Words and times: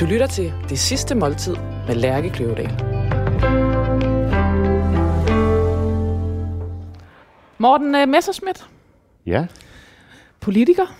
Du 0.00 0.04
lytter 0.06 0.26
til 0.26 0.52
Det 0.68 0.78
Sidste 0.78 1.14
Måltid 1.14 1.56
med 1.86 1.94
Lærke 1.94 2.30
Kløvedal. 2.30 2.70
Morten 7.58 7.94
uh, 7.94 8.08
Messerschmidt, 8.08 8.66
Ja, 9.26 9.46
politiker, 10.40 10.96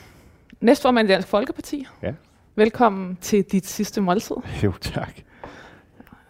næstformand 0.61 1.09
i 1.09 1.13
Dansk 1.13 1.29
Folkeparti. 1.29 1.87
Ja. 2.03 2.13
Velkommen 2.57 3.19
til 3.21 3.43
dit 3.45 3.67
sidste 3.67 4.01
måltid, 4.01 4.37
jo 4.65 4.73
tak. 4.81 5.13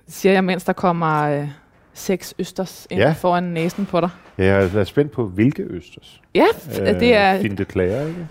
siger 0.09 0.33
jeg, 0.33 0.45
mens 0.45 0.65
der 0.65 0.73
kommer 0.73 1.41
uh, 1.43 1.49
seks 1.95 2.35
østers 2.39 2.87
ind 2.91 3.01
Ja. 3.01 3.13
foran 3.13 3.43
næsen 3.45 3.87
på 3.87 4.01
dig. 4.01 4.11
Jeg 4.39 4.65
er 4.75 4.85
spændt 4.85 5.13
på, 5.13 5.27
hvilke 5.27 5.63
østers. 5.63 6.21
Ja, 6.35 6.45
f- 6.53 6.83
det 7.01 7.15
er... 7.15 7.41
Fint 7.41 7.59
det 7.59 7.69
klager, 7.69 8.07
ikke? 8.07 8.27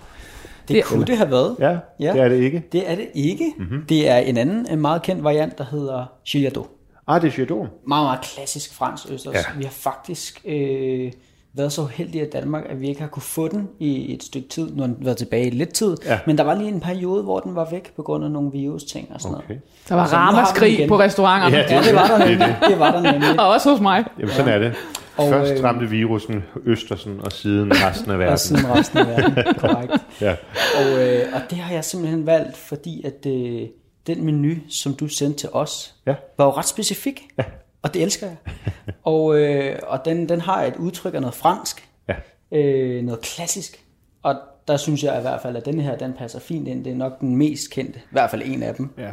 Det 0.68 0.76
Det- 0.76 0.84
kunne 0.86 1.06
det 1.06 1.18
have 1.18 1.32
været. 1.32 1.56
Ja, 1.60 1.78
Ja. 2.00 2.14
det 2.14 2.22
er 2.22 2.30
det 2.30 2.36
ikke. 2.36 2.64
Det 2.72 2.92
er 2.92 2.96
det 2.96 3.08
ikke. 3.14 3.54
Mm-hmm. 3.58 3.86
Det 3.90 4.10
er 4.10 4.18
en 4.18 4.38
anden 4.38 4.68
en 4.72 4.82
meget 4.82 5.02
kendt 5.02 5.24
variant, 5.24 5.58
der 5.58 5.66
hedder 5.72 6.06
Gillardeau. 6.28 6.66
Ah, 7.08 7.22
det 7.22 7.28
er 7.28 7.32
Chardon. 7.32 7.68
Meget, 7.88 8.06
meget 8.06 8.22
klassisk 8.22 8.74
fransk 8.74 9.12
østers. 9.12 9.34
Ja. 9.36 9.40
Vi 9.58 9.64
har 9.64 9.72
faktisk 9.72 10.42
øh, 10.46 11.12
været 11.54 11.72
så 11.72 11.86
heldige 11.86 12.26
i 12.26 12.30
Danmark, 12.30 12.64
at 12.70 12.82
vi 12.82 12.88
ikke 12.90 13.02
har 13.02 13.08
kunne 13.08 13.24
få 13.24 13.48
den 13.48 13.68
i 13.80 14.14
et 14.14 14.24
stykke 14.24 14.48
tid. 14.50 14.72
Nu 14.76 14.80
har 14.82 14.88
den 14.88 14.98
været 15.00 15.18
tilbage 15.18 15.48
i 15.48 15.50
lidt 15.50 15.74
tid. 15.74 15.98
Ja. 16.06 16.20
Men 16.28 16.38
der 16.38 16.44
var 16.44 16.56
lige 16.56 16.70
en 16.70 16.80
periode, 16.80 17.24
hvor 17.24 17.40
den 17.40 17.56
var 17.56 17.68
væk 17.72 17.96
på 17.96 18.02
grund 18.02 18.24
af 18.24 18.32
nogle 18.32 18.52
virus-ting 18.52 19.08
og 19.14 19.22
sådan 19.22 19.38
Okay. 19.38 19.48
noget. 19.48 19.62
Der 19.90 19.96
var 19.96 20.06
Så 20.08 20.16
nu 20.16 20.20
har 20.22 20.32
vi 20.32 20.36
den 20.36 20.38
ramaskrig 20.40 20.88
på 20.88 21.00
restauranterne. 21.00 21.56
Ja, 21.58 21.76
Ja, 21.76 21.82
det 21.82 21.96
var 21.96 22.08
der 22.08 22.18
nemlig. 22.18 22.56
Det 22.70 22.80
var 22.80 22.92
der 22.92 23.12
nemlig. 23.12 23.40
Og 23.40 23.48
også 23.48 23.70
hos 23.72 23.80
mig. 23.82 24.04
Jamen, 24.20 24.32
sådan 24.34 24.54
er 24.54 24.60
det. 24.60 24.74
Og, 25.18 25.30
Først 25.30 25.54
øh, 25.54 25.64
ramte 25.64 25.86
virusen 25.90 26.44
Østersen, 26.66 27.20
og 27.20 27.32
siden 27.32 27.72
resten 27.74 28.12
af 28.12 28.16
Og 28.16 28.20
verden. 28.20 28.38
siden 28.38 28.68
resten 28.70 28.98
af 28.98 29.08
verden. 29.08 29.54
Korrekt. 29.60 29.94
Ja. 30.22 30.36
Og, 30.80 31.08
øh, 31.08 31.26
og 31.34 31.42
det 31.50 31.58
har 31.58 31.74
jeg 31.74 31.86
simpelthen 31.86 32.26
valgt, 32.26 32.58
fordi 32.58 33.04
at 33.06 33.26
øh, 33.26 33.62
den 34.08 34.26
menu, 34.26 34.56
som 34.70 34.94
du 34.94 35.08
sendte 35.08 35.40
til 35.40 35.50
os, 35.54 35.96
Ja. 36.08 36.16
var 36.38 36.46
jo 36.46 36.52
ret 36.52 36.68
specifik. 36.68 37.22
Ja. 37.38 37.44
Og 37.82 37.94
det 37.94 38.02
elsker 38.04 38.28
jeg. 38.28 38.36
og 39.04 39.38
øh, 39.40 39.80
og 39.88 40.06
den, 40.06 40.30
den 40.30 40.42
har 40.42 40.64
et 40.64 40.76
udtryk 40.76 41.14
af 41.14 41.22
noget 41.22 41.36
fransk, 41.36 41.90
Ja. 42.10 42.16
øh, 42.58 43.04
noget 43.04 43.22
klassisk. 43.22 43.84
Og 44.24 44.36
der 44.68 44.78
synes 44.78 45.04
jeg 45.04 45.18
i 45.18 45.22
hvert 45.22 45.42
fald, 45.42 45.56
at 45.58 45.66
den 45.66 45.82
her, 45.82 45.98
den 45.98 46.14
passer 46.14 46.40
fint 46.40 46.68
ind. 46.68 46.84
Det 46.86 46.92
er 46.92 46.96
nok 46.96 47.20
den 47.20 47.36
mest 47.36 47.72
kendte, 47.72 48.00
i 48.00 48.12
hvert 48.12 48.32
fald 48.32 48.42
en 48.46 48.64
af 48.64 48.76
dem, 48.76 48.90
Ja. 48.98 49.12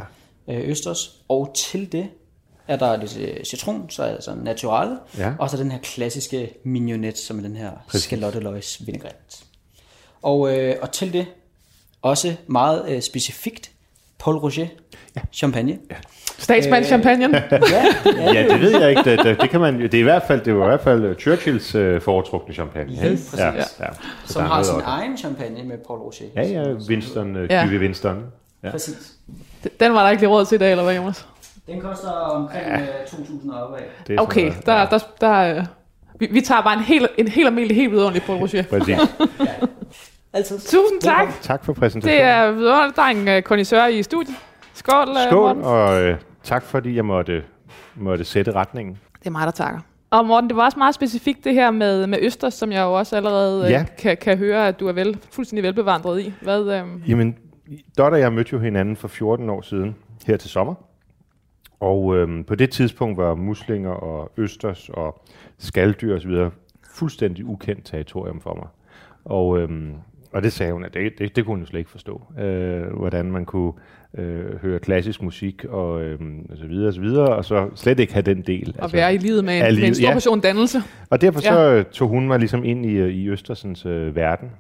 øh, 0.55 0.69
Østers. 0.69 1.17
Og 1.29 1.53
til 1.57 1.93
det 1.93 2.09
er 2.69 2.77
der 2.77 2.97
lidt 2.97 3.19
øh, 3.19 3.45
citron, 3.45 3.91
så 3.91 4.03
altså 4.03 4.35
naturale, 4.43 4.97
Ja. 5.19 5.33
og 5.39 5.51
så 5.51 5.57
den 5.57 5.71
her 5.73 5.79
klassiske 5.79 6.51
mignonet, 6.65 7.19
som 7.19 7.39
er 7.39 7.43
den 7.43 7.57
her 7.57 7.71
scalotteløgs 7.95 8.87
vinaigrette. 8.87 9.19
Og, 10.23 10.59
øh, 10.59 10.75
og 10.83 10.91
til 10.93 11.13
det 11.13 11.27
også 12.03 12.35
meget 12.47 12.85
øh, 12.89 13.03
specifikt 13.03 13.71
Paul 14.19 14.37
Roger 14.37 14.67
ja. 15.17 15.21
champagne. 15.33 15.79
Ja. 15.91 15.97
Statsmand 16.39 16.85
champagne. 16.85 17.25
Ja, 17.51 17.59
ja, 18.07 18.33
ja, 18.33 18.49
det 18.49 18.61
ved 18.61 18.81
jeg 18.81 18.91
ikke. 18.91 19.03
Det, 19.05 19.19
det, 19.25 19.41
det, 19.41 19.51
kan 19.51 19.61
man, 19.61 19.83
det 19.83 19.95
er 19.95 19.99
i 19.99 20.03
hvert 20.03 20.23
fald, 20.27 20.41
det 20.45 20.55
var 20.55 20.65
i 20.65 20.69
hvert 20.69 20.81
fald 20.81 21.05
øh, 21.05 21.17
Churchills 21.17 21.75
øh, 21.75 22.01
foretrukne 22.01 22.55
champagne. 22.55 22.93
Ikke? 22.93 23.09
præcis. 23.09 23.35
Ja, 23.39 23.47
Ja. 23.47 23.55
ja. 23.81 23.87
Så 24.27 24.33
som 24.33 24.43
er 24.43 24.47
har 24.49 24.63
sin 24.63 24.75
også. 24.75 24.87
egen 24.87 25.19
champagne 25.19 25.63
med 25.65 25.79
Paul 25.87 25.99
Roger. 25.99 26.27
Ja, 26.37 26.43
ja, 26.63 26.73
Winston, 26.73 27.37
øh, 27.37 27.51
Ja. 27.51 27.67
Winston. 27.67 28.25
Ja. 28.63 28.71
Præcis. 28.71 29.13
Den 29.81 29.93
var 29.95 30.03
der 30.03 30.11
ikke 30.11 30.23
lige 30.23 30.31
råd 30.31 30.47
til 30.47 30.55
i 30.55 30.59
dag, 30.59 30.71
eller 30.71 30.85
hvad, 30.85 30.95
Jonas? 30.97 31.27
Den 31.67 31.81
koster 31.81 32.11
omkring 32.11 32.67
ja. 32.67 32.79
2.000 33.05 33.55
opad. 33.55 33.79
Det 34.07 34.17
er 34.17 34.21
Okay, 34.23 34.51
sådan 34.51 34.63
der, 34.67 34.75
noget. 34.75 34.91
der, 35.21 35.27
der, 35.27 35.57
øh, 35.59 35.65
vi, 36.21 36.29
vi 36.31 36.41
tager 36.41 36.63
bare 36.63 36.75
en 36.75 36.81
helt, 36.85 37.07
en 37.19 37.29
helt 37.29 37.47
almindelig, 37.47 37.77
helt 37.77 37.91
vidunderlig 37.93 38.23
Paul 38.23 38.39
Roger. 38.39 38.63
Præcis. 38.71 38.99
Altid. 40.33 40.59
Tusind 40.59 41.01
tak. 41.01 41.19
Velkommen. 41.19 41.35
Tak 41.43 41.65
for 41.65 41.73
præsentationen. 41.73 42.19
Det 42.21 42.27
er 42.31 42.51
vidunderligt. 42.51 42.97
Der 42.97 43.03
er 43.03 43.07
en 43.07 43.37
uh, 43.39 43.43
kondisør 43.43 43.87
i 43.87 44.03
studiet. 44.03 44.37
Skål, 44.75 45.09
uh, 45.09 45.15
Skål, 45.29 45.41
Morten. 45.57 45.63
og 45.65 46.03
øh, 46.03 46.17
tak 46.43 46.63
fordi 46.63 46.97
jeg 46.97 47.05
måtte, 47.05 47.43
måtte 47.95 48.25
sætte 48.25 48.53
retningen. 48.53 48.99
Det 49.19 49.27
er 49.27 49.31
mig, 49.31 49.45
der 49.47 49.51
takker. 49.53 49.81
Og 50.11 50.27
Morten, 50.27 50.49
det 50.51 50.57
var 50.57 50.65
også 50.65 50.79
meget 50.79 50.95
specifikt 50.95 51.45
det 51.45 51.55
her 51.55 51.71
med, 51.71 52.07
med 52.07 52.19
Østers, 52.23 52.55
som 52.55 52.73
jeg 52.73 52.83
jo 52.83 52.93
også 52.93 53.17
allerede 53.17 53.65
Ja. 53.67 53.71
ja. 53.71 53.85
kan, 53.99 54.17
kan 54.17 54.39
høre, 54.39 54.69
at 54.69 54.81
du 54.81 54.89
er 54.89 54.93
vel, 54.93 55.19
fuldstændig 55.33 55.63
velbevandret 55.63 56.21
i. 56.21 56.33
Hvad, 56.43 56.61
øh, 56.63 57.11
Jamen, 57.11 57.37
Dot 57.99 58.13
og 58.13 58.21
jeg 58.21 58.33
mødte 58.33 58.51
jo 58.53 58.59
hinanden 58.59 58.97
for 58.97 59.09
14 59.09 59.51
år 59.51 59.61
siden, 59.63 59.97
her 60.27 60.37
til 60.37 60.51
sommer. 60.51 60.75
Og 61.83 62.17
øhm, 62.17 62.45
på 62.45 62.55
det 62.55 62.71
tidspunkt 62.71 63.17
var 63.19 63.35
muslinger 63.35 63.91
og 63.91 64.33
østers 64.37 64.89
og 64.89 65.23
skalddyr 65.59 66.17
osv. 66.17 66.31
fuldstændig 66.95 67.45
ukendt 67.45 67.85
territorium 67.85 68.41
for 68.41 68.55
mig. 68.55 68.67
Og, 69.25 69.59
øhm, 69.59 69.93
og 70.33 70.43
det 70.43 70.53
sagde 70.53 70.73
hun, 70.73 70.85
at 70.85 70.95
det, 70.95 71.13
det, 71.19 71.37
det 71.37 71.45
kunne 71.45 71.53
hun 71.55 71.61
jo 71.61 71.67
slet 71.67 71.79
ikke 71.79 71.91
forstå. 71.91 72.23
Øh, 72.41 72.83
hvordan 72.97 73.33
man 73.33 73.45
kunne 73.45 73.73
øh, 74.19 74.57
høre 74.63 74.79
klassisk 74.79 75.23
musik 75.23 75.65
og, 75.65 76.03
øhm, 76.03 76.47
og 76.51 76.57
så 76.59 76.67
videre 76.67 76.89
og 76.89 76.95
så 76.95 77.01
videre, 77.01 77.37
og 77.37 77.45
så 77.45 77.71
slet 77.75 78.01
ikke 78.01 78.13
have 78.13 78.23
den 78.23 78.43
del. 78.43 78.77
at 78.79 78.93
være 78.93 79.15
i 79.15 79.19
livet 79.19 79.45
med 79.45 79.55
en, 79.55 79.61
med 79.63 79.69
en 79.69 79.75
livet, 79.75 79.97
stor 79.97 80.09
ja. 80.09 80.13
portion 80.13 80.41
dannelse. 80.41 80.79
Og 81.11 81.21
derfor 81.21 81.41
Ja. 81.45 81.53
så 81.53 81.73
øh, 81.73 81.85
tog 81.85 82.09
hun 82.09 82.27
mig 82.27 82.39
ligesom 82.39 82.65
ind 82.65 82.87
i, 82.87 82.93
øh, 82.95 83.09
i 83.09 83.29
Østersens 83.29 83.87
øh, 83.87 84.17
verden. 84.17 84.51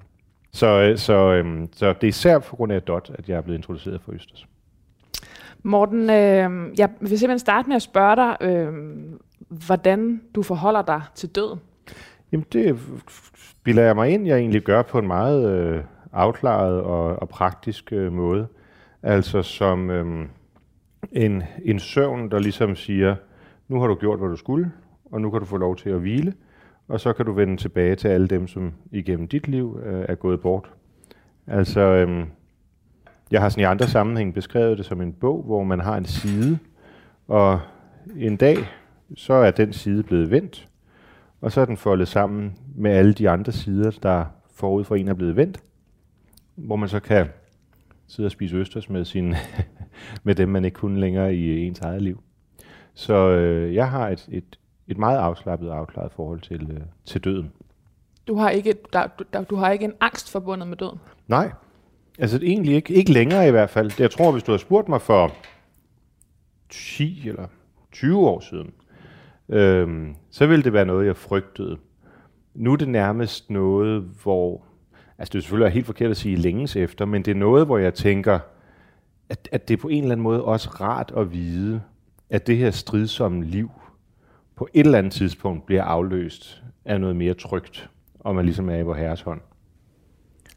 Så, 0.52 0.66
øh, 0.82 0.98
så, 0.98 1.14
øh, 1.32 1.68
så 1.72 1.88
det 1.92 2.04
er 2.04 2.08
især 2.08 2.38
på 2.38 2.56
grund 2.56 2.72
af 2.72 2.82
Dot, 2.82 3.10
at 3.18 3.28
jeg 3.28 3.36
er 3.36 3.40
blevet 3.40 3.58
introduceret 3.58 4.00
for 4.04 4.12
Østers. 4.12 4.46
Morten, 5.62 6.00
øh, 6.00 6.78
jeg 6.78 6.90
vil 7.00 7.18
simpelthen 7.18 7.38
starte 7.38 7.68
med 7.68 7.76
at 7.76 7.82
spørge 7.82 8.16
dig, 8.16 8.36
øh, 8.40 8.72
hvordan 9.48 10.20
du 10.34 10.42
forholder 10.42 10.82
dig 10.82 11.02
til 11.14 11.28
døden. 11.28 11.60
Jamen 12.32 12.46
det 12.52 12.78
bilder 13.64 13.82
jeg 13.82 13.94
mig 13.94 14.10
ind, 14.10 14.26
jeg 14.26 14.38
egentlig 14.38 14.62
gør 14.62 14.82
på 14.82 14.98
en 14.98 15.06
meget 15.06 15.50
øh, 15.50 15.84
afklaret 16.12 16.80
og, 16.80 17.22
og 17.22 17.28
praktisk 17.28 17.92
øh, 17.92 18.12
måde. 18.12 18.46
Altså 19.02 19.42
som 19.42 19.90
øh, 19.90 20.26
en, 21.12 21.42
en 21.64 21.78
søvn, 21.78 22.30
der 22.30 22.38
ligesom 22.38 22.76
siger, 22.76 23.16
nu 23.68 23.80
har 23.80 23.86
du 23.86 23.94
gjort, 23.94 24.18
hvad 24.18 24.28
du 24.28 24.36
skulle, 24.36 24.72
og 25.04 25.20
nu 25.20 25.30
kan 25.30 25.40
du 25.40 25.46
få 25.46 25.56
lov 25.56 25.76
til 25.76 25.90
at 25.90 26.00
hvile, 26.00 26.34
og 26.88 27.00
så 27.00 27.12
kan 27.12 27.26
du 27.26 27.32
vende 27.32 27.56
tilbage 27.56 27.94
til 27.96 28.08
alle 28.08 28.26
dem, 28.28 28.48
som 28.48 28.72
igennem 28.90 29.28
dit 29.28 29.48
liv 29.48 29.80
øh, 29.84 30.04
er 30.08 30.14
gået 30.14 30.40
bort. 30.40 30.70
Altså, 31.46 31.80
øh, 31.80 32.26
jeg 33.32 33.40
har 33.40 33.48
sådan 33.48 33.62
i 33.62 33.64
andre 33.64 33.88
sammenhæng 33.88 34.34
beskrevet 34.34 34.78
det 34.78 34.86
som 34.86 35.00
en 35.00 35.12
bog, 35.12 35.42
hvor 35.42 35.64
man 35.64 35.80
har 35.80 35.96
en 35.96 36.04
side, 36.04 36.58
og 37.28 37.60
en 38.16 38.36
dag, 38.36 38.56
så 39.16 39.32
er 39.32 39.50
den 39.50 39.72
side 39.72 40.02
blevet 40.02 40.30
vendt, 40.30 40.68
og 41.40 41.52
så 41.52 41.60
er 41.60 41.64
den 41.64 41.76
foldet 41.76 42.08
sammen 42.08 42.58
med 42.74 42.90
alle 42.90 43.12
de 43.12 43.30
andre 43.30 43.52
sider, 43.52 43.90
der 44.02 44.24
forud 44.54 44.84
for 44.84 44.94
en 44.94 45.08
er 45.08 45.14
blevet 45.14 45.36
vendt, 45.36 45.60
hvor 46.56 46.76
man 46.76 46.88
så 46.88 47.00
kan 47.00 47.28
sidde 48.06 48.26
og 48.26 48.30
spise 48.30 48.56
østers 48.56 48.90
med, 48.90 49.04
sin, 49.04 49.34
med 50.24 50.34
dem, 50.34 50.48
man 50.48 50.64
ikke 50.64 50.74
kunne 50.74 51.00
længere 51.00 51.34
i 51.34 51.66
ens 51.66 51.80
eget 51.80 52.02
liv. 52.02 52.22
Så 52.94 53.14
øh, 53.14 53.74
jeg 53.74 53.90
har 53.90 54.08
et, 54.08 54.28
et, 54.30 54.58
et 54.88 54.98
meget 54.98 55.18
afslappet 55.18 55.70
og 55.70 55.78
afklaret 55.78 56.12
forhold 56.12 56.40
til, 56.40 56.70
øh, 56.70 56.80
til 57.04 57.24
døden. 57.24 57.52
Du 58.26 58.36
har, 58.36 58.50
ikke, 58.50 58.74
der, 58.92 59.06
du, 59.18 59.24
der, 59.32 59.44
du 59.44 59.56
har 59.56 59.70
ikke 59.70 59.84
en 59.84 59.94
angst 60.00 60.32
forbundet 60.32 60.68
med 60.68 60.76
døden. 60.76 60.98
Nej, 61.28 61.52
altså 62.18 62.38
egentlig 62.42 62.74
ikke, 62.74 62.94
ikke 62.94 63.12
længere 63.12 63.48
i 63.48 63.50
hvert 63.50 63.70
fald. 63.70 63.92
Jeg 63.98 64.10
tror, 64.10 64.32
hvis 64.32 64.42
du 64.42 64.50
har 64.50 64.58
spurgt 64.58 64.88
mig 64.88 65.00
for 65.00 65.32
10 66.70 67.28
eller 67.28 67.46
20 67.92 68.18
år 68.18 68.40
siden, 68.40 68.72
øhm, 69.48 70.14
så 70.30 70.46
ville 70.46 70.64
det 70.64 70.72
være 70.72 70.86
noget, 70.86 71.06
jeg 71.06 71.16
frygtede. 71.16 71.76
Nu 72.54 72.72
er 72.72 72.76
det 72.76 72.88
nærmest 72.88 73.50
noget, 73.50 74.02
hvor... 74.22 74.64
Altså 75.18 75.32
det 75.32 75.38
er 75.38 75.42
selvfølgelig 75.42 75.72
helt 75.72 75.86
forkert 75.86 76.10
at 76.10 76.16
sige 76.16 76.36
længes 76.36 76.76
efter, 76.76 77.04
men 77.04 77.22
det 77.22 77.30
er 77.30 77.34
noget, 77.34 77.66
hvor 77.66 77.78
jeg 77.78 77.94
tænker, 77.94 78.38
at, 79.28 79.48
at 79.52 79.68
det 79.68 79.74
er 79.74 79.80
på 79.82 79.88
en 79.88 80.02
eller 80.02 80.12
anden 80.12 80.22
måde 80.22 80.44
også 80.44 80.68
rart 80.68 81.12
at 81.16 81.32
vide, 81.32 81.82
at 82.30 82.46
det 82.46 82.56
her 82.56 82.70
stridsomme 82.70 83.44
liv 83.44 83.70
på 84.56 84.68
et 84.74 84.86
eller 84.86 84.98
andet 84.98 85.12
tidspunkt 85.12 85.66
bliver 85.66 85.84
afløst 85.84 86.62
af 86.84 87.00
noget 87.00 87.16
mere 87.16 87.34
trygt, 87.34 87.90
og 88.20 88.34
man 88.34 88.44
ligesom 88.44 88.68
er 88.68 88.76
i 88.76 88.82
vores 88.82 88.98
herres 88.98 89.20
hånd. 89.20 89.40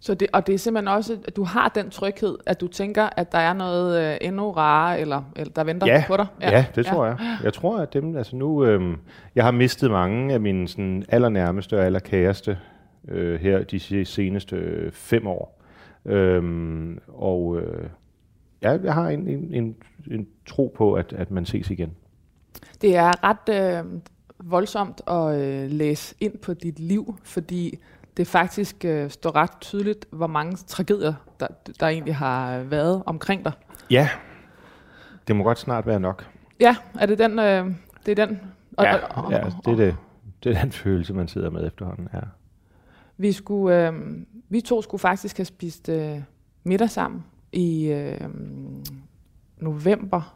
Så 0.05 0.13
det, 0.13 0.27
og 0.33 0.47
det 0.47 0.55
er 0.55 0.59
simpelthen 0.59 0.87
også, 0.87 1.17
at 1.27 1.35
du 1.35 1.43
har 1.43 1.69
den 1.69 1.89
tryghed, 1.89 2.37
at 2.45 2.61
du 2.61 2.67
tænker, 2.67 3.09
at 3.17 3.31
der 3.31 3.37
er 3.37 3.53
noget 3.53 4.11
øh, 4.11 4.17
endnu 4.21 4.51
rarere, 4.51 4.99
eller, 4.99 5.21
eller 5.35 5.53
der 5.53 5.63
venter 5.63 5.87
ja, 5.87 6.03
på 6.07 6.17
dig. 6.17 6.27
Ja, 6.41 6.51
ja 6.51 6.65
det 6.75 6.85
tror 6.85 7.05
jeg. 7.05 7.17
Jeg 7.43 7.53
tror, 7.53 7.77
at 7.77 7.93
dem, 7.93 8.17
altså 8.17 8.35
nu, 8.35 8.65
øhm, 8.65 8.95
jeg 9.35 9.43
har 9.43 9.51
mistet 9.51 9.91
mange 9.91 10.33
af 10.33 10.39
mine 10.39 10.67
sådan, 10.67 11.05
allernærmeste 11.09 11.77
og 11.77 11.85
allerkæreste 11.85 12.57
øh, 13.07 13.39
her 13.39 13.63
de 13.63 13.79
se- 13.79 14.05
seneste 14.05 14.55
øh, 14.55 14.91
fem 14.91 15.27
år. 15.27 15.61
Øhm, 16.05 16.99
og 17.07 17.61
øh, 17.61 17.89
ja, 18.61 18.77
jeg 18.83 18.93
har 18.93 19.09
en, 19.09 19.27
en, 19.27 19.53
en, 19.53 19.75
en 20.11 20.27
tro 20.45 20.73
på, 20.77 20.93
at, 20.93 21.13
at 21.13 21.31
man 21.31 21.45
ses 21.45 21.69
igen. 21.69 21.91
Det 22.81 22.95
er 22.95 23.11
ret 23.23 23.83
øh, 23.83 23.99
voldsomt 24.43 25.01
at 25.07 25.41
øh, 25.41 25.71
læse 25.71 26.15
ind 26.19 26.37
på 26.37 26.53
dit 26.53 26.79
liv, 26.79 27.15
fordi 27.23 27.79
det 28.17 28.27
faktisk 28.27 28.85
øh, 28.85 29.09
står 29.09 29.35
ret 29.35 29.51
tydeligt, 29.61 30.05
hvor 30.11 30.27
mange 30.27 30.55
tragedier, 30.55 31.13
der, 31.39 31.47
der 31.79 31.87
egentlig 31.87 32.15
har 32.15 32.59
været 32.59 33.03
omkring 33.05 33.45
dig. 33.45 33.51
Ja, 33.89 34.09
det 35.27 35.35
må 35.35 35.43
godt 35.43 35.59
snart 35.59 35.87
være 35.87 35.99
nok. 35.99 36.27
Ja, 36.59 36.75
er 36.99 37.05
det 37.05 37.17
den? 37.17 37.39
Øh, 37.39 37.71
det 38.05 38.19
er 38.19 38.25
den? 38.25 38.41
Og, 38.77 38.85
Ja, 38.85 38.95
og, 38.95 39.25
og, 39.25 39.31
ja 39.31 39.37
det, 39.65 39.71
er 39.71 39.75
det, 39.75 39.95
det 40.43 40.55
er 40.55 40.61
den 40.61 40.71
følelse, 40.71 41.13
man 41.13 41.27
sidder 41.27 41.49
med 41.49 41.67
efterhånden. 41.67 42.07
Ja. 42.13 42.19
Vi, 43.17 43.31
skulle, 43.31 43.87
øh, 43.87 43.93
vi 44.49 44.61
to 44.61 44.81
skulle 44.81 45.01
faktisk 45.01 45.37
have 45.37 45.45
spist 45.45 45.89
øh, 45.89 46.21
middag 46.63 46.89
sammen 46.89 47.23
i 47.51 47.85
øh, 47.85 48.21
november 49.57 50.35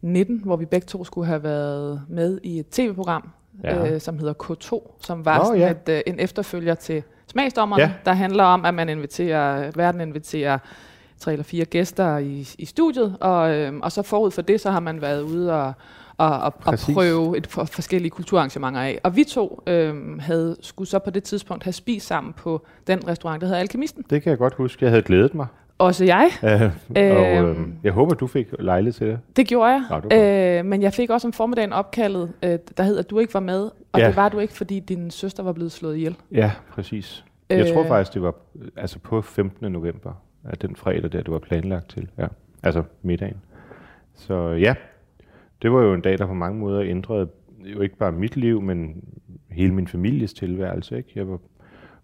19, 0.00 0.40
hvor 0.44 0.56
vi 0.56 0.64
begge 0.64 0.86
to 0.86 1.04
skulle 1.04 1.26
have 1.26 1.42
været 1.42 2.02
med 2.08 2.40
i 2.42 2.58
et 2.58 2.68
tv-program, 2.68 3.30
Ja. 3.62 3.92
øh, 3.94 4.00
som 4.00 4.18
hedder 4.18 4.34
K2, 4.42 4.96
som 5.00 5.24
var 5.24 5.38
Nå, 5.38 5.44
sådan 5.44 5.60
ja. 5.60 5.70
et, 5.70 5.88
øh, 5.88 6.00
en 6.06 6.20
efterfølger 6.20 6.74
til 6.74 7.02
Smagsdommerne, 7.26 7.82
Ja. 7.82 7.92
der 8.04 8.12
handler 8.12 8.44
om, 8.44 8.64
at 8.64 8.74
man 8.74 8.88
inviterer, 8.88 9.70
verden 9.76 10.00
inviterer 10.00 10.58
tre 11.18 11.32
eller 11.32 11.44
fire 11.44 11.64
gæster 11.64 12.18
i, 12.18 12.48
i 12.58 12.64
studiet, 12.64 13.16
og, 13.20 13.54
øh, 13.54 13.72
og 13.82 13.92
så 13.92 14.02
forud 14.02 14.30
for 14.30 14.42
det, 14.42 14.60
så 14.60 14.70
har 14.70 14.80
man 14.80 15.00
været 15.00 15.22
ude 15.22 15.52
og, 15.52 15.72
og, 16.16 16.30
og, 16.38 16.52
og 16.66 16.78
prøve 16.94 17.36
et 17.38 17.46
for, 17.46 17.64
forskellige 17.64 18.10
kulturarrangementer 18.10 18.80
af. 18.80 19.00
Og 19.02 19.16
vi 19.16 19.24
to 19.24 19.62
øh, 19.66 20.18
havde, 20.20 20.56
skulle 20.60 20.88
så 20.88 20.98
på 20.98 21.10
det 21.10 21.22
tidspunkt 21.24 21.64
have 21.64 21.72
spist 21.72 22.06
sammen 22.06 22.32
på 22.32 22.66
den 22.86 23.08
restaurant, 23.08 23.40
der 23.40 23.46
hedder 23.46 23.60
Alkemisten. 23.60 24.04
Det 24.10 24.22
kan 24.22 24.30
jeg 24.30 24.38
godt 24.38 24.54
huske. 24.54 24.84
Jeg 24.84 24.90
havde 24.90 25.02
glædet 25.02 25.34
mig. 25.34 25.46
Også 25.78 26.04
jeg. 26.04 26.28
Øh, 26.44 26.62
og 26.96 27.46
øh, 27.46 27.56
jeg 27.84 27.92
håber, 27.92 28.14
du 28.14 28.26
fik 28.26 28.46
lejlighed 28.58 28.92
til 28.92 29.06
det. 29.06 29.18
Det 29.36 29.46
gjorde 29.46 29.70
jeg. 29.70 29.82
Nå, 29.90 30.00
det 30.10 30.58
øh, 30.58 30.64
men 30.64 30.82
jeg 30.82 30.92
fik 30.92 31.10
også 31.10 31.28
om 31.28 31.32
formiddagen 31.32 31.72
opkaldet, 31.72 32.32
øh, 32.42 32.58
der 32.76 32.82
hed, 32.82 32.98
at 32.98 33.10
du 33.10 33.18
ikke 33.18 33.34
var 33.34 33.40
med. 33.40 33.70
Og 33.92 34.00
Ja. 34.00 34.06
det 34.08 34.16
var 34.16 34.28
du 34.28 34.38
ikke, 34.38 34.52
fordi 34.54 34.80
din 34.80 35.10
søster 35.10 35.42
var 35.42 35.52
blevet 35.52 35.72
slået 35.72 35.96
ihjel. 35.96 36.16
Ja, 36.32 36.50
præcis. 36.70 37.24
Jeg 37.50 37.72
tror 37.72 37.82
Øh. 37.82 37.88
faktisk, 37.88 38.14
det 38.14 38.22
var 38.22 38.34
øh, 38.62 38.68
altså 38.76 38.98
på 38.98 39.22
15. 39.22 39.72
november, 39.72 40.12
at 40.44 40.62
den 40.62 40.76
fredag 40.76 41.02
der, 41.12 41.22
det 41.22 41.30
var 41.30 41.38
planlagt 41.38 41.90
til. 41.90 42.08
Ja. 42.18 42.26
Altså 42.62 42.82
middagen. 43.02 43.36
Så 44.14 44.34
ja, 44.48 44.74
det 45.62 45.72
var 45.72 45.82
jo 45.82 45.94
en 45.94 46.00
dag, 46.00 46.18
der 46.18 46.26
på 46.26 46.34
mange 46.34 46.58
måder 46.60 46.82
ændrede 46.82 47.28
jo 47.64 47.80
ikke 47.80 47.96
bare 47.96 48.12
mit 48.12 48.36
liv, 48.36 48.60
men 48.62 49.04
hele 49.50 49.74
min 49.74 49.86
families 49.88 50.34
tilværelse. 50.34 50.96
Ikke? 50.96 51.08
Jeg 51.14 51.28
var 51.28 51.38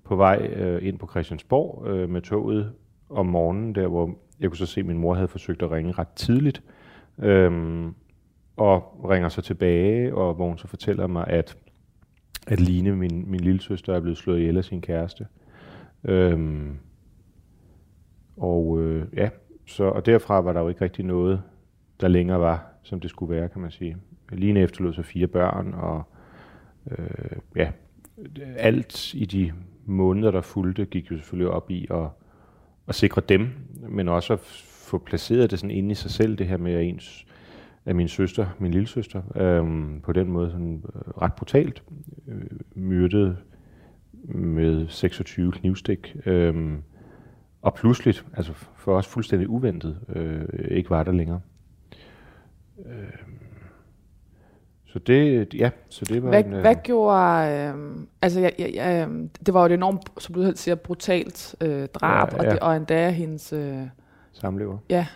på 0.05 0.17
vej 0.17 0.47
øh, 0.57 0.89
ind 0.89 0.99
på 0.99 1.07
Christiansborg 1.11 1.87
øh, 1.89 2.11
med 2.11 2.21
toget 2.23 2.73
om 3.11 3.27
morgenen, 3.27 3.75
der 3.75 3.89
hvor 3.89 4.15
jeg 4.41 4.51
kunne 4.51 4.59
så 4.59 4.67
se, 4.67 4.81
at 4.81 4.87
min 4.87 4.99
mor 4.99 5.15
havde 5.15 5.29
forsøgt 5.29 5.63
at 5.63 5.71
ringe 5.71 5.93
ret 5.93 6.09
tidligt. 6.09 6.63
Øhm, 7.19 7.95
og 8.57 9.01
ringer 9.11 9.29
så 9.29 9.43
tilbage, 9.43 10.15
og 10.15 10.35
hvor 10.35 10.49
hun 10.49 10.59
så 10.59 10.67
fortæller 10.67 11.07
mig, 11.07 11.27
at, 11.27 11.57
at 12.47 12.61
Line, 12.61 12.97
min, 12.97 13.31
min 13.31 13.41
lille 13.41 13.61
søster, 13.61 13.95
er 13.95 14.01
blevet 14.01 14.19
slået 14.19 14.39
ihjel 14.39 14.57
af 14.57 14.65
sin 14.65 14.81
kæreste. 14.81 15.27
Øhm, 16.05 16.79
og 18.37 18.81
øh, 18.81 19.07
ja, 19.17 19.29
så, 19.67 19.85
og 19.85 20.07
derfra 20.07 20.41
var 20.41 20.53
der 20.53 20.61
jo 20.61 20.69
ikke 20.69 20.85
rigtig 20.85 21.05
noget, 21.05 21.43
der 22.01 22.09
længere 22.09 22.41
var, 22.41 22.67
som 22.83 23.01
det 23.01 23.11
skulle 23.11 23.35
være, 23.35 23.49
kan 23.49 23.61
man 23.63 23.71
sige. 23.71 23.97
Line 24.33 24.61
efterlod 24.61 24.93
sig 24.93 25.05
fire 25.05 25.27
børn, 25.27 25.75
og 25.75 26.03
øh, 26.91 27.37
ja, 27.57 27.73
alt 28.57 29.15
i 29.15 29.25
de 29.25 29.53
måneder, 29.85 30.31
der 30.31 30.41
fulgte, 30.41 30.85
gik 30.85 31.11
jo 31.11 31.17
selvfølgelig 31.17 31.51
op 31.51 31.71
i 31.71 31.87
at, 31.91 32.09
at 32.89 32.95
sikre 32.95 33.23
dem, 33.29 33.49
men 33.89 34.09
også 34.09 34.33
at 34.33 34.41
få 34.41 34.99
placeret 34.99 35.51
det 35.51 35.59
sådan 35.59 35.77
inde 35.77 35.91
i 35.91 35.95
sig 35.95 36.11
selv, 36.11 36.37
det 36.37 36.47
her 36.47 36.57
med 36.57 36.73
at 36.73 36.85
ens 36.85 37.27
af 37.87 37.95
min 37.95 38.09
søster, 38.09 38.47
min 38.59 38.73
lille 38.73 38.89
søster, 38.89 39.23
øhm, 39.37 40.01
på 40.01 40.13
den 40.13 40.29
måde 40.29 40.51
sådan, 40.51 40.85
øh, 40.95 41.23
ret 41.23 41.33
brutalt 41.33 41.83
øh, 42.29 42.61
myrdet 42.75 43.37
med 44.25 44.89
26 44.89 45.53
knivstik. 45.53 46.17
Øhm, 46.27 46.83
og 47.63 47.75
pludselig, 47.75 48.15
altså 48.35 48.53
for 48.77 48.97
os 48.97 49.07
fuldstændig 49.07 49.49
uventet, 49.49 49.99
øh, 50.09 50.49
ikke 50.71 50.91
var 50.91 51.03
der 51.03 51.13
længere. 51.13 51.41
Øhm, 52.87 53.40
så 54.93 54.99
det, 54.99 55.55
ja, 55.55 55.71
så 55.89 56.05
det 56.05 56.23
var 56.23 56.29
Hvad, 56.29 56.45
en, 56.45 56.53
øh, 56.53 56.61
hvad 56.61 56.75
gjorde... 56.83 57.49
Øh, 57.53 57.75
altså, 58.23 58.41
jeg, 58.41 58.53
jeg, 58.59 58.71
jeg, 58.75 59.09
øh, 59.09 59.29
det 59.47 59.55
var 59.55 59.61
jo 59.61 59.67
et 59.67 59.73
enormt, 59.73 60.01
som 60.19 60.35
du 60.35 60.53
siger, 60.55 60.75
brutalt 60.75 61.55
øh, 61.61 61.89
drab, 61.89 62.33
Ja, 62.33 62.43
ja. 62.43 62.49
Og, 62.49 62.55
det, 62.55 62.61
og 62.61 62.77
endda 62.77 63.11
hendes... 63.11 63.53
Øh, 63.53 63.77
samlever. 64.33 64.79
ja, 64.91 65.07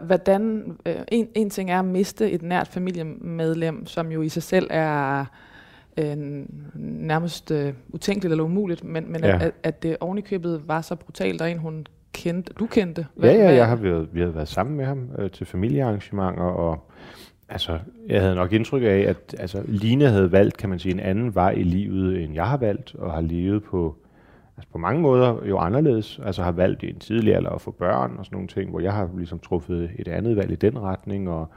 hvordan... 0.00 0.64
Øh, 0.86 0.94
en, 1.08 1.28
en 1.34 1.50
ting 1.50 1.70
er 1.70 1.78
at 1.78 1.84
miste 1.84 2.30
et 2.30 2.42
nært 2.42 2.68
familiemedlem, 2.68 3.86
som 3.86 4.12
jo 4.12 4.22
i 4.22 4.28
sig 4.28 4.42
selv 4.42 4.66
er 4.70 5.24
øh, 5.96 6.16
nærmest 6.74 7.50
øh, 7.50 7.72
utænkeligt 7.88 8.32
eller 8.32 8.44
umuligt, 8.44 8.84
men, 8.84 9.12
men 9.12 9.24
ja. 9.24 9.38
At, 9.40 9.52
at, 9.62 9.82
det 9.82 9.96
ovenikøbet 10.00 10.68
var 10.68 10.80
så 10.80 10.96
brutalt, 10.96 11.42
og 11.42 11.50
en 11.50 11.58
hun 11.58 11.86
kendte, 12.12 12.52
du 12.52 12.66
kendte. 12.66 13.06
Ja, 13.22 13.32
ja, 13.32 13.54
jeg 13.54 13.68
har 13.68 13.76
været, 13.76 14.08
vi 14.12 14.20
havde 14.20 14.34
været 14.34 14.48
sammen 14.48 14.76
med 14.76 14.84
ham 14.84 15.10
øh, 15.18 15.30
til 15.30 15.46
familiearrangementer, 15.46 16.42
og 16.42 16.90
altså, 17.48 17.78
jeg 18.08 18.20
havde 18.20 18.34
nok 18.34 18.52
indtryk 18.52 18.82
af, 18.82 19.04
at 19.08 19.34
altså, 19.38 19.62
Line 19.66 20.04
havde 20.04 20.32
valgt, 20.32 20.56
kan 20.56 20.68
man 20.68 20.78
sige, 20.78 20.94
en 20.94 21.00
anden 21.00 21.34
vej 21.34 21.50
i 21.50 21.62
livet, 21.62 22.22
end 22.22 22.34
jeg 22.34 22.48
har 22.48 22.56
valgt, 22.56 22.94
og 22.94 23.12
har 23.12 23.20
levet 23.20 23.62
på, 23.62 23.96
altså 24.56 24.68
på 24.72 24.78
mange 24.78 25.02
måder 25.02 25.46
jo 25.48 25.58
anderledes, 25.58 26.20
altså 26.24 26.42
har 26.42 26.52
valgt 26.52 26.82
i 26.82 26.90
en 26.90 26.98
tidlig 26.98 27.34
alder 27.34 27.50
at 27.50 27.60
få 27.60 27.70
børn 27.70 28.16
og 28.18 28.24
sådan 28.24 28.36
nogle 28.36 28.48
ting, 28.48 28.70
hvor 28.70 28.80
jeg 28.80 28.92
har 28.92 29.10
ligesom 29.16 29.38
truffet 29.38 29.90
et 29.98 30.08
andet 30.08 30.36
valg 30.36 30.52
i 30.52 30.56
den 30.56 30.78
retning, 30.78 31.28
og 31.28 31.52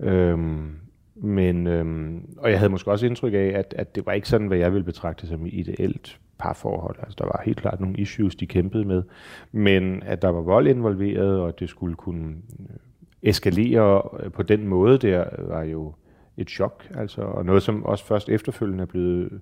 øhm, 0.00 0.70
men, 1.14 1.66
øhm, 1.66 2.36
og 2.38 2.50
jeg 2.50 2.58
havde 2.58 2.70
måske 2.70 2.90
også 2.90 3.06
indtryk 3.06 3.32
af, 3.32 3.52
at, 3.54 3.74
at 3.78 3.94
det 3.94 4.06
var 4.06 4.12
ikke 4.12 4.28
sådan, 4.28 4.46
hvad 4.46 4.58
jeg 4.58 4.72
ville 4.72 4.84
betragte 4.84 5.26
som 5.26 5.46
ideelt 5.46 6.18
parforhold. 6.38 6.96
Altså, 6.98 7.16
der 7.18 7.24
var 7.24 7.42
helt 7.44 7.60
klart 7.60 7.80
nogle 7.80 7.96
issues, 7.96 8.36
de 8.36 8.46
kæmpede 8.46 8.84
med. 8.84 9.02
Men 9.52 10.02
at 10.02 10.22
der 10.22 10.28
var 10.28 10.40
vold 10.40 10.66
involveret, 10.66 11.40
og 11.40 11.48
at 11.48 11.60
det 11.60 11.68
skulle 11.68 11.94
kunne 11.94 12.34
eskalere 13.22 14.02
øh, 14.20 14.32
på 14.32 14.42
den 14.42 14.68
måde 14.68 14.98
der, 14.98 15.24
var 15.38 15.62
jo 15.62 15.94
et 16.36 16.50
chok. 16.50 16.84
Altså, 16.94 17.22
og 17.22 17.44
noget, 17.44 17.62
som 17.62 17.84
også 17.84 18.04
først 18.04 18.28
efterfølgende 18.28 18.82
er 18.82 18.86
blevet 18.86 19.40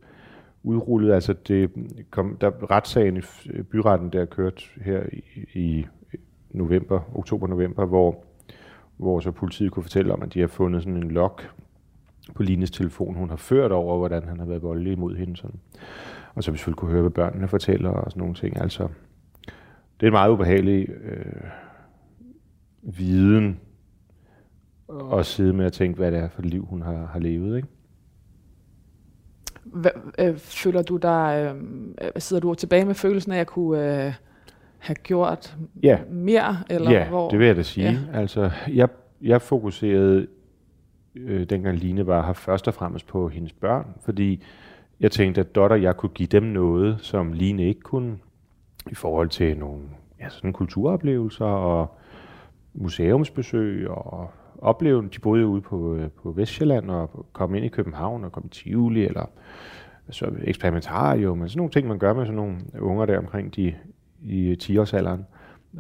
udrullet. 0.63 1.13
Altså, 1.13 1.33
det 1.33 1.71
kom, 2.11 2.37
der 2.41 2.71
retssagen 2.71 3.17
i 3.17 3.21
øh, 3.51 3.65
byretten, 3.65 4.11
der 4.11 4.25
kørte 4.25 4.63
her 4.81 5.03
i, 5.13 5.45
i 5.55 5.87
november, 6.51 7.01
oktober-november, 7.15 7.87
hvor 7.87 8.25
hvor 8.97 9.21
så 9.21 9.31
politiet 9.31 9.73
kunne 9.73 9.83
fortælle 9.83 10.13
om, 10.13 10.23
at 10.23 10.35
de 10.35 10.41
har 10.41 10.47
fundet 10.47 10.83
sådan 10.83 10.97
en 10.97 11.11
log 11.11 11.41
på 12.35 12.43
Lines 12.43 12.71
telefon, 12.71 13.15
hun 13.15 13.29
har 13.29 13.37
ført 13.37 13.73
over, 13.73 13.99
hvordan 13.99 14.23
han 14.29 14.39
har 14.39 14.47
været 14.47 14.63
voldelig 14.63 14.99
mod 14.99 15.17
hende. 15.17 15.37
Sådan. 15.37 15.61
Og 16.35 16.45
så 16.45 16.51
vi 16.51 16.57
selvfølgelig 16.57 16.79
kunne 16.79 16.91
høre, 16.91 17.01
hvad 17.01 17.11
børnene 17.11 17.49
fortæller 17.49 17.91
og 17.91 18.11
sådan 18.11 18.21
nogle 18.21 18.35
ting. 18.35 18.61
Altså, 18.61 18.89
det 20.01 20.03
er 20.03 20.07
en 20.07 20.13
meget 20.13 20.31
ubehagelig 20.31 20.89
øh, 20.89 21.51
viden 22.83 23.61
at 25.13 25.27
sidde 25.27 25.53
med 25.53 25.65
at 25.67 25.73
tænke, 25.73 25.97
hvad 25.97 26.13
det 26.13 26.19
er 26.19 26.29
for 26.29 26.43
et 26.43 26.47
liv, 26.47 26.65
hun 26.71 26.83
har, 26.83 27.07
har 27.13 27.19
levet. 27.21 27.57
Ikke? 27.57 27.69
Hva, 29.65 29.89
øh, 30.19 30.37
føler 30.39 30.83
du 30.83 30.97
dig, 30.97 31.55
øh, 32.03 32.11
sidder 32.17 32.41
du 32.41 32.55
tilbage 32.55 32.85
med 32.85 32.95
følelsen 32.95 33.33
af 33.33 33.41
at 33.41 33.47
kunne 33.47 34.07
øh, 34.07 34.13
have 34.79 34.95
gjort 34.95 35.57
Ja. 35.83 35.99
mere? 36.11 36.57
Eller 36.71 36.91
ja, 36.91 37.09
hvor? 37.09 37.31
det 37.31 37.39
vil 37.39 37.47
jeg 37.47 37.57
da 37.57 37.63
sige. 37.63 37.87
Ja. 37.87 37.97
Ja. 38.13 38.19
Altså, 38.21 38.51
jeg, 38.73 38.89
jeg 39.23 39.43
fokuserede, 39.43 40.27
øh, 41.15 41.45
dengang 41.51 41.79
Line 41.79 42.07
var 42.07 42.27
her, 42.27 42.33
først 42.33 42.69
og 42.69 42.75
fremmest 42.75 43.07
på 43.07 43.29
hendes 43.29 43.53
børn, 43.53 43.87
fordi 44.01 44.43
jeg 45.01 45.11
tænkte, 45.13 45.41
at 45.41 45.55
Dot 45.55 45.71
og 45.71 45.83
jeg 45.83 45.97
kunne 45.97 46.11
give 46.11 46.27
dem 46.27 46.43
noget, 46.43 46.97
som 47.01 47.33
Line 47.33 47.63
ikke 47.69 47.81
kunne, 47.81 48.19
i 48.91 48.95
forhold 48.95 49.29
til 49.29 49.59
nogle 49.59 49.83
ja, 50.21 50.29
sådan 50.29 50.53
kulturoplevelser 50.53 51.45
og 51.45 51.97
museumsbesøg 52.75 53.91
og 53.91 54.31
opleve, 54.59 55.09
de 55.15 55.21
boede 55.21 55.43
jo 55.43 55.49
ude 55.49 55.61
på, 55.61 55.95
øh, 55.95 56.11
på 56.23 56.31
Vestjylland 56.31 56.91
og 56.91 57.27
kom 57.33 57.55
ind 57.55 57.65
i 57.65 57.69
København 57.69 58.25
og 58.25 58.33
kom 58.33 58.43
i 58.47 58.49
Tivoli 58.49 59.05
eller 59.05 59.31
så 60.11 60.31
eksperimentarium, 60.45 61.41
og 61.41 61.51
sådan 61.51 61.59
nogle 61.59 61.73
ting, 61.73 61.89
man 61.89 61.99
gør 61.99 62.15
med 62.15 62.25
sådan 62.25 62.37
nogle 62.37 62.57
unger 62.81 63.07
der 63.07 63.19
omkring 63.19 63.57
de 63.57 63.75
i 64.23 64.57
10-årsalderen. 64.63 65.25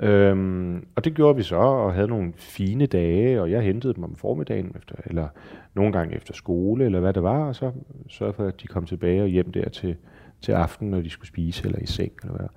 Øhm, 0.00 0.86
og 0.94 1.04
det 1.04 1.14
gjorde 1.14 1.36
vi 1.36 1.42
så, 1.42 1.56
og 1.56 1.94
havde 1.94 2.08
nogle 2.08 2.32
fine 2.36 2.86
dage, 2.86 3.42
og 3.42 3.50
jeg 3.50 3.62
hentede 3.62 3.94
dem 3.94 4.04
om 4.04 4.16
formiddagen, 4.16 4.72
efter, 4.76 4.94
eller 5.06 5.28
nogle 5.74 5.92
gange 5.92 6.16
efter 6.16 6.34
skole, 6.34 6.84
eller 6.84 7.00
hvad 7.00 7.12
det 7.12 7.22
var, 7.22 7.44
og 7.44 7.54
så 7.54 7.72
sørgede 8.08 8.36
for, 8.36 8.44
at 8.44 8.62
de 8.62 8.66
kom 8.66 8.86
tilbage 8.86 9.22
og 9.22 9.28
hjem 9.28 9.52
der 9.52 9.68
til, 9.68 9.96
til 10.40 10.52
aften, 10.52 10.90
når 10.90 11.00
de 11.00 11.10
skulle 11.10 11.28
spise, 11.28 11.66
eller 11.66 11.78
i 11.78 11.86
seng, 11.86 12.12
eller 12.22 12.36
hvad. 12.36 12.48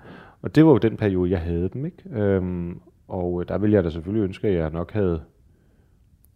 Og 0.42 0.56
det 0.56 0.66
var 0.66 0.72
jo 0.72 0.78
den 0.78 0.98
periode, 0.98 1.32
jeg 1.32 1.40
havde 1.40 1.70
dem, 1.74 1.86
ikke? 1.86 2.04
Øhm, 2.12 2.80
og 3.08 3.42
øh, 3.42 3.48
der 3.48 3.58
ville 3.58 3.76
jeg 3.76 3.84
da 3.84 3.90
selvfølgelig 3.90 4.24
ønske, 4.24 4.48
at 4.48 4.54
jeg 4.54 4.70
nok 4.70 4.92
havde, 4.92 5.22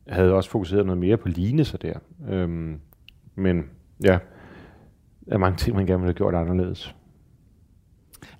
havde 0.07 0.33
også 0.33 0.49
fokuseret 0.49 0.85
noget 0.85 0.97
mere 0.99 1.17
på 1.17 1.27
Line 1.27 1.65
så 1.65 1.77
der. 1.77 1.93
Øhm, 2.29 2.79
men 3.35 3.65
ja, 4.03 4.17
der 5.25 5.33
er 5.33 5.37
mange 5.37 5.57
ting, 5.57 5.75
man 5.75 5.85
gerne 5.85 5.99
ville 5.99 6.07
have 6.13 6.17
gjort 6.17 6.35
anderledes. 6.35 6.95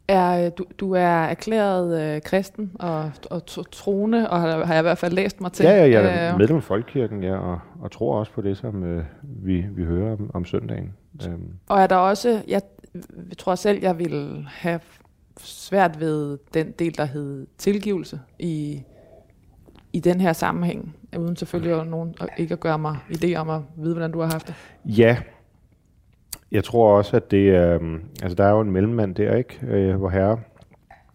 Er, 0.08 0.46
øh, 0.46 0.52
du, 0.58 0.66
du 0.80 0.92
er 0.92 1.08
erklæret 1.24 2.16
øh, 2.16 2.22
kristen 2.22 2.72
og, 2.80 3.12
og 3.32 3.46
tro- 3.46 3.64
troende, 3.64 4.30
og 4.30 4.42
har, 4.42 4.66
har 4.66 4.74
jeg 4.74 4.82
i 4.82 4.88
hvert 4.88 4.98
fald 4.98 5.14
læst 5.14 5.42
mig 5.42 5.52
til. 5.52 5.64
Ja, 5.64 5.86
ja, 5.86 5.90
jeg 6.02 6.28
er 6.28 6.34
Øh, 6.34 6.40
medlem 6.40 6.58
af 6.58 6.64
Folkekirken, 6.64 7.24
ja, 7.24 7.38
og, 7.38 7.60
og 7.80 7.92
tror 7.92 8.20
også 8.20 8.32
på 8.32 8.42
det, 8.42 8.58
som 8.58 8.84
øh, 8.84 9.06
vi, 9.24 9.66
vi 9.72 9.84
hører 9.84 10.14
om, 10.14 10.32
om 10.34 10.46
søndagen. 10.46 10.94
Øhm, 11.28 11.54
Og 11.70 11.80
er 11.82 11.88
der 11.88 11.96
også, 11.96 12.44
jeg, 12.48 12.62
jeg 13.30 13.38
tror 13.38 13.56
selv, 13.56 13.80
jeg 13.82 14.00
ville 14.00 14.46
have 14.50 14.80
svært 15.40 16.00
ved 16.00 16.38
den 16.54 16.72
del, 16.72 16.98
der 16.98 17.06
hed 17.06 17.48
tilgivelse 17.58 18.20
i, 18.40 18.82
i 19.94 20.00
den 20.00 20.22
her 20.22 20.34
sammenhæng, 20.34 20.96
uden 21.18 21.36
selvfølgelig 21.36 21.82
at 21.82 21.88
nogen, 21.88 22.16
ikke 22.38 22.54
at 22.54 22.60
gøre 22.60 22.80
mig 22.80 22.98
idé 23.10 23.36
om 23.36 23.50
at 23.50 23.62
vide, 23.78 23.94
hvordan 23.94 24.12
du 24.12 24.20
har 24.22 24.32
haft 24.32 24.48
det. 24.48 24.56
ja, 24.86 25.18
jeg 26.52 26.64
tror 26.64 26.98
også, 26.98 27.16
at 27.16 27.32
det 27.32 27.50
er, 27.50 27.80
altså 28.22 28.36
der 28.36 28.44
er 28.44 28.52
jo 28.52 28.62
en 28.62 28.72
mellemmand 28.72 29.16
der, 29.16 29.36
ikke, 29.36 29.60
øh, 29.68 29.96
hvor 29.96 30.10
herre, 30.10 30.40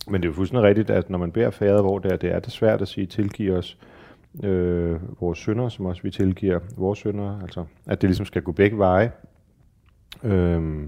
men 0.07 0.15
det 0.23 0.29
er 0.29 0.31
jo 0.31 0.35
fuldstændig 0.35 0.65
rigtigt, 0.65 0.91
at 0.91 1.11
når 1.11 1.19
man 1.19 1.33
beder 1.33 1.51
fader, 1.51 1.83
hvor 1.83 1.99
det 1.99 2.13
er, 2.13 2.17
det 2.17 2.33
er 2.33 2.39
det 2.41 2.53
svært 2.53 2.83
at 2.83 2.89
sige, 2.89 3.07
tilgive 3.07 3.57
os, 3.57 3.79
øh, 4.45 5.21
vores 5.21 5.39
sønder, 5.39 5.69
som 5.69 5.87
også 5.87 6.03
vi 6.03 6.11
tilgiver 6.11 6.59
vores 6.77 6.99
sønder, 6.99 7.41
altså 7.41 7.65
at 7.87 8.01
det 8.03 8.11
ligesom 8.11 8.27
skal 8.27 8.43
gå 8.43 8.53
begge 8.53 8.79
veje. 8.79 9.13
Øh, 10.25 10.87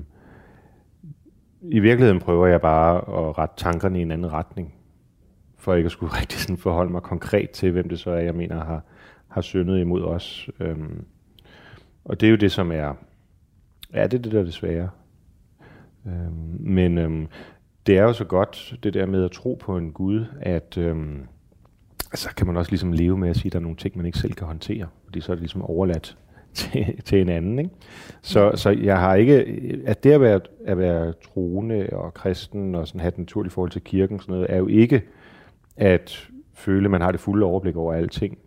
I 1.62 1.78
virkeligheden 1.80 2.20
prøver 2.20 2.46
jeg 2.46 2.60
bare 2.60 2.96
at 2.96 3.38
rette 3.38 3.54
tankerne 3.56 3.98
i 3.98 4.02
en 4.02 4.10
anden 4.10 4.32
retning, 4.32 4.74
for 5.60 5.74
ikke 5.74 5.86
at 5.86 5.92
skulle 5.92 6.14
rigtig 6.20 6.40
sådan 6.40 6.56
forholde 6.56 6.92
mig 6.92 7.02
konkret 7.02 7.50
til, 7.50 7.70
hvem 7.70 7.88
det 7.88 8.00
så 8.00 8.10
er, 8.10 8.20
jeg 8.20 8.34
mener 8.34 8.64
har, 8.64 8.82
har 9.28 9.40
syndet 9.40 9.80
imod 9.80 10.02
os. 10.02 10.50
Øh, 10.60 10.76
og 12.04 12.20
det 12.20 12.26
er 12.26 12.30
jo 12.30 12.36
det, 12.36 12.52
som 12.52 12.72
er, 12.72 12.94
ja, 13.94 14.02
det 14.02 14.14
er 14.14 14.22
det, 14.22 14.32
der 14.32 14.40
er 14.40 14.44
det 14.44 14.54
svære. 14.54 14.90
Øh, 16.06 16.32
men 16.60 16.98
øh, 16.98 17.26
det 17.86 17.98
er 17.98 18.02
jo 18.02 18.12
så 18.12 18.24
godt, 18.24 18.74
det 18.82 18.94
der 18.94 19.06
med 19.06 19.24
at 19.24 19.30
tro 19.30 19.58
på 19.60 19.76
en 19.76 19.92
Gud, 19.92 20.24
at 20.40 20.78
øhm, 20.78 21.26
så 22.14 22.34
kan 22.36 22.46
man 22.46 22.56
også 22.56 22.70
ligesom 22.70 22.92
leve 22.92 23.18
med 23.18 23.30
at 23.30 23.36
sige, 23.36 23.46
at 23.46 23.52
der 23.52 23.58
er 23.58 23.62
nogle 23.62 23.76
ting, 23.76 23.96
man 23.96 24.06
ikke 24.06 24.18
selv 24.18 24.32
kan 24.32 24.46
håndtere, 24.46 24.86
fordi 25.04 25.20
så 25.20 25.32
er 25.32 25.36
det 25.36 25.40
ligesom 25.40 25.62
overladt 25.62 26.16
til, 26.54 27.02
til 27.04 27.20
en 27.20 27.28
anden. 27.28 27.58
Ikke? 27.58 27.70
Så, 28.22 28.52
så 28.54 28.70
jeg 28.70 28.98
har 28.98 29.14
ikke, 29.14 29.34
at 29.86 30.04
det 30.04 30.12
at 30.12 30.20
være, 30.20 30.40
at 30.66 30.78
være 30.78 31.12
troende 31.12 31.88
og 31.92 32.14
kristen 32.14 32.74
og 32.74 32.88
sådan 32.88 33.00
have 33.00 33.08
et 33.08 33.18
naturligt 33.18 33.54
forhold 33.54 33.70
til 33.70 33.82
kirken, 33.82 34.20
sådan 34.20 34.32
noget, 34.32 34.46
er 34.50 34.56
jo 34.56 34.66
ikke 34.66 35.02
at 35.76 36.28
føle, 36.54 36.84
at 36.84 36.90
man 36.90 37.00
har 37.00 37.12
det 37.12 37.20
fulde 37.20 37.46
overblik 37.46 37.76
over 37.76 37.94
alting. 37.94 38.38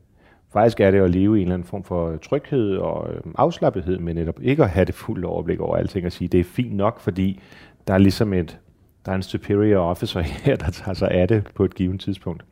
Faktisk 0.54 0.80
er 0.80 0.92
det 0.92 1.00
at 1.00 1.10
leve 1.10 1.38
i 1.38 1.42
en 1.42 1.48
eller 1.48 1.54
anden 1.54 1.68
form 1.68 1.84
for 1.84 2.18
tryghed 2.18 2.78
og 2.78 3.14
øhm, 3.14 3.36
afslappethed, 3.38 4.00
men 4.00 4.16
netop 4.16 4.42
ikke 4.42 4.64
at 4.64 4.70
have 4.70 4.86
det 4.86 4.96
fulde 4.96 5.28
overblik 5.28 5.60
over 5.60 5.76
alting 5.76 6.06
og 6.06 6.12
sige, 6.12 6.28
det 6.28 6.40
er 6.40 6.44
fint 6.44 6.76
nok, 6.76 7.00
fordi 7.00 7.40
der 7.88 7.94
er 7.94 7.98
ligesom 7.98 8.34
et, 8.34 8.60
der 9.06 9.12
er 9.12 9.16
en 9.16 9.24
superior 9.24 9.82
officer 9.82 10.20
her, 10.46 10.56
der 10.56 10.72
tager 10.72 10.94
sig 10.94 11.12
af 11.12 11.28
det 11.28 11.48
på 11.56 11.66
et 11.66 11.76
givet 11.76 12.00
tidspunkt. 12.00 12.46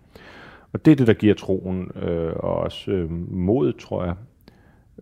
Og 0.73 0.85
det 0.85 0.91
er 0.91 0.95
det, 0.95 1.07
der 1.07 1.13
giver 1.13 1.33
troen 1.33 1.91
øh, 2.01 2.33
og 2.35 2.55
også 2.55 2.91
øh, 2.91 3.11
mod, 3.31 3.73
tror 3.73 4.05
jeg, 4.05 4.15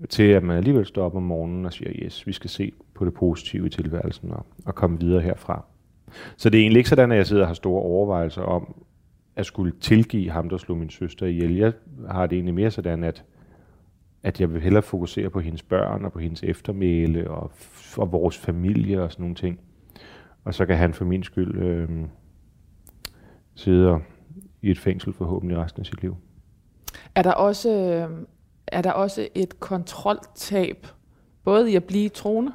til 0.09 0.23
at 0.23 0.43
man 0.43 0.57
alligevel 0.57 0.85
står 0.85 1.05
op 1.05 1.15
om 1.15 1.23
morgenen 1.23 1.65
og 1.65 1.73
siger, 1.73 1.91
yes, 1.91 2.27
vi 2.27 2.33
skal 2.33 2.49
se 2.49 2.71
på 2.93 3.05
det 3.05 3.13
positive 3.13 3.65
i 3.65 3.69
tilværelsen 3.69 4.31
og, 4.31 4.45
og 4.65 4.75
komme 4.75 4.99
videre 4.99 5.21
herfra. 5.21 5.65
Så 6.37 6.49
det 6.49 6.57
er 6.57 6.61
egentlig 6.61 6.79
ikke 6.79 6.89
sådan, 6.89 7.11
at 7.11 7.17
jeg 7.17 7.27
sidder 7.27 7.43
og 7.43 7.47
har 7.47 7.53
store 7.53 7.81
overvejelser 7.81 8.41
om 8.41 8.75
at 9.39 9.45
skulle 9.45 9.73
tilgive 9.81 10.31
ham, 10.31 10.49
der 10.49 10.57
slog 10.57 10.77
min 10.77 10.89
søster 10.89 11.25
ihjel. 11.25 11.55
Jeg 11.55 11.73
har 12.09 12.27
det 12.27 12.35
egentlig 12.35 12.53
mere 12.53 12.71
sådan, 12.71 13.03
at, 13.03 13.23
at 14.23 14.41
jeg 14.41 14.53
vil 14.53 14.61
hellere 14.61 14.83
fokusere 14.83 15.29
på 15.29 15.39
hendes 15.39 15.63
børn 15.63 16.05
og 16.05 16.11
på 16.11 16.19
hendes 16.19 16.43
eftermæle 16.43 17.31
og, 17.31 17.51
og 17.97 18.11
vores 18.11 18.37
familie 18.37 19.03
og 19.03 19.11
sådan 19.11 19.23
nogle 19.23 19.35
ting. 19.35 19.59
Og 20.43 20.53
så 20.53 20.65
kan 20.65 20.77
han 20.77 20.93
for 20.93 21.05
min 21.05 21.23
skyld 21.23 21.61
øh, 21.61 21.89
sidde 23.55 23.99
i 24.61 24.71
et 24.71 24.79
fængsel 24.79 25.13
forhåbentlig 25.13 25.57
resten 25.57 25.79
af 25.79 25.85
sit 25.85 26.01
liv. 26.01 26.17
Er 27.15 27.21
der 27.21 27.31
også, 27.31 27.69
øh, 27.69 28.25
er 28.67 28.81
der 28.81 28.91
også 28.91 29.27
et 29.35 29.59
kontroltab, 29.59 30.87
både 31.43 31.71
i 31.71 31.75
at 31.75 31.83
blive 31.83 32.09
troende, 32.09 32.51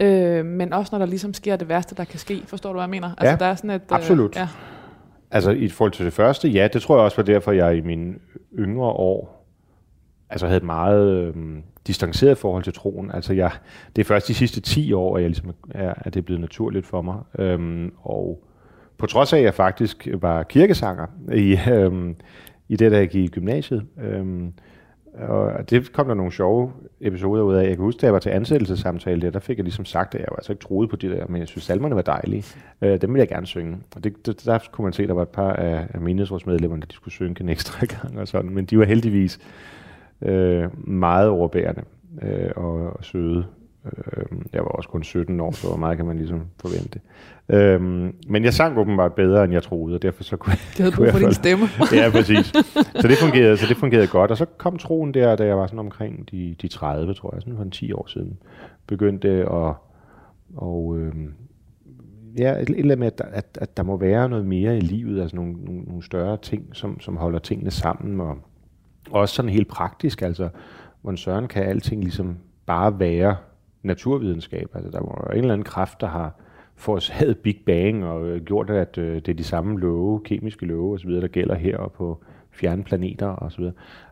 øh, 0.00 0.46
men 0.46 0.72
også 0.72 0.88
når 0.92 0.98
der 0.98 1.06
ligesom 1.06 1.34
sker 1.34 1.56
det 1.56 1.68
værste, 1.68 1.94
der 1.94 2.04
kan 2.04 2.18
ske. 2.18 2.42
Forstår 2.46 2.70
du, 2.70 2.74
hvad 2.74 2.82
jeg 2.82 2.90
mener? 2.90 3.08
Altså, 3.18 3.30
ja, 3.30 3.36
der 3.36 3.46
er 3.46 3.54
sådan 3.54 3.70
et, 3.70 3.82
øh, 3.82 3.96
absolut. 3.96 4.36
Ja. 4.36 4.48
Altså 5.30 5.50
i 5.50 5.68
forhold 5.68 5.92
til 5.92 6.04
det 6.04 6.12
første, 6.12 6.48
ja, 6.48 6.68
det 6.72 6.82
tror 6.82 6.96
jeg 6.96 7.04
også 7.04 7.16
var 7.16 7.24
derfor, 7.24 7.52
jeg 7.52 7.76
i 7.76 7.80
mine 7.80 8.14
yngre 8.58 8.86
år 8.86 9.36
altså 10.30 10.46
havde 10.46 10.56
et 10.56 10.62
meget 10.62 11.10
øh, 11.10 11.34
distanceret 11.86 12.38
forhold 12.38 12.62
til 12.64 12.72
troen. 12.72 13.10
Altså 13.10 13.32
jeg, 13.32 13.50
det 13.96 14.02
er 14.02 14.06
først 14.06 14.28
de 14.28 14.34
sidste 14.34 14.60
10 14.60 14.92
år, 14.92 15.16
at, 15.16 15.22
jeg 15.22 15.30
ligesom 15.30 15.54
er, 15.70 15.94
at 15.96 16.14
det 16.14 16.20
er 16.20 16.24
blevet 16.24 16.40
naturligt 16.40 16.86
for 16.86 17.02
mig. 17.02 17.16
Øhm, 17.38 17.92
og 18.02 18.44
på 18.98 19.06
trods 19.06 19.32
af, 19.32 19.38
at 19.38 19.44
jeg 19.44 19.54
faktisk 19.54 20.08
var 20.14 20.42
kirkesanger 20.42 21.06
i, 21.32 21.58
øhm, 21.70 22.16
i 22.68 22.76
det, 22.76 22.92
der 22.92 22.98
jeg 22.98 23.08
gik 23.08 23.24
i 23.24 23.28
gymnasiet, 23.28 23.86
øhm, 24.02 24.52
og 25.20 25.70
det 25.70 25.92
kom 25.92 26.06
der 26.06 26.14
nogle 26.14 26.32
sjove 26.32 26.72
episoder 27.00 27.42
ud 27.42 27.54
af. 27.54 27.62
Jeg 27.62 27.76
kan 27.76 27.84
huske, 27.84 27.98
da 27.98 28.06
jeg 28.06 28.12
var 28.12 28.18
til 28.18 28.30
ansættelsessamtale 28.30 29.20
der, 29.20 29.30
der 29.30 29.38
fik 29.40 29.58
jeg 29.58 29.64
ligesom 29.64 29.84
sagt, 29.84 30.14
at 30.14 30.20
jeg 30.20 30.28
var 30.30 30.36
altså 30.36 30.52
ikke 30.52 30.62
troet 30.62 30.90
på 30.90 30.96
det 30.96 31.10
der, 31.10 31.26
men 31.28 31.40
jeg 31.40 31.48
synes, 31.48 31.64
salmerne 31.64 31.94
var 31.94 32.02
dejlige. 32.02 32.44
Øh, 32.82 33.00
dem 33.00 33.10
ville 33.10 33.20
jeg 33.20 33.28
gerne 33.28 33.46
synge. 33.46 33.78
Og 33.96 34.04
det, 34.04 34.26
det, 34.26 34.44
der 34.44 34.58
kunne 34.72 34.82
man 34.82 34.92
se, 34.92 35.02
at 35.02 35.08
der 35.08 35.14
var 35.14 35.22
et 35.22 35.28
par 35.28 35.52
af, 35.52 35.86
af 35.94 36.00
menighedsrådsmedlemmerne, 36.00 36.80
der 36.80 36.86
de 36.86 36.94
skulle 36.94 37.14
synge 37.14 37.40
en 37.40 37.48
ekstra 37.48 37.86
gang 38.00 38.20
og 38.20 38.28
sådan. 38.28 38.50
Men 38.50 38.64
de 38.64 38.78
var 38.78 38.84
heldigvis 38.84 39.38
øh, 40.22 40.88
meget 40.88 41.28
overbærende 41.28 41.82
øh, 42.22 42.50
og, 42.56 42.72
og 42.72 43.04
søde. 43.04 43.46
Øh, 43.86 44.24
jeg 44.52 44.62
var 44.62 44.68
også 44.68 44.88
kun 44.88 45.02
17 45.02 45.40
år, 45.40 45.50
så 45.50 45.68
hvor 45.68 45.76
meget 45.76 45.96
kan 45.96 46.06
man 46.06 46.16
ligesom 46.16 46.40
forvente. 46.60 47.00
Øh, 47.48 47.80
men 48.28 48.44
jeg 48.44 48.54
sang 48.54 48.78
åbenbart 48.78 49.14
bedre, 49.14 49.44
end 49.44 49.52
jeg 49.52 49.62
troede, 49.62 49.94
og 49.94 50.02
derfor 50.02 50.22
så 50.22 50.36
kunne, 50.36 50.52
det 50.52 50.78
havde 50.78 50.96
brug 50.96 51.08
for 51.10 51.18
din 51.18 51.34
stemme. 51.34 51.66
ja, 51.92 52.10
præcis. 52.10 52.46
Så 53.00 53.08
det, 53.08 53.16
fungerede, 53.20 53.56
så 53.56 53.66
det 53.68 53.76
fungerede 53.76 54.06
godt. 54.06 54.30
Og 54.30 54.36
så 54.36 54.44
kom 54.44 54.78
troen 54.78 55.14
der, 55.14 55.36
da 55.36 55.46
jeg 55.46 55.58
var 55.58 55.66
sådan 55.66 55.78
omkring 55.78 56.30
de, 56.30 56.56
de 56.62 56.68
30, 56.68 57.14
tror 57.14 57.34
jeg, 57.34 57.42
sådan 57.42 57.56
for 57.56 57.62
en 57.62 57.70
10 57.70 57.92
år 57.92 58.06
siden. 58.06 58.38
Begyndte 58.86 59.28
at... 59.28 59.74
Og, 60.56 60.98
øh, 60.98 61.12
ja, 62.38 62.52
et, 62.52 62.60
et 62.60 62.68
eller 62.68 62.82
andet 62.82 62.98
med, 62.98 63.06
at, 63.06 63.20
at, 63.32 63.58
at 63.60 63.76
der 63.76 63.82
må 63.82 63.96
være 63.96 64.28
noget 64.28 64.46
mere 64.46 64.76
i 64.76 64.80
livet, 64.80 65.20
altså 65.20 65.36
nogle, 65.36 65.52
nogle, 65.52 65.82
nogle 65.82 66.02
større 66.02 66.36
ting, 66.36 66.68
som, 66.72 67.00
som 67.00 67.16
holder 67.16 67.38
tingene 67.38 67.70
sammen, 67.70 68.20
og 68.20 68.38
også 69.10 69.34
sådan 69.34 69.48
helt 69.48 69.68
praktisk, 69.68 70.22
altså, 70.22 70.48
hvor 71.02 71.16
søren 71.16 71.48
kan 71.48 71.62
alting 71.62 72.02
ligesom 72.02 72.36
bare 72.66 73.00
være 73.00 73.36
naturvidenskab. 73.86 74.70
Altså, 74.74 74.90
der 74.90 75.00
var 75.00 75.30
en 75.30 75.38
eller 75.38 75.52
anden 75.52 75.64
kraft, 75.64 76.00
der 76.00 76.06
har 76.06 76.40
forårsaget 76.74 77.38
Big 77.38 77.62
Bang 77.66 78.04
og 78.04 78.26
øh, 78.28 78.44
gjort, 78.44 78.70
at 78.70 78.98
øh, 78.98 79.14
det 79.14 79.28
er 79.28 79.34
de 79.34 79.44
samme 79.44 79.80
love, 79.80 80.20
kemiske 80.24 80.66
love 80.66 80.94
osv., 80.94 81.10
der 81.10 81.28
gælder 81.28 81.54
her 81.54 81.76
og 81.76 81.92
på 81.92 82.24
fjerne 82.50 82.84
planeter 82.84 83.26
osv. 83.26 83.64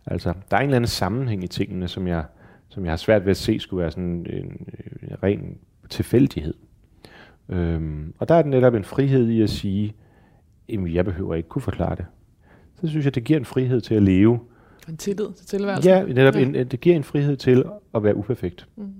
Altså, 0.06 0.34
der 0.50 0.56
er 0.56 0.60
en 0.60 0.64
eller 0.64 0.76
anden 0.76 0.88
sammenhæng 0.88 1.44
i 1.44 1.46
tingene, 1.46 1.88
som 1.88 2.06
jeg, 2.06 2.24
som 2.68 2.84
jeg 2.84 2.92
har 2.92 2.96
svært 2.96 3.24
ved 3.24 3.30
at 3.30 3.36
se 3.36 3.60
skulle 3.60 3.80
være 3.80 3.90
sådan 3.90 4.26
en, 4.30 4.46
en 5.02 5.22
ren 5.22 5.58
tilfældighed. 5.90 6.54
Øhm, 7.48 8.14
og 8.18 8.28
der 8.28 8.34
er 8.34 8.44
netop 8.44 8.74
en 8.74 8.84
frihed 8.84 9.28
i 9.28 9.42
at 9.42 9.50
sige, 9.50 9.94
at 10.68 10.94
jeg 10.94 11.04
behøver 11.04 11.34
ikke 11.34 11.48
kunne 11.48 11.62
forklare 11.62 11.96
det. 11.96 12.04
Så 12.80 12.86
synes 12.88 13.04
jeg, 13.04 13.14
det 13.14 13.24
giver 13.24 13.38
en 13.38 13.44
frihed 13.44 13.80
til 13.80 13.94
at 13.94 14.02
leve 14.02 14.40
en 14.88 14.96
tillid 14.96 15.32
til 15.36 15.46
tilværelsen. 15.46 15.92
Ja, 15.92 16.04
netop 16.04 16.34
ja. 16.34 16.40
En, 16.40 16.54
det 16.54 16.80
giver 16.80 16.96
en 16.96 17.04
frihed 17.04 17.36
til 17.36 17.64
at 17.94 18.04
være 18.04 18.16
uperfekt. 18.16 18.68
Mm. 18.76 18.92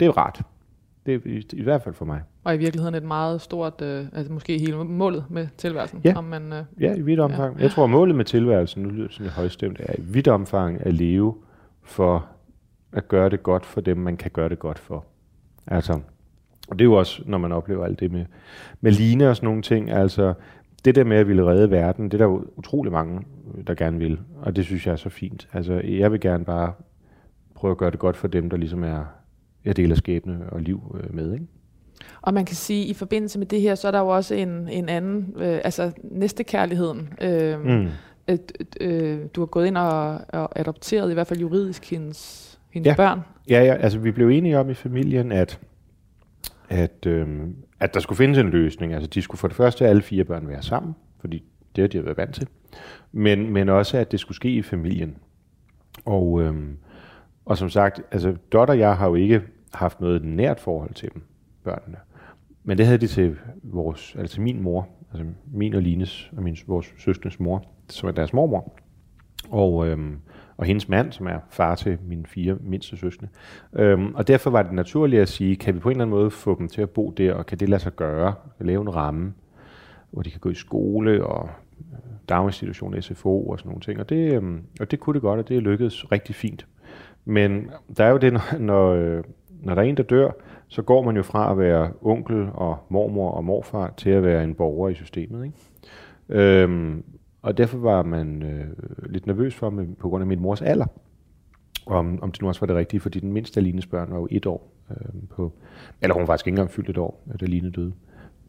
Det 0.00 0.06
er 0.06 0.18
rart. 0.18 0.42
Det 1.06 1.14
er 1.14 1.18
i, 1.24 1.46
i 1.52 1.62
hvert 1.62 1.82
fald 1.82 1.94
for 1.94 2.04
mig. 2.04 2.22
Og 2.44 2.54
i 2.54 2.58
virkeligheden 2.58 2.94
et 2.94 3.02
meget 3.02 3.40
stort, 3.40 3.82
øh, 3.82 4.06
altså 4.12 4.32
måske 4.32 4.58
hele 4.58 4.84
målet 4.84 5.24
med 5.30 5.48
tilværelsen. 5.56 6.00
Ja, 6.04 6.14
om 6.16 6.24
man, 6.24 6.52
øh, 6.52 6.64
ja 6.80 6.94
i 6.94 7.00
vidt 7.00 7.20
omfang. 7.20 7.56
Ja. 7.56 7.62
Jeg 7.62 7.70
tror, 7.70 7.86
målet 7.86 8.14
med 8.14 8.24
tilværelsen, 8.24 8.82
nu 8.82 8.88
lyder 8.88 9.06
det 9.06 9.14
sådan 9.14 9.32
højstemt, 9.32 9.80
er 9.80 9.94
i 9.98 10.02
vidt 10.02 10.28
omfang 10.28 10.86
at 10.86 10.94
leve 10.94 11.34
for 11.82 12.26
at 12.92 13.08
gøre 13.08 13.28
det 13.28 13.42
godt 13.42 13.66
for 13.66 13.80
dem, 13.80 13.96
man 13.96 14.16
kan 14.16 14.30
gøre 14.30 14.48
det 14.48 14.58
godt 14.58 14.78
for. 14.78 15.04
Altså, 15.66 15.92
og 16.68 16.78
det 16.78 16.80
er 16.80 16.84
jo 16.84 16.94
også, 16.94 17.22
når 17.26 17.38
man 17.38 17.52
oplever 17.52 17.84
alt 17.84 18.00
det 18.00 18.12
med, 18.12 18.24
med 18.80 18.92
line 18.92 19.30
og 19.30 19.36
sådan 19.36 19.46
nogle 19.46 19.62
ting, 19.62 19.90
altså 19.90 20.34
det 20.84 20.94
der 20.94 21.04
med 21.04 21.16
at 21.16 21.28
ville 21.28 21.46
redde 21.46 21.70
verden, 21.70 22.04
det 22.04 22.14
er 22.14 22.18
der 22.18 22.24
jo 22.24 22.44
utrolig 22.56 22.92
mange, 22.92 23.22
der 23.66 23.74
gerne 23.74 23.98
vil, 23.98 24.20
og 24.42 24.56
det 24.56 24.64
synes 24.64 24.86
jeg 24.86 24.92
er 24.92 24.96
så 24.96 25.08
fint. 25.08 25.48
Altså, 25.52 25.72
jeg 25.74 26.12
vil 26.12 26.20
gerne 26.20 26.44
bare 26.44 26.72
prøve 27.54 27.70
at 27.70 27.78
gøre 27.78 27.90
det 27.90 27.98
godt 27.98 28.16
for 28.16 28.28
dem, 28.28 28.50
der 28.50 28.56
ligesom 28.56 28.84
er, 28.84 29.04
jeg 29.66 29.76
deler 29.76 29.94
skæbne 29.94 30.38
og 30.48 30.60
liv 30.60 31.00
øh, 31.04 31.14
med, 31.14 31.32
ikke? 31.32 31.46
Og 32.22 32.34
man 32.34 32.44
kan 32.44 32.56
sige, 32.56 32.84
at 32.84 32.90
i 32.90 32.94
forbindelse 32.94 33.38
med 33.38 33.46
det 33.46 33.60
her, 33.60 33.74
så 33.74 33.88
er 33.88 33.92
der 33.92 34.00
jo 34.00 34.08
også 34.08 34.34
en, 34.34 34.68
en 34.68 34.88
anden, 34.88 35.34
øh, 35.36 35.60
altså 35.64 35.92
næstekærligheden. 36.04 37.08
Øh, 37.20 37.60
mm. 37.64 37.88
et, 38.28 38.52
øh, 38.80 39.20
du 39.34 39.40
har 39.40 39.46
gået 39.46 39.66
ind 39.66 39.76
og, 39.78 40.20
og 40.28 40.58
adopteret, 40.58 41.10
i 41.10 41.14
hvert 41.14 41.26
fald 41.26 41.40
juridisk, 41.40 41.90
hendes, 41.90 42.58
hendes 42.70 42.86
ja. 42.86 42.96
børn. 42.96 43.20
Ja, 43.50 43.64
ja, 43.64 43.74
altså 43.74 43.98
vi 43.98 44.10
blev 44.10 44.28
enige 44.28 44.58
om 44.58 44.70
i 44.70 44.74
familien, 44.74 45.32
at, 45.32 45.60
at 46.68 47.06
øh, 47.06 47.26
at 47.80 47.94
der 47.94 48.00
skulle 48.00 48.16
findes 48.16 48.38
en 48.38 48.50
løsning. 48.50 48.92
Altså 48.94 49.10
de 49.10 49.22
skulle 49.22 49.38
for 49.38 49.48
det 49.48 49.56
første 49.56 49.86
alle 49.86 50.02
fire 50.02 50.24
børn 50.24 50.48
være 50.48 50.62
sammen, 50.62 50.94
fordi 51.20 51.44
det 51.76 51.82
har 51.82 51.88
de 51.88 52.04
været 52.04 52.16
vant 52.16 52.34
til. 52.34 52.48
Men, 53.12 53.50
men 53.50 53.68
også, 53.68 53.98
at 53.98 54.12
det 54.12 54.20
skulle 54.20 54.36
ske 54.36 54.50
i 54.50 54.62
familien. 54.62 55.16
Og, 56.04 56.42
øhm, 56.42 56.76
og 57.44 57.58
som 57.58 57.68
sagt, 57.68 58.02
altså 58.12 58.36
Dot 58.52 58.70
og 58.70 58.78
jeg 58.78 58.96
har 58.96 59.08
jo 59.08 59.14
ikke 59.14 59.42
haft 59.74 60.00
noget 60.00 60.24
nært 60.24 60.60
forhold 60.60 60.94
til 60.94 61.10
dem, 61.14 61.22
børnene. 61.64 61.98
Men 62.64 62.78
det 62.78 62.86
havde 62.86 62.98
de 62.98 63.06
til 63.06 63.36
vores, 63.62 64.16
altså 64.18 64.40
min 64.40 64.62
mor, 64.62 64.88
altså 65.10 65.26
min 65.52 65.74
og 65.74 65.82
Lines 65.82 66.30
og 66.36 66.42
min, 66.42 66.56
vores 66.66 66.94
søskendes 66.98 67.40
mor, 67.40 67.64
som 67.88 68.08
er 68.08 68.12
deres 68.12 68.32
mormor. 68.32 68.72
Og, 69.50 69.88
øhm, 69.88 70.16
og 70.56 70.66
hendes 70.66 70.88
mand, 70.88 71.12
som 71.12 71.26
er 71.26 71.38
far 71.50 71.74
til 71.74 71.98
mine 72.08 72.26
fire 72.26 72.56
mindste 72.60 72.96
søskende. 72.96 73.30
Øhm, 73.72 74.14
og 74.14 74.28
derfor 74.28 74.50
var 74.50 74.62
det 74.62 74.72
naturligt 74.72 75.22
at 75.22 75.28
sige, 75.28 75.56
kan 75.56 75.74
vi 75.74 75.80
på 75.80 75.88
en 75.88 75.92
eller 75.92 76.04
anden 76.04 76.18
måde 76.18 76.30
få 76.30 76.58
dem 76.58 76.68
til 76.68 76.82
at 76.82 76.90
bo 76.90 77.10
der, 77.10 77.34
og 77.34 77.46
kan 77.46 77.58
det 77.58 77.68
lade 77.68 77.82
sig 77.82 77.96
gøre, 77.96 78.34
lave 78.60 78.82
en 78.82 78.94
ramme, 78.94 79.34
hvor 80.10 80.22
de 80.22 80.30
kan 80.30 80.40
gå 80.40 80.50
i 80.50 80.54
skole 80.54 81.26
og 81.26 81.48
øh, 81.92 81.98
daginstitution, 82.28 83.02
SFO 83.02 83.48
og 83.48 83.58
sådan 83.58 83.68
nogle 83.68 83.80
ting. 83.80 84.00
Og 84.00 84.08
det, 84.08 84.34
øhm, 84.34 84.62
og 84.80 84.90
det 84.90 85.00
kunne 85.00 85.14
det 85.14 85.22
godt, 85.22 85.40
og 85.40 85.48
det 85.48 85.62
lykkedes 85.62 86.12
rigtig 86.12 86.34
fint. 86.34 86.66
Men 87.24 87.70
der 87.96 88.04
er 88.04 88.10
jo 88.10 88.16
det, 88.16 88.32
når, 88.32 88.58
når, 88.58 88.90
øh, 88.92 89.24
når 89.62 89.74
der 89.74 89.82
er 89.82 89.86
en, 89.86 89.96
der 89.96 90.02
dør, 90.02 90.30
så 90.68 90.82
går 90.82 91.02
man 91.02 91.16
jo 91.16 91.22
fra 91.22 91.50
at 91.50 91.58
være 91.58 91.90
onkel 92.02 92.48
og 92.54 92.78
mormor 92.88 93.30
og 93.30 93.44
morfar 93.44 93.94
til 93.96 94.10
at 94.10 94.22
være 94.22 94.44
en 94.44 94.54
borger 94.54 94.88
i 94.88 94.94
systemet. 94.94 95.44
Ikke? 95.44 95.56
Øhm, 96.28 97.04
og 97.42 97.58
derfor 97.58 97.78
var 97.78 98.02
man 98.02 98.42
øh, 98.42 98.66
lidt 99.10 99.26
nervøs 99.26 99.54
for, 99.54 99.70
med, 99.70 99.86
på 99.98 100.08
grund 100.08 100.22
af 100.22 100.26
min 100.26 100.40
mors 100.40 100.62
alder, 100.62 100.86
om, 101.86 102.22
om 102.22 102.32
det 102.32 102.42
nu 102.42 102.48
også 102.48 102.60
var 102.60 102.66
det 102.66 102.76
rigtige, 102.76 103.00
fordi 103.00 103.20
den 103.20 103.32
mindste 103.32 103.60
af 103.60 103.64
Lines 103.64 103.86
børn 103.86 104.10
var 104.10 104.16
jo 104.16 104.28
et 104.30 104.46
år 104.46 104.72
øh, 104.90 104.96
på, 105.30 105.52
eller 106.02 106.14
hun 106.14 106.20
var 106.20 106.26
faktisk 106.26 106.46
ikke 106.46 106.54
engang 106.54 106.70
fyldt 106.70 106.90
et 106.90 106.98
år, 106.98 107.22
da 107.40 107.46
Line 107.46 107.70
døde. 107.70 107.92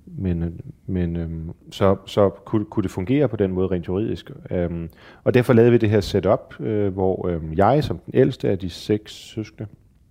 Men, 0.05 0.43
øh, 0.43 0.51
men 0.85 1.15
øh, 1.15 1.29
så, 1.71 1.95
så 2.05 2.29
kunne, 2.29 2.65
kunne 2.65 2.83
det 2.83 2.91
fungere 2.91 3.27
på 3.27 3.35
den 3.35 3.51
måde 3.51 3.67
rent 3.67 3.87
juridisk. 3.87 4.31
Øh, 4.51 4.89
og 5.23 5.33
derfor 5.33 5.53
lavede 5.53 5.71
vi 5.71 5.77
det 5.77 5.89
her 5.89 6.01
setup, 6.01 6.59
øh, 6.59 6.93
hvor 6.93 7.27
øh, 7.27 7.57
jeg 7.57 7.83
som 7.83 7.97
den 7.97 8.13
ældste 8.13 8.49
af 8.49 8.59
de 8.59 8.69
seks 8.69 9.11
søskende 9.11 9.67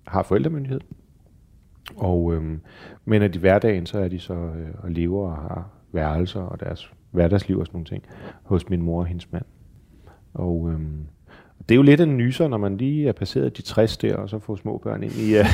har 0.07 0.23
forældremyndighed. 0.23 0.81
Og, 1.97 2.35
øh, 2.35 2.59
men 3.05 3.23
at 3.23 3.37
i 3.37 3.39
hverdagen, 3.39 3.87
så 3.87 3.99
er 3.99 4.09
de 4.09 4.19
så 4.19 4.35
øh, 4.35 4.69
og 4.79 4.91
lever 4.91 5.31
og 5.31 5.37
har 5.37 5.71
værelser 5.93 6.41
og 6.41 6.61
deres 6.61 6.93
hverdagsliv 7.11 7.59
og 7.59 7.67
sådan 7.67 7.77
nogle 7.77 7.87
ting 7.87 8.05
hos 8.43 8.69
min 8.69 8.83
mor 8.83 9.01
og 9.01 9.07
hendes 9.07 9.33
mand. 9.33 9.45
Og 10.35 10.71
øh, 10.73 10.81
det 11.69 11.75
er 11.75 11.77
jo 11.77 11.83
lidt 11.83 12.01
en 12.01 12.17
nyser, 12.17 12.49
når 12.49 12.59
man 12.59 12.77
lige 12.77 13.09
er 13.09 13.13
passeret 13.13 13.57
de 13.57 13.63
60 13.63 13.97
der, 13.97 14.17
og 14.17 14.29
så 14.29 14.39
får 14.39 14.57
små 14.57 14.79
børn 14.79 15.03
ind 15.03 15.13
i... 15.13 15.37
Øh, 15.39 15.47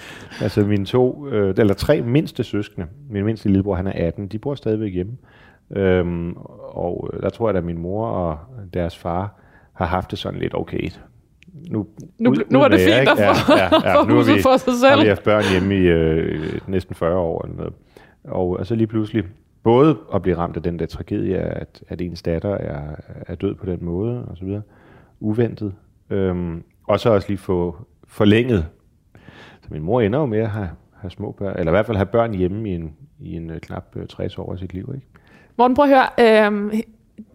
altså 0.42 0.64
mine 0.64 0.84
to, 0.84 1.28
øh, 1.28 1.54
eller 1.58 1.74
tre 1.74 2.02
mindste 2.02 2.44
søskende, 2.44 2.86
min 3.10 3.24
mindste 3.24 3.48
lillebror, 3.48 3.74
han 3.74 3.86
er 3.86 4.06
18, 4.06 4.28
de 4.28 4.38
bor 4.38 4.54
stadigvæk 4.54 4.92
hjemme. 4.94 5.16
Øhm, 5.70 6.36
og 6.58 7.10
øh, 7.12 7.22
der 7.22 7.30
tror 7.30 7.48
jeg, 7.48 7.56
at 7.56 7.64
min 7.64 7.78
mor 7.78 8.06
og 8.06 8.38
deres 8.74 8.98
far 8.98 9.40
har 9.72 9.86
haft 9.86 10.10
det 10.10 10.18
sådan 10.18 10.40
lidt 10.40 10.54
okay. 10.54 10.90
Nu, 11.52 11.86
nu, 12.18 12.30
ud, 12.30 12.36
nu 12.50 12.62
er 12.62 12.68
det 12.68 12.80
fint 12.80 13.08
at 13.12 13.16
få, 13.16 13.52
ja, 13.52 13.62
ja, 13.62 13.98
ja, 13.98 14.04
nu 14.04 14.14
har 14.14 14.34
vi, 14.34 14.42
for 14.42 14.56
sig 14.56 14.72
selv. 14.72 14.90
har 14.90 15.02
vi 15.02 15.08
haft 15.08 15.22
børn 15.22 15.42
hjemme 15.52 15.76
i 15.76 15.92
uh, 15.92 16.68
næsten 16.68 16.94
40 16.94 17.16
år. 17.16 17.44
Eller 17.44 17.56
noget. 17.56 17.72
Og, 18.24 18.48
og 18.48 18.66
så 18.66 18.74
lige 18.74 18.86
pludselig, 18.86 19.24
både 19.62 19.98
at 20.14 20.22
blive 20.22 20.36
ramt 20.36 20.56
af 20.56 20.62
den 20.62 20.78
der 20.78 20.86
tragedie, 20.86 21.36
at, 21.36 21.82
at 21.88 22.00
ens 22.00 22.22
datter 22.22 22.54
er, 22.54 22.82
er 23.26 23.34
død 23.34 23.54
på 23.54 23.66
den 23.66 23.84
måde, 23.84 24.24
og 24.24 24.36
så 24.36 24.44
videre, 24.44 24.62
uventet. 25.20 25.74
Øhm, 26.10 26.62
og 26.88 27.00
så 27.00 27.10
også 27.10 27.28
lige 27.28 27.38
få 27.38 27.76
forlænget. 28.08 28.66
Så 29.62 29.68
min 29.70 29.82
mor 29.82 30.00
ender 30.00 30.18
jo 30.18 30.26
med 30.26 30.38
at 30.38 30.50
have, 30.50 30.70
have 31.00 31.10
små 31.10 31.32
børn, 31.32 31.58
eller 31.58 31.72
i 31.72 31.74
hvert 31.74 31.86
fald 31.86 31.96
have 31.96 32.06
børn 32.06 32.34
hjemme 32.34 32.70
i 32.70 32.74
en, 32.74 32.94
i 33.20 33.36
en 33.36 33.50
uh, 33.50 33.56
knap 33.56 33.84
uh, 33.96 34.02
øh, 34.02 34.08
60 34.08 34.38
år 34.38 34.52
af 34.52 34.58
sit 34.58 34.74
liv. 34.74 34.92
Ikke? 34.94 35.06
Morten, 35.56 35.74
prøv 35.74 35.84
at 35.84 35.90
høre. 35.90 36.46
Øhm, 36.46 36.70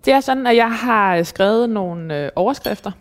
det 0.06 0.14
er 0.14 0.20
sådan, 0.20 0.48
at 0.48 0.56
jeg 0.56 0.72
har 0.72 1.24
skrevet 1.24 1.70
nogle 1.70 2.24
øh, 2.26 2.30
overskrifter 2.36 2.92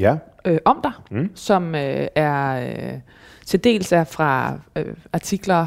ja. 0.00 0.16
Øh, 0.48 0.58
om 0.64 0.80
dig, 0.82 0.92
mm. 1.10 1.30
som 1.34 1.74
øh, 1.74 2.06
er 2.14 2.68
øh, 2.68 2.98
til 3.46 3.64
dels 3.64 3.92
er 3.92 4.04
fra 4.04 4.58
øh, 4.76 4.94
artikler, 5.12 5.66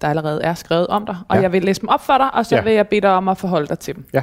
der 0.00 0.08
allerede 0.08 0.42
er 0.42 0.54
skrevet 0.54 0.86
om 0.86 1.06
dig, 1.06 1.16
og 1.28 1.36
ja. 1.36 1.42
jeg 1.42 1.52
vil 1.52 1.64
læse 1.64 1.80
dem 1.80 1.88
op 1.88 2.00
for 2.00 2.18
dig, 2.18 2.34
og 2.34 2.46
så 2.46 2.56
ja. 2.56 2.62
vil 2.62 2.72
jeg 2.72 2.88
bede 2.88 3.00
dig 3.00 3.10
om 3.10 3.28
at 3.28 3.38
forholde 3.38 3.66
dig 3.66 3.78
til 3.78 3.94
dem. 3.94 4.04
Ja. 4.12 4.22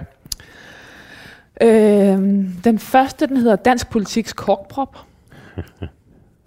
Øh, 1.62 2.17
den 2.63 2.79
første, 2.79 3.27
den 3.27 3.38
hedder 3.38 3.55
Dansk 3.55 3.89
Politiks 3.89 4.33
korkprop. 4.33 4.97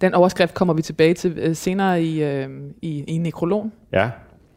Den 0.01 0.13
overskrift 0.13 0.53
kommer 0.53 0.73
vi 0.73 0.81
tilbage 0.81 1.13
til 1.13 1.37
øh, 1.37 1.55
senere 1.55 2.03
i, 2.03 2.23
øh, 2.23 2.49
i, 2.81 3.03
i 3.03 3.17
nekrologen. 3.17 3.71
Ja. 3.91 4.09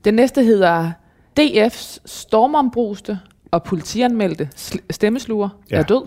Den 0.05 0.15
næste 0.15 0.43
hedder 0.43 0.93
DF's 1.41 1.99
stormombruste 2.07 3.19
og 3.51 3.63
politianmeldte 3.63 4.49
stemmesluger 4.91 5.49
ja. 5.71 5.77
er 5.77 5.83
død. 5.83 6.07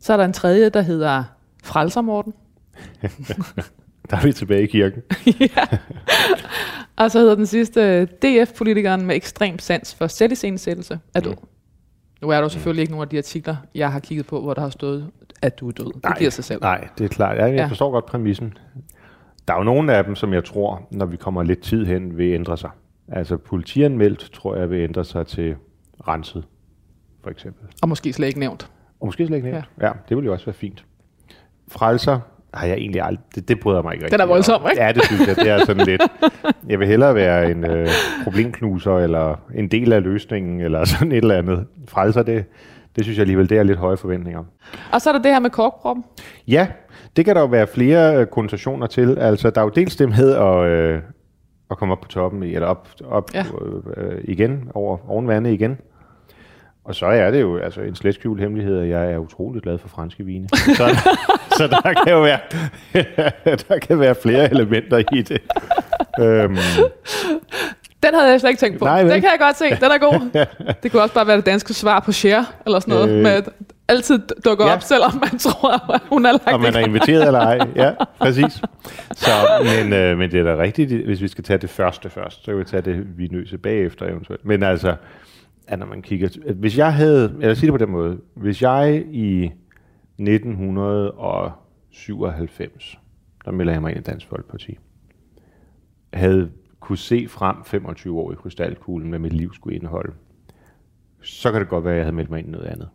Så 0.00 0.12
er 0.12 0.16
der 0.16 0.24
en 0.24 0.32
tredje, 0.32 0.68
der 0.68 0.80
hedder 0.82 1.24
Frelser 1.62 2.00
Morten. 2.00 2.34
der 4.10 4.16
er 4.16 4.22
vi 4.22 4.32
tilbage 4.32 4.62
i 4.62 4.66
kirken. 4.66 5.02
ja. 5.40 5.78
Og 6.96 7.10
så 7.10 7.18
hedder 7.18 7.34
den 7.34 7.46
sidste, 7.46 8.04
DF-politikeren 8.04 9.06
med 9.06 9.16
ekstrem 9.16 9.58
sans 9.58 9.94
for 9.94 10.06
selvisensættelse 10.06 11.00
er 11.14 11.20
død. 11.20 11.30
Mm. 11.30 11.48
Nu 12.22 12.28
er 12.28 12.40
der 12.40 12.48
selvfølgelig 12.48 12.80
ikke 12.82 12.92
nogen 12.92 13.02
af 13.02 13.08
de 13.08 13.18
artikler, 13.18 13.56
jeg 13.74 13.92
har 13.92 14.00
kigget 14.00 14.26
på, 14.26 14.40
hvor 14.40 14.54
der 14.54 14.60
har 14.60 14.70
stået, 14.70 15.10
at 15.42 15.60
du 15.60 15.68
er 15.68 15.72
død. 15.72 15.92
Nej, 16.02 16.10
det 16.12 16.18
giver 16.18 16.30
sig 16.30 16.44
selv. 16.44 16.60
Nej, 16.62 16.88
det 16.98 17.04
er 17.04 17.08
klart. 17.08 17.38
Jeg, 17.38 17.54
jeg 17.54 17.68
forstår 17.68 17.90
godt 17.90 18.06
præmissen. 18.06 18.58
Der 19.48 19.54
er 19.54 19.58
jo 19.58 19.64
nogle 19.64 19.94
af 19.94 20.04
dem, 20.04 20.14
som 20.14 20.32
jeg 20.32 20.44
tror, 20.44 20.88
når 20.90 21.06
vi 21.06 21.16
kommer 21.16 21.42
lidt 21.42 21.60
tid 21.60 21.86
hen, 21.86 22.18
vil 22.18 22.32
ændre 22.32 22.56
sig. 22.56 22.70
Altså 23.08 23.36
politianmeldt, 23.36 24.30
tror 24.32 24.56
jeg, 24.56 24.70
vil 24.70 24.78
ændre 24.78 25.04
sig 25.04 25.26
til 25.26 25.56
renset, 26.08 26.44
for 27.22 27.30
eksempel. 27.30 27.68
Og 27.82 27.88
måske 27.88 28.12
slet 28.12 28.26
ikke 28.26 28.40
nævnt. 28.40 28.70
Og 29.00 29.06
måske 29.06 29.26
slet 29.26 29.36
ikke 29.36 29.50
nævnt. 29.50 29.70
Ja, 29.80 29.86
ja 29.86 29.92
det 30.08 30.16
ville 30.16 30.26
jo 30.26 30.32
også 30.32 30.46
være 30.46 30.54
fint. 30.54 30.84
Frelser, 31.70 32.20
har 32.54 32.66
jeg 32.66 32.76
egentlig 32.76 33.02
aldrig... 33.02 33.24
Det, 33.34 33.48
det 33.48 33.60
bryder 33.60 33.82
mig 33.82 33.92
ikke 33.94 34.04
rigtig 34.04 34.18
Den 34.18 34.26
er 34.26 34.28
voldsom, 34.28 34.62
ikke? 34.70 34.82
Ja, 34.82 34.92
det 34.92 35.04
synes 35.04 35.26
jeg. 35.26 35.36
Det 35.36 35.48
er 35.48 35.64
sådan 35.64 35.86
lidt... 35.86 36.02
Jeg 36.68 36.78
vil 36.78 36.88
hellere 36.88 37.14
være 37.14 37.50
en 37.50 37.64
øh, 37.64 37.88
problemknuser, 38.24 38.98
eller 38.98 39.40
en 39.54 39.68
del 39.68 39.92
af 39.92 40.02
løsningen, 40.02 40.60
eller 40.60 40.84
sådan 40.84 41.12
et 41.12 41.18
eller 41.18 41.38
andet. 41.38 41.66
Frelser, 41.88 42.22
det, 42.22 42.44
det 42.96 43.04
synes 43.04 43.18
jeg 43.18 43.22
alligevel, 43.22 43.48
det 43.50 43.58
er 43.58 43.62
lidt 43.62 43.78
høje 43.78 43.96
forventninger. 43.96 44.44
Og 44.92 45.00
så 45.00 45.10
er 45.10 45.12
der 45.12 45.22
det 45.22 45.32
her 45.32 45.38
med 45.38 45.50
korkproppen. 45.50 46.04
Ja, 46.48 46.66
det 47.16 47.24
kan 47.24 47.34
der 47.34 47.40
jo 47.40 47.46
være 47.46 47.66
flere 47.66 48.16
øh, 48.16 48.26
konnotationer 48.26 48.86
til. 48.86 49.18
Altså, 49.18 49.50
der 49.50 49.60
er 49.60 49.64
jo 49.64 49.70
dels 49.70 49.96
det 49.96 50.08
med 50.08 50.34
at, 50.34 50.70
øh, 50.70 51.00
at 51.70 51.78
komme 51.78 51.92
op 51.92 52.00
på 52.00 52.08
toppen, 52.08 52.42
eller 52.42 52.66
op, 52.66 52.88
op 53.04 53.30
ja. 53.34 53.44
øh, 53.96 54.20
igen, 54.24 54.70
over 54.74 55.10
oven 55.10 55.28
vandet 55.28 55.52
igen. 55.52 55.78
Og 56.84 56.94
så 56.94 57.06
er 57.06 57.30
det 57.30 57.40
jo 57.40 57.58
altså 57.58 57.80
en 57.80 57.94
slet 57.94 58.14
skjult 58.14 58.40
hemmelighed, 58.40 58.78
at 58.78 58.88
jeg 58.88 59.12
er 59.12 59.18
utrolig 59.18 59.62
glad 59.62 59.78
for 59.78 59.88
franske 59.88 60.24
vine. 60.24 60.48
Så, 60.78 61.12
så 61.56 61.66
der 61.66 61.92
kan 62.04 62.12
jo 62.12 62.22
være, 62.22 62.38
der 63.68 63.78
kan 63.78 64.00
være 64.00 64.14
flere 64.22 64.50
elementer 64.50 64.98
i 65.12 65.22
det. 65.22 65.42
Øhm. 66.20 66.56
Den 68.02 68.14
havde 68.14 68.30
jeg 68.30 68.40
slet 68.40 68.50
ikke 68.50 68.60
tænkt 68.60 68.78
på. 68.78 68.84
Nej, 68.84 69.02
den 69.02 69.20
kan 69.20 69.30
jeg 69.30 69.38
godt 69.38 69.56
se. 69.58 69.64
Den 69.70 69.90
er 69.90 69.98
god. 69.98 70.46
Det 70.82 70.92
kunne 70.92 71.02
også 71.02 71.14
bare 71.14 71.26
være 71.26 71.36
det 71.36 71.46
danske 71.46 71.74
svar 71.74 72.00
på 72.00 72.12
share, 72.12 72.46
eller 72.66 72.80
sådan 72.80 72.94
noget, 72.94 73.10
øh. 73.10 73.22
med 73.22 73.42
altid 73.88 74.18
dukker 74.44 74.66
ja. 74.66 74.72
op, 74.72 74.82
selvom 74.82 75.12
man 75.14 75.38
tror, 75.38 75.92
at 75.94 76.00
hun 76.10 76.26
er 76.26 76.32
lagt 76.32 76.48
Og 76.48 76.60
man 76.60 76.74
er 76.74 76.80
inviteret 76.80 77.26
eller 77.26 77.40
ej. 77.40 77.58
Ja, 77.76 77.92
præcis. 78.20 78.60
Så, 79.12 79.30
men, 79.64 79.92
øh, 79.92 80.18
men 80.18 80.30
det 80.30 80.40
er 80.40 80.44
da 80.44 80.62
rigtigt, 80.62 81.06
hvis 81.06 81.22
vi 81.22 81.28
skal 81.28 81.44
tage 81.44 81.58
det 81.58 81.70
første 81.70 82.10
først, 82.10 82.44
så 82.44 82.50
kan 82.50 82.58
vi 82.58 82.64
tage 82.64 82.82
det 82.82 83.18
vinøse 83.18 83.58
bagefter 83.58 84.06
eventuelt. 84.06 84.44
Men 84.44 84.62
altså, 84.62 84.94
at 85.70 85.78
når 85.78 85.86
man 85.86 86.02
kigger... 86.02 86.52
Hvis 86.54 86.78
jeg 86.78 86.94
havde... 86.94 87.36
Eller 87.40 87.54
sige 87.54 87.66
det 87.66 87.72
på 87.72 87.78
den 87.84 87.90
måde. 87.90 88.20
Hvis 88.34 88.62
jeg 88.62 89.04
i 89.10 89.52
1997, 90.18 92.98
der 93.44 93.50
melder 93.50 93.72
jeg 93.72 93.82
mig 93.82 93.90
ind 93.90 94.00
i 94.00 94.02
Dansk 94.02 94.28
Folkeparti, 94.28 94.78
havde 96.12 96.50
kunne 96.80 96.98
se 96.98 97.28
frem 97.28 97.56
25 97.64 98.18
år 98.18 98.32
i 98.32 98.34
krystalkuglen, 98.34 99.08
hvad 99.08 99.18
mit 99.18 99.32
liv 99.32 99.54
skulle 99.54 99.76
indeholde, 99.76 100.12
så 101.22 101.52
kan 101.52 101.60
det 101.60 101.68
godt 101.68 101.84
være, 101.84 101.92
at 101.92 101.98
jeg 101.98 102.04
havde 102.04 102.16
meldt 102.16 102.30
mig 102.30 102.38
ind 102.38 102.48
i 102.48 102.50
noget 102.50 102.66
andet. 102.66 102.88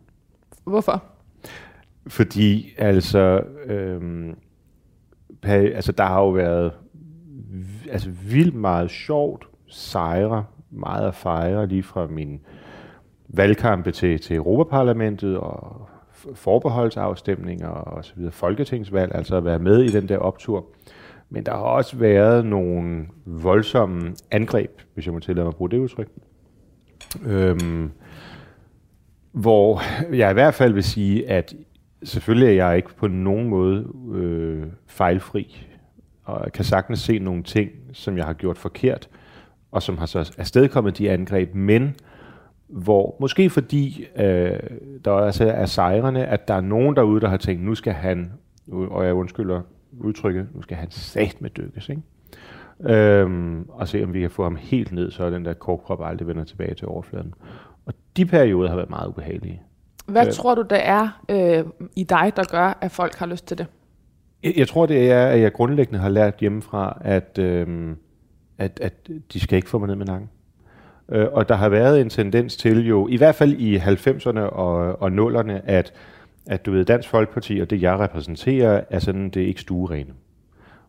Hvorfor? 0.64 1.04
Fordi 2.06 2.74
altså, 2.78 3.42
øhm, 3.66 4.34
altså 5.42 5.92
der 5.92 6.04
har 6.04 6.20
jo 6.20 6.30
været 6.30 6.72
altså 7.90 8.10
vildt 8.10 8.54
meget 8.54 8.90
sjovt, 8.90 9.48
sejre, 9.66 10.44
meget 10.70 11.08
at 11.08 11.14
fejre 11.14 11.66
lige 11.66 11.82
fra 11.82 12.06
min 12.06 12.40
valgkampe 13.28 13.90
til, 13.90 14.20
til 14.20 14.36
Europaparlamentet 14.36 15.38
og 15.38 15.88
forbeholdsafstemninger 16.34 17.68
og 17.68 18.04
så 18.04 18.12
videre, 18.16 18.32
folketingsvalg, 18.32 19.14
altså 19.14 19.36
at 19.36 19.44
være 19.44 19.58
med 19.58 19.82
i 19.82 19.88
den 19.88 20.08
der 20.08 20.18
optur. 20.18 20.66
Men 21.30 21.46
der 21.46 21.52
har 21.52 21.58
også 21.58 21.96
været 21.96 22.46
nogle 22.46 23.06
voldsomme 23.26 24.14
angreb, 24.30 24.80
hvis 24.94 25.06
jeg 25.06 25.14
må 25.14 25.20
tillade 25.20 25.44
mig 25.44 25.50
at 25.50 25.56
bruge 25.56 25.70
det 25.70 25.78
udtryk, 25.78 26.08
øhm, 27.26 27.90
hvor 29.32 29.80
jeg 30.14 30.30
i 30.30 30.32
hvert 30.32 30.54
fald 30.54 30.72
vil 30.72 30.84
sige, 30.84 31.30
at 31.30 31.54
selvfølgelig 32.02 32.48
er 32.48 32.66
jeg 32.66 32.76
ikke 32.76 32.94
på 32.94 33.08
nogen 33.08 33.48
måde 33.48 33.86
øh, 34.14 34.66
fejlfri, 34.86 35.66
og 36.24 36.40
jeg 36.44 36.52
kan 36.52 36.64
sagtens 36.64 36.98
se 36.98 37.18
nogle 37.18 37.42
ting, 37.42 37.70
som 37.92 38.16
jeg 38.16 38.24
har 38.24 38.32
gjort 38.32 38.58
forkert, 38.58 39.08
og 39.72 39.82
som 39.82 39.98
har 39.98 40.06
så 40.06 40.32
afstedkommet 40.38 40.98
de 40.98 41.10
angreb, 41.10 41.54
men 41.54 41.94
hvor 42.68 43.16
måske 43.20 43.50
fordi 43.50 44.06
øh, 44.16 44.58
der 45.04 45.10
også 45.10 45.44
er 45.44 45.66
sejrene, 45.66 46.26
at 46.26 46.48
der 46.48 46.54
er 46.54 46.60
nogen 46.60 46.96
derude, 46.96 47.20
der 47.20 47.28
har 47.28 47.36
tænkt, 47.36 47.64
nu 47.64 47.74
skal 47.74 47.92
han, 47.92 48.32
og 48.72 49.04
jeg 49.04 49.14
undskylder 49.14 49.60
udtrykket, 50.00 50.46
nu 50.54 50.62
skal 50.62 50.76
han 50.76 50.90
sat 50.90 51.36
med 51.40 51.50
dykkes, 51.50 51.88
ikke? 51.88 52.02
Øhm, 52.80 53.66
og 53.68 53.88
se 53.88 54.04
om 54.04 54.14
vi 54.14 54.20
kan 54.20 54.30
få 54.30 54.42
ham 54.42 54.56
helt 54.56 54.92
ned, 54.92 55.10
så 55.10 55.30
den 55.30 55.44
der 55.44 55.54
korkkrop 55.54 56.00
aldrig 56.04 56.28
vender 56.28 56.44
tilbage 56.44 56.74
til 56.74 56.88
overfladen. 56.88 57.34
Og 57.86 57.94
de 58.16 58.26
perioder 58.26 58.68
har 58.68 58.76
været 58.76 58.90
meget 58.90 59.08
ubehagelige. 59.08 59.62
Hvad 60.06 60.26
øh, 60.26 60.32
tror 60.32 60.54
du, 60.54 60.64
der 60.70 60.76
er 60.76 61.22
øh, 61.28 61.64
i 61.96 62.04
dig, 62.04 62.32
der 62.36 62.44
gør, 62.50 62.78
at 62.80 62.90
folk 62.90 63.14
har 63.14 63.26
lyst 63.26 63.46
til 63.46 63.58
det? 63.58 63.66
Jeg, 64.42 64.52
jeg 64.56 64.68
tror, 64.68 64.86
det 64.86 65.10
er, 65.10 65.26
at 65.26 65.40
jeg 65.40 65.52
grundlæggende 65.52 65.98
har 65.98 66.08
lært 66.08 66.36
hjemmefra, 66.40 66.98
at, 67.00 67.38
øh, 67.38 67.96
at, 68.58 68.80
at 68.82 69.08
de 69.32 69.40
skal 69.40 69.56
ikke 69.56 69.68
få 69.68 69.78
mig 69.78 69.88
ned 69.88 69.96
med 69.96 70.06
nakken. 70.06 70.30
Øh, 71.08 71.26
og 71.32 71.48
der 71.48 71.54
har 71.54 71.68
været 71.68 72.00
en 72.00 72.08
tendens 72.08 72.56
til 72.56 72.86
jo, 72.86 73.08
i 73.08 73.16
hvert 73.16 73.34
fald 73.34 73.52
i 73.52 73.76
90'erne 73.76 74.40
og, 74.40 75.02
og 75.02 75.08
0'erne, 75.08 75.52
at, 75.64 75.92
at 76.46 76.66
du 76.66 76.70
ved, 76.70 76.84
Dansk 76.84 77.08
Folkeparti 77.08 77.58
og 77.58 77.70
det, 77.70 77.82
jeg 77.82 77.98
repræsenterer, 77.98 78.80
er 78.90 78.98
sådan, 78.98 79.30
det 79.30 79.42
er 79.42 79.46
ikke 79.46 79.60
stuerene. 79.60 80.12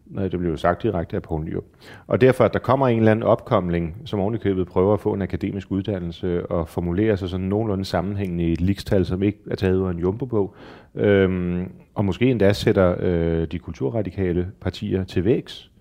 Nej, 0.06 0.28
det 0.28 0.40
blev 0.40 0.52
jo 0.52 0.58
sagt 0.58 0.84
direkte 0.84 1.16
af 1.16 1.22
Poul 1.22 1.44
Nyrup. 1.44 1.64
Og 2.08 2.22
derfor, 2.22 2.44
at 2.44 2.54
der 2.54 2.60
kommer 2.60 2.88
en 2.88 2.98
eller 2.98 3.12
anden 3.12 3.24
opkomling, 3.24 4.02
som 4.06 4.20
ovenikøbet 4.20 4.68
prøver 4.68 4.94
at 4.94 5.00
få 5.00 5.14
en 5.14 5.22
akademisk 5.22 5.72
uddannelse 5.72 6.46
og 6.46 6.68
formulere 6.68 7.18
sig 7.18 7.30
sådan 7.30 7.46
nogenlunde 7.46 7.86
sammenhængende 7.86 8.44
i 8.44 8.54
et 8.54 8.62
likstal, 8.62 9.06
som 9.06 9.24
ikke 9.24 9.40
er 9.52 9.56
taget 9.56 9.76
ud 9.76 9.88
af 9.88 9.92
en 9.92 10.00
jumbobog, 10.00 10.56
øhm, 10.96 11.72
og 11.96 12.06
måske 12.06 12.26
endda 12.26 12.54
sætter 12.54 12.96
øh, 13.00 13.48
de 13.48 13.60
kulturradikale 13.60 14.48
partier 14.62 15.04
til 15.04 15.26
vægs, 15.26 15.72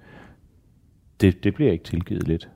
det, 1.20 1.44
det 1.44 1.54
bliver 1.54 1.72
ikke 1.72 1.84
tilgivet 1.84 2.28
lidt. 2.28 2.48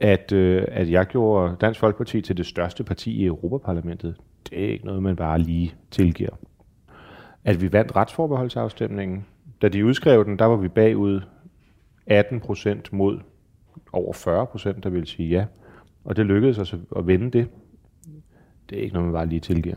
At, 0.00 0.32
øh, 0.32 0.64
at 0.68 0.90
jeg 0.90 1.06
gjorde 1.06 1.56
Dansk 1.60 1.80
Folkeparti 1.80 2.20
til 2.20 2.36
det 2.36 2.46
største 2.46 2.84
parti 2.84 3.10
i 3.10 3.26
Europaparlamentet, 3.26 4.16
det 4.50 4.64
er 4.64 4.72
ikke 4.72 4.86
noget, 4.86 5.02
man 5.02 5.16
bare 5.16 5.38
lige 5.38 5.74
tilgiver. 5.90 6.30
At 7.44 7.62
vi 7.62 7.72
vandt 7.72 7.96
retsforbeholdsafstemningen, 7.96 9.26
da 9.62 9.68
de 9.68 9.86
udskrev 9.86 10.24
den, 10.24 10.38
der 10.38 10.44
var 10.44 10.56
vi 10.56 10.68
bagud 10.68 11.20
18 12.06 12.40
procent 12.40 12.92
mod 12.92 13.18
over 13.92 14.12
40 14.12 14.46
procent, 14.46 14.84
der 14.84 14.90
ville 14.90 15.06
sige 15.06 15.28
ja. 15.28 15.44
Og 16.04 16.16
det 16.16 16.26
lykkedes 16.26 16.58
os 16.58 16.74
at 16.96 17.06
vende 17.06 17.30
det. 17.30 17.48
Det 18.70 18.78
er 18.78 18.82
ikke 18.82 18.94
noget, 18.94 19.06
man 19.06 19.14
bare 19.14 19.26
lige 19.26 19.40
tilgiver. 19.40 19.76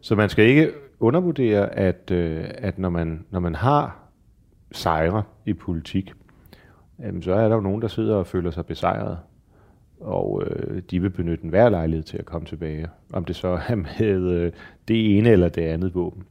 Så 0.00 0.14
man 0.14 0.28
skal 0.28 0.44
ikke 0.46 0.72
undervurdere, 1.00 1.74
at, 1.74 2.10
øh, 2.10 2.44
at 2.54 2.78
når, 2.78 2.88
man, 2.88 3.24
når 3.30 3.40
man 3.40 3.54
har 3.54 3.98
sejre 4.72 5.22
i 5.46 5.52
politik, 5.52 6.12
jamen, 6.98 7.22
så 7.22 7.32
er 7.32 7.48
der 7.48 7.54
jo 7.54 7.60
nogen, 7.60 7.82
der 7.82 7.88
sidder 7.88 8.16
og 8.16 8.26
føler 8.26 8.50
sig 8.50 8.66
besejret. 8.66 9.18
Og 10.00 10.42
øh, 10.46 10.82
de 10.90 11.00
vil 11.00 11.10
benytte 11.10 11.44
en 11.44 11.50
hver 11.50 11.68
lejlighed 11.68 12.02
til 12.04 12.18
at 12.18 12.24
komme 12.24 12.46
tilbage. 12.46 12.86
Om 13.12 13.24
det 13.24 13.36
så 13.36 13.48
er 13.68 13.74
med 13.74 14.30
øh, 14.30 14.52
det 14.88 15.18
ene 15.18 15.28
eller 15.30 15.48
det 15.48 15.62
andet 15.62 15.94
våben. 15.94 16.24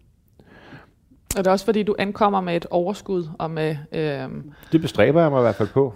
Og 1.38 1.44
det 1.44 1.48
er 1.48 1.52
også 1.52 1.66
fordi, 1.66 1.84
du 1.84 1.96
ankommer 2.00 2.42
med 2.42 2.56
et 2.56 2.66
overskud 2.70 3.28
og 3.40 3.52
med... 3.52 3.76
Øh, 3.92 4.30
Det 4.72 4.82
bestræber 4.82 5.22
jeg 5.22 5.32
mig 5.32 5.40
i 5.40 5.42
hvert 5.42 5.56
fald 5.56 5.70
på. 5.70 5.94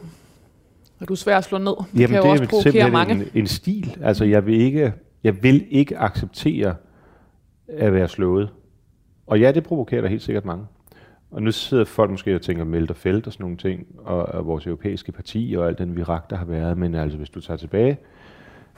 og 0.99 1.08
du 1.08 1.13
er 1.13 1.17
svær 1.17 1.38
at 1.38 1.43
slå 1.43 1.58
ned. 1.58 1.75
Det 1.93 1.99
Jamen, 1.99 2.08
kan 2.13 2.23
det 2.23 2.32
også 2.32 2.43
er 2.43 2.62
simpelthen 2.62 2.91
mange. 2.93 3.13
en, 3.13 3.23
en 3.34 3.47
stil. 3.47 3.97
Altså, 4.03 4.25
jeg 4.25 4.45
vil, 4.45 4.62
ikke, 4.62 4.93
jeg 5.23 5.43
vil 5.43 5.65
ikke 5.69 5.97
acceptere 5.97 6.75
at 7.67 7.93
være 7.93 8.08
slået. 8.08 8.49
Og 9.27 9.39
ja, 9.39 9.51
det 9.51 9.63
provokerer 9.63 10.01
da 10.01 10.08
helt 10.08 10.21
sikkert 10.21 10.45
mange. 10.45 10.65
Og 11.32 11.44
nu 11.44 11.52
sidder 11.52 11.86
folk 11.86 12.12
måske 12.12 12.36
og 12.36 12.42
tænker 12.42 12.63
Melter 12.63 12.94
Felt 12.94 13.28
og 13.28 13.34
sådan 13.34 13.44
nogle 13.44 13.58
ting, 13.58 13.88
og, 13.98 14.26
og 14.26 14.46
vores 14.46 14.68
europæiske 14.68 15.12
parti 15.12 15.56
og 15.58 15.68
alt 15.68 15.78
den 15.78 15.96
virak, 15.96 16.30
der 16.30 16.36
har 16.36 16.46
været. 16.46 16.78
Men 16.78 16.96
altså, 16.96 17.18
hvis 17.18 17.30
du 17.30 17.42
tager 17.42 17.58
tilbage 17.58 17.98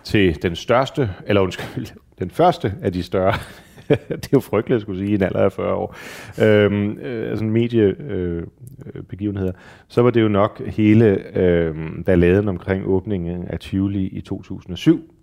til 0.03 0.43
den 0.43 0.55
største, 0.55 1.09
eller 1.25 1.41
undskyld, 1.41 1.85
den 2.19 2.29
første 2.29 2.73
af 2.81 2.93
de 2.93 3.03
større, 3.03 3.33
det 3.89 4.25
er 4.25 4.29
jo 4.33 4.39
frygteligt 4.39 4.75
at 4.75 4.81
skulle 4.81 4.99
sige 4.99 5.11
i 5.11 5.15
en 5.15 5.21
alder 5.21 5.39
af 5.39 5.51
40 5.51 5.73
år, 5.73 5.95
øhm, 6.41 6.97
øh, 6.97 7.29
altså 7.29 7.45
en 7.45 7.51
mediebegivenheder, 7.51 8.41
øh, 8.85 8.95
øh, 8.95 9.03
begivenheder, 9.03 9.51
så 9.87 10.01
var 10.01 10.09
det 10.09 10.21
jo 10.21 10.27
nok 10.27 10.61
hele 10.67 11.37
øh, 11.37 11.75
balladen 12.05 12.47
omkring 12.47 12.87
åbningen 12.87 13.47
af 13.47 13.59
Tivoli 13.59 14.07
i 14.07 14.21
2007, 14.21 15.13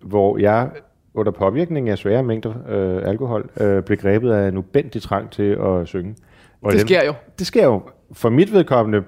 hvor 0.00 0.38
jeg 0.38 0.70
under 1.14 1.32
påvirkning 1.32 1.88
af 1.88 1.98
svære 1.98 2.22
mængder 2.22 2.54
øh, 2.68 3.08
alkohol 3.08 3.50
øh, 3.60 3.82
blev 3.82 3.98
grebet 3.98 4.32
af 4.32 4.48
en 4.48 4.56
ubendig 4.56 5.02
trang 5.02 5.30
til 5.30 5.42
at 5.62 5.88
synge. 5.88 6.14
Og 6.62 6.72
Det 6.72 6.80
sker 6.80 7.04
jo. 7.06 7.14
Det 7.38 7.46
sker 7.46 7.64
jo 7.64 7.82
for 8.12 8.28
mit 8.28 8.52
vedkommende 8.52 9.04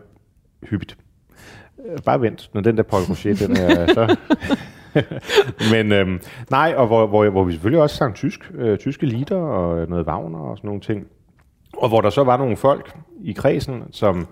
hyppigt. 0.63 0.97
Øh, 1.87 1.99
Bare 2.05 2.21
vent, 2.21 2.51
når 2.55 2.61
den 2.61 2.77
der 2.77 2.83
Paul 2.83 3.03
Rocher, 3.03 3.35
den 3.35 3.57
er 3.57 3.87
så... 3.87 4.17
Men 5.75 5.93
øhm, 5.93 6.21
nej, 6.51 6.75
og 6.77 6.87
hvor, 6.87 7.07
hvor, 7.07 7.29
hvor 7.31 7.45
vi 7.45 7.53
selvfølgelig 7.53 7.83
også 7.83 7.97
sang 7.97 8.15
tysk, 8.15 8.53
øh, 8.55 8.79
tyske 8.79 9.07
lieder 9.07 9.37
og 9.37 9.89
noget 9.89 10.07
Wagner 10.07 10.39
og 10.39 10.57
sådan 10.59 10.69
nogle 10.69 10.81
ting. 10.81 11.07
Og 11.77 11.89
hvor 11.89 12.01
der 12.01 12.11
så 12.11 12.25
var 12.25 12.37
nogle 12.37 12.57
folk 12.57 12.97
i 13.23 13.33
kredsen, 13.33 13.83
som, 13.91 14.27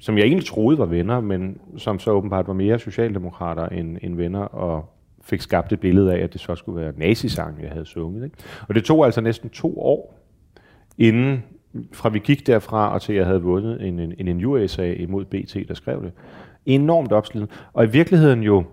som 0.00 0.18
jeg 0.18 0.24
egentlig 0.24 0.46
troede 0.46 0.78
var 0.78 0.86
venner, 0.86 1.20
men 1.20 1.60
som 1.76 1.98
så 1.98 2.10
åbenbart 2.10 2.46
var 2.46 2.52
mere 2.54 2.78
socialdemokrater 2.78 3.66
end, 3.66 3.98
end 4.02 4.16
venner, 4.16 4.40
og 4.40 4.94
fik 5.22 5.40
skabt 5.40 5.72
et 5.72 5.80
billede 5.80 6.14
af, 6.14 6.18
at 6.18 6.32
det 6.32 6.40
så 6.40 6.54
skulle 6.54 6.80
være 6.80 6.92
nazisang, 6.96 7.62
jeg 7.62 7.70
havde 7.70 7.86
sunget. 7.86 8.24
Ikke? 8.24 8.36
Og 8.68 8.74
det 8.74 8.84
tog 8.84 9.04
altså 9.04 9.20
næsten 9.20 9.50
to 9.50 9.80
år, 9.80 10.18
inden 10.98 11.44
fra 11.92 12.08
vi 12.08 12.18
gik 12.18 12.46
derfra 12.46 12.94
og 12.94 13.02
til 13.02 13.14
jeg 13.14 13.26
havde 13.26 13.42
vundet 13.42 13.86
en, 13.86 13.98
en, 13.98 14.12
en 14.18 14.28
injuriesag 14.28 15.00
imod 15.00 15.24
BT, 15.24 15.56
der 15.68 15.74
skrev 15.74 16.02
det. 16.02 16.12
Enormt 16.66 17.12
opslidende. 17.12 17.52
Og 17.72 17.84
i 17.84 17.88
virkeligheden 17.88 18.42
jo, 18.42 18.64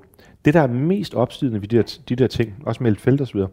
det 0.45 0.53
der 0.53 0.61
er 0.61 0.67
mest 0.67 1.15
opslidende 1.15 1.61
ved 1.61 1.67
de 1.67 1.77
der, 1.77 1.97
de 2.09 2.15
der 2.15 2.27
ting, 2.27 2.53
også 2.65 2.83
med 2.83 2.95
felt 2.95 3.21
og 3.21 3.27
så 3.27 3.33
videre, 3.33 3.49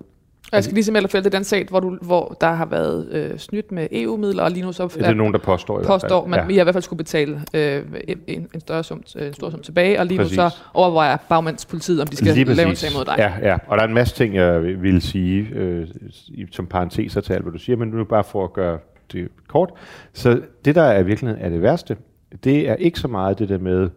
Og 0.53 0.57
jeg 0.57 0.65
skal 0.65 0.75
lige 0.75 0.93
melde 0.93 1.09
fælde 1.09 1.31
den 1.31 1.45
sag, 1.45 1.67
hvor, 1.69 1.81
du, 1.81 1.99
hvor 2.03 2.37
der 2.41 2.53
har 2.53 2.67
været 2.67 3.09
øh, 3.13 3.39
snydt 3.39 3.73
med 3.73 3.89
EU-midler, 3.93 4.43
og 4.43 4.51
lige 4.51 4.63
nu 4.67 4.73
så 4.73 4.87
det 4.89 5.07
er 5.07 5.15
nogen, 5.15 5.33
der 5.33 5.39
påstår 5.39 5.81
i 5.81 5.85
påstår, 5.85 6.27
man 6.27 6.51
ja. 6.51 6.61
i 6.61 6.63
hvert 6.65 6.75
fald 6.75 6.83
skulle 6.83 6.99
betale 6.99 7.41
øh, 7.55 7.83
en, 8.09 8.49
en, 8.55 8.61
større 8.61 8.83
sum, 8.85 9.03
øh, 9.17 9.27
en 9.27 9.33
stor 9.33 9.51
sum 9.51 9.61
tilbage, 9.61 10.01
og 10.01 10.07
lige 10.07 10.19
Præcis. 10.19 10.37
nu 10.39 10.43
så 10.51 10.57
overvejer 10.75 11.17
bagmandspolitiet, 11.29 12.01
om 12.01 12.07
de 12.07 12.17
skal 12.17 12.35
Lige 12.35 12.55
lave 12.55 12.69
en 12.71 12.77
sag 12.77 12.91
mod 12.99 13.05
dig. 13.05 13.15
Ja, 13.19 13.33
ja, 13.43 13.59
og 13.67 13.77
der 13.77 13.83
er 13.85 13.89
en 13.89 13.95
masse 13.95 14.15
ting, 14.15 14.35
jeg 14.35 14.63
vil 14.63 15.03
sige, 15.03 15.49
øh, 15.55 15.89
i- 16.29 16.47
som 16.51 16.67
parenteser 16.67 17.21
til 17.21 17.33
alt, 17.33 17.43
hvad 17.43 17.53
du 17.53 17.59
siger, 17.59 17.77
men 17.77 17.89
nu 17.89 18.05
bare 18.05 18.25
for 18.25 18.45
at 18.45 18.53
gøre 18.53 18.79
det 19.13 19.21
øh, 19.21 19.29
kort. 19.49 19.71
Så 20.13 20.41
det, 20.65 20.75
der 20.75 20.83
er 20.83 21.03
virkelig 21.03 21.37
er 21.41 21.49
det 21.49 21.63
værste, 21.63 21.97
det 22.45 22.69
er 22.69 22.75
ikke 22.75 23.01
så 23.01 23.09
meget 23.09 23.39
det 23.39 23.49
der 23.49 23.59
med, 23.59 23.91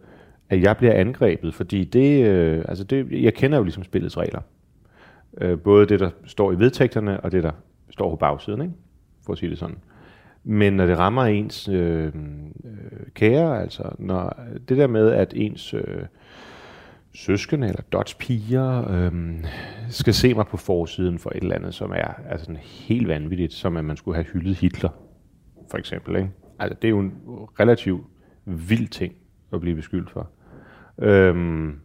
at 0.50 0.62
jeg 0.62 0.76
bliver 0.76 0.92
angrebet, 0.92 1.54
fordi 1.54 1.84
det, 1.84 2.26
øh, 2.26 2.64
altså 2.68 2.84
det, 2.84 3.22
jeg 3.22 3.34
kender 3.34 3.58
jo 3.58 3.64
ligesom 3.64 3.84
spillets 3.84 4.18
regler. 4.18 4.40
Øh, 5.40 5.58
både 5.58 5.86
det, 5.86 6.00
der 6.00 6.10
står 6.26 6.52
i 6.52 6.58
vedtægterne, 6.58 7.20
og 7.20 7.32
det, 7.32 7.42
der 7.42 7.52
står 7.90 8.10
på 8.10 8.16
bagsiden, 8.16 8.62
ikke? 8.62 8.74
for 9.26 9.32
at 9.32 9.38
sige 9.38 9.50
det 9.50 9.58
sådan. 9.58 9.78
Men 10.44 10.72
når 10.72 10.86
det 10.86 10.98
rammer 10.98 11.24
ens 11.24 11.68
øh, 11.68 12.06
øh, 12.06 12.12
kære, 13.14 13.62
altså 13.62 13.82
når 13.98 14.36
det 14.68 14.76
der 14.76 14.86
med, 14.86 15.10
at 15.12 15.32
ens 15.36 15.74
øh, 15.74 16.02
søskende 17.14 17.68
eller 17.68 17.82
dots 17.92 18.14
piger 18.14 18.90
øhm, 18.90 19.44
skal 19.88 20.14
se 20.14 20.34
mig 20.34 20.46
på 20.46 20.56
forsiden 20.56 21.18
for 21.18 21.30
et 21.30 21.42
eller 21.42 21.54
andet, 21.54 21.74
som 21.74 21.90
er 21.90 22.14
altså 22.30 22.56
helt 22.62 23.08
vanvittigt, 23.08 23.52
som 23.52 23.76
at 23.76 23.84
man 23.84 23.96
skulle 23.96 24.14
have 24.14 24.26
hyldet 24.32 24.56
Hitler, 24.56 24.90
for 25.70 25.78
eksempel. 25.78 26.16
Ikke? 26.16 26.30
Altså, 26.58 26.76
det 26.82 26.88
er 26.88 26.90
jo 26.90 26.98
en 26.98 27.14
relativt 27.60 28.02
vild 28.44 28.88
ting 28.88 29.14
at 29.52 29.60
blive 29.60 29.76
beskyldt 29.76 30.10
for. 30.10 30.28
Øhm, 30.98 31.80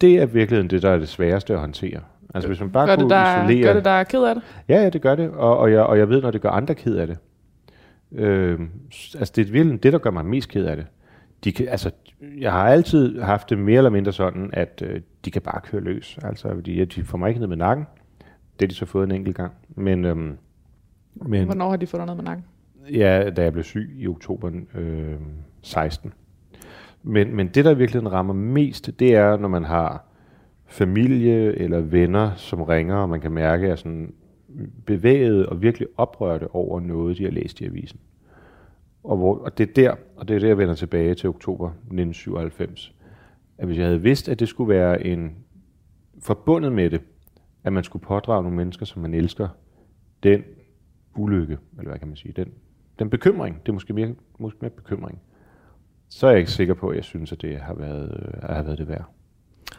det 0.00 0.18
er 0.18 0.26
virkelig 0.26 0.70
det, 0.70 0.82
der 0.82 0.90
er 0.90 0.98
det 0.98 1.08
sværeste 1.08 1.54
at 1.54 1.60
håndtere. 1.60 2.00
Altså 2.34 2.48
hvis 2.48 2.60
man 2.60 2.70
bare 2.70 2.86
Gør 2.86 2.96
det, 2.96 3.02
kunne 3.02 3.14
der, 3.14 3.44
isolere... 3.44 3.62
gør 3.62 3.74
det 3.74 3.84
der 3.84 3.90
er 3.90 4.04
ked 4.04 4.22
af 4.22 4.34
det? 4.34 4.44
Ja, 4.68 4.82
ja, 4.82 4.88
det 4.88 5.02
gør 5.02 5.14
det, 5.14 5.30
og, 5.30 5.58
og, 5.58 5.72
jeg, 5.72 5.82
og 5.82 5.98
jeg 5.98 6.08
ved, 6.08 6.22
når 6.22 6.30
det 6.30 6.40
gør 6.40 6.50
andre 6.50 6.74
ked 6.74 6.96
af 6.96 7.06
det. 7.06 7.18
Øh, 8.12 8.60
altså, 9.18 9.32
det 9.36 9.48
er 9.48 9.52
virkelig 9.52 9.82
det, 9.82 9.92
der 9.92 9.98
gør 9.98 10.10
mig 10.10 10.26
mest 10.26 10.48
ked 10.48 10.64
af 10.64 10.76
det. 10.76 10.86
De 11.44 11.52
kan, 11.52 11.68
altså, 11.68 11.90
jeg 12.38 12.52
har 12.52 12.68
altid 12.68 13.20
haft 13.20 13.50
det 13.50 13.58
mere 13.58 13.76
eller 13.76 13.90
mindre 13.90 14.12
sådan, 14.12 14.50
at 14.52 14.82
øh, 14.86 15.00
de 15.24 15.30
kan 15.30 15.42
bare 15.42 15.60
køre 15.60 15.80
løs. 15.80 16.18
Altså, 16.22 16.54
fordi, 16.54 16.84
de 16.84 17.04
får 17.04 17.18
mig 17.18 17.28
ikke 17.28 17.40
ned 17.40 17.48
med 17.48 17.56
nakken. 17.56 17.86
Det 18.52 18.60
har 18.60 18.66
de 18.66 18.74
så 18.74 18.86
fået 18.86 19.04
en 19.04 19.12
enkelt 19.12 19.36
gang. 19.36 19.52
Men, 19.68 20.04
øhm, 20.04 20.38
men 21.14 21.44
Hvornår 21.44 21.70
har 21.70 21.76
de 21.76 21.86
fået 21.86 21.98
dig 21.98 22.06
ned 22.06 22.14
med 22.14 22.24
nakken? 22.24 22.44
Ja, 22.92 23.30
da 23.30 23.42
jeg 23.42 23.52
blev 23.52 23.64
syg 23.64 23.90
i 23.98 24.06
oktober 24.06 24.50
øh, 24.74 25.16
16. 25.62 26.12
Men, 27.02 27.36
men 27.36 27.48
det, 27.48 27.64
der 27.64 27.74
virkelig 27.74 28.12
rammer 28.12 28.34
mest, 28.34 28.90
det 28.98 29.14
er, 29.14 29.36
når 29.36 29.48
man 29.48 29.64
har 29.64 30.04
familie 30.66 31.58
eller 31.58 31.80
venner, 31.80 32.34
som 32.34 32.62
ringer, 32.62 32.96
og 32.96 33.08
man 33.08 33.20
kan 33.20 33.32
mærke, 33.32 33.66
at 33.66 33.72
er 33.72 33.76
sådan 33.76 34.14
bevæget 34.86 35.46
og 35.46 35.62
virkelig 35.62 35.88
oprørte 35.96 36.54
over 36.54 36.80
noget, 36.80 37.18
de 37.18 37.24
har 37.24 37.30
læst 37.30 37.60
i 37.60 37.64
avisen. 37.64 38.00
Og, 39.04 39.16
hvor, 39.16 39.38
og 39.38 39.58
det 39.58 39.68
er 39.68 39.72
der, 39.72 39.94
og 40.16 40.28
det 40.28 40.36
er 40.36 40.40
der, 40.40 40.46
jeg 40.46 40.58
vender 40.58 40.74
tilbage 40.74 41.14
til 41.14 41.28
oktober 41.28 41.68
1997, 41.68 42.94
at 43.58 43.66
hvis 43.66 43.78
jeg 43.78 43.86
havde 43.86 44.02
vidst, 44.02 44.28
at 44.28 44.40
det 44.40 44.48
skulle 44.48 44.68
være 44.68 45.06
en 45.06 45.36
forbundet 46.20 46.72
med 46.72 46.90
det, 46.90 47.00
at 47.64 47.72
man 47.72 47.84
skulle 47.84 48.04
pådrage 48.04 48.42
nogle 48.42 48.56
mennesker, 48.56 48.86
som 48.86 49.02
man 49.02 49.14
elsker, 49.14 49.48
den 50.22 50.42
ulykke, 51.16 51.58
eller 51.78 51.90
hvad 51.90 51.98
kan 51.98 52.08
man 52.08 52.16
sige, 52.16 52.32
den, 52.32 52.52
den 52.98 53.10
bekymring, 53.10 53.60
det 53.62 53.68
er 53.68 53.72
måske 53.72 53.92
mere, 53.92 54.14
måske 54.38 54.58
mere 54.60 54.70
bekymring, 54.70 55.18
så 56.10 56.26
er 56.26 56.30
jeg 56.30 56.38
ikke 56.38 56.50
sikker 56.50 56.74
på, 56.74 56.88
at 56.88 56.96
jeg 56.96 57.04
synes, 57.04 57.32
at 57.32 57.42
det 57.42 57.58
har 57.58 57.74
været, 57.74 58.32
øh, 58.42 58.48
har 58.56 58.62
været 58.62 58.78
det 58.78 58.88
værd. 58.88 59.04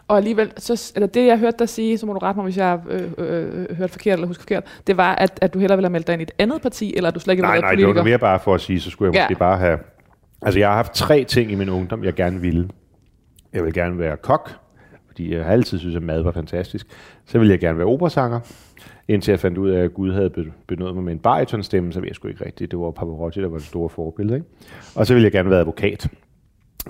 Og 0.08 0.18
alligevel, 0.18 0.52
så, 0.58 0.92
eller 0.96 1.08
det 1.08 1.26
jeg 1.26 1.40
hørte 1.40 1.56
dig 1.60 1.70
sige, 1.70 1.98
så 1.98 2.06
må 2.06 2.14
du 2.14 2.20
rette 2.20 2.38
mig, 2.38 2.44
hvis 2.44 2.58
jeg 2.58 2.80
øh, 2.90 3.12
øh, 3.18 3.62
øh, 3.70 3.76
hørte 3.78 3.92
forkert 3.92 4.14
eller 4.14 4.28
husker 4.28 4.42
forkert, 4.42 4.82
det 4.88 4.98
var, 4.98 5.16
at, 5.16 5.40
at 5.42 5.54
du 5.54 5.60
hellere 5.60 5.78
ville 5.78 5.86
have 5.86 5.92
meldt 5.92 6.08
dig 6.08 6.14
ind 6.14 6.22
i 6.22 6.24
et 6.24 6.32
andet 6.40 6.62
parti, 6.62 6.94
eller 6.96 7.08
at 7.08 7.16
du 7.16 7.20
slet 7.20 7.32
ikke 7.34 7.42
ville 7.42 7.48
Nej, 7.50 7.60
nej, 7.62 7.68
været 7.70 7.78
det 7.78 7.88
var 7.88 7.94
politiker. 7.94 8.12
mere 8.12 8.20
bare 8.20 8.40
for 8.40 8.54
at 8.56 8.62
sige, 8.62 8.80
så 8.80 8.90
skulle 8.90 9.08
jeg 9.12 9.16
Ja. 9.16 9.24
måske 9.30 9.40
bare 9.40 9.58
have... 9.58 9.80
Altså, 10.42 10.60
jeg 10.60 10.70
har 10.70 10.76
haft 10.76 10.94
tre 10.94 11.24
ting 11.24 11.52
i 11.52 11.56
min 11.56 11.70
ungdom, 11.70 12.04
jeg 12.04 12.14
gerne 12.14 12.42
ville. 12.42 12.70
Jeg 13.54 13.64
vil 13.66 13.74
gerne 13.74 14.00
være 14.00 14.18
kok, 14.18 14.52
fordi 15.20 15.34
jeg 15.36 15.44
har 15.46 15.52
altid 15.52 15.80
synes, 15.80 15.96
at 15.96 16.04
mad 16.04 16.22
var 16.22 16.32
fantastisk. 16.32 16.88
Så 17.26 17.40
ville 17.40 17.52
jeg 17.52 17.60
gerne 17.60 17.78
være 17.78 17.88
operasanger, 17.88 18.40
indtil 19.08 19.32
jeg 19.32 19.40
fandt 19.40 19.58
ud 19.58 19.70
af, 19.70 19.84
at 19.84 19.94
Gud 19.94 20.12
havde 20.12 20.52
benået 20.68 20.96
mig 20.96 21.04
med 21.04 21.14
en 21.14 21.20
baritonstemme, 21.20 21.94
så 21.94 22.00
ved 22.00 22.08
jeg 22.08 22.16
sgu 22.16 22.28
ikke 22.28 22.46
rigtigt. 22.46 22.72
Det 22.72 22.80
var 22.80 22.92
Pavarotti, 22.92 23.42
der 23.42 23.48
var 23.48 23.58
det 23.58 23.66
store 23.66 23.90
forbillede. 23.90 24.36
Ikke? 24.36 24.48
Og 24.96 25.08
så 25.08 25.14
ville 25.14 25.24
jeg 25.24 25.32
gerne 25.32 25.50
være 25.50 25.60
advokat. 25.60 26.10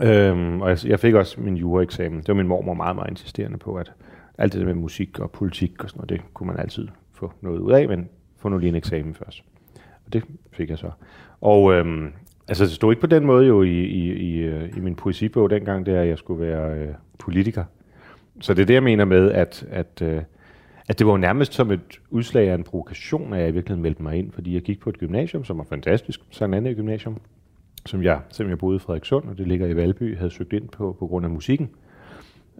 Øhm, 0.01 0.61
og 0.61 0.69
jeg, 0.69 0.85
jeg 0.85 0.99
fik 0.99 1.13
også 1.13 1.41
min 1.41 1.57
juraeksamen. 1.57 2.19
Det 2.19 2.27
var 2.27 2.33
min 2.33 2.47
mormor 2.47 2.73
meget, 2.73 2.95
meget 2.95 3.09
insisterende 3.09 3.57
på, 3.57 3.75
at 3.75 3.91
alt 4.37 4.53
det 4.53 4.59
der 4.59 4.67
med 4.67 4.75
musik 4.75 5.19
og 5.19 5.31
politik 5.31 5.83
og 5.83 5.89
sådan 5.89 5.97
noget, 5.97 6.09
det 6.09 6.33
kunne 6.33 6.47
man 6.47 6.59
altid 6.59 6.87
få 7.13 7.33
noget 7.41 7.59
ud 7.59 7.71
af, 7.71 7.87
men 7.87 8.09
få 8.37 8.49
nu 8.49 8.57
lige 8.57 8.69
en 8.69 8.75
eksamen 8.75 9.15
først. 9.15 9.43
Og 10.05 10.13
det 10.13 10.23
fik 10.51 10.69
jeg 10.69 10.77
så. 10.77 10.91
Og, 11.41 11.73
øhm, 11.73 12.13
Altså, 12.49 12.63
det 12.63 12.71
stod 12.71 12.91
ikke 12.91 13.01
på 13.01 13.07
den 13.07 13.25
måde 13.25 13.47
jo 13.47 13.61
i, 13.61 13.83
i, 13.83 14.13
i, 14.13 14.37
øh, 14.37 14.77
i 14.77 14.79
min 14.79 14.95
poesibog 14.95 15.49
dengang, 15.49 15.85
det 15.85 15.95
er, 15.95 16.01
at 16.01 16.07
jeg 16.07 16.17
skulle 16.17 16.41
være 16.41 16.79
øh, 16.79 16.87
politiker. 17.19 17.63
Så 18.41 18.54
det 18.54 18.62
er 18.62 18.65
det, 18.65 18.73
jeg 18.73 18.84
mener 18.84 19.06
med, 19.06 19.32
at, 19.32 19.65
at, 19.69 20.02
øh, 20.02 20.21
at 20.88 20.99
det 20.99 21.08
var 21.08 21.13
jo 21.13 21.17
nærmest 21.17 21.54
som 21.54 21.71
et 21.71 21.99
udslag 22.10 22.49
af 22.49 22.56
en 22.56 22.63
provokation, 22.63 23.34
at 23.34 23.39
jeg 23.39 23.49
i 23.49 23.52
virkeligheden 23.52 23.84
meldte 23.84 24.04
mig 24.04 24.15
ind, 24.17 24.32
fordi 24.32 24.54
jeg 24.54 24.62
gik 24.62 24.80
på 24.80 24.89
et 24.89 24.97
gymnasium, 24.97 25.43
som 25.43 25.58
var 25.58 25.63
fantastisk, 25.63 26.19
sådan 26.30 26.54
andet 26.54 26.75
gymnasium, 26.75 27.17
som 27.86 28.04
jeg, 28.04 28.19
som 28.30 28.49
jeg 28.49 28.58
boede 28.58 28.75
i 28.75 28.80
Frederikssund, 28.80 29.30
og 29.30 29.38
det 29.38 29.47
ligger 29.47 29.67
i 29.67 29.75
Valby, 29.75 30.17
havde 30.17 30.32
søgt 30.32 30.54
ind 30.54 30.69
på 30.69 30.95
på 30.99 31.08
grund 31.08 31.25
af 31.25 31.32
musikken. 31.32 31.69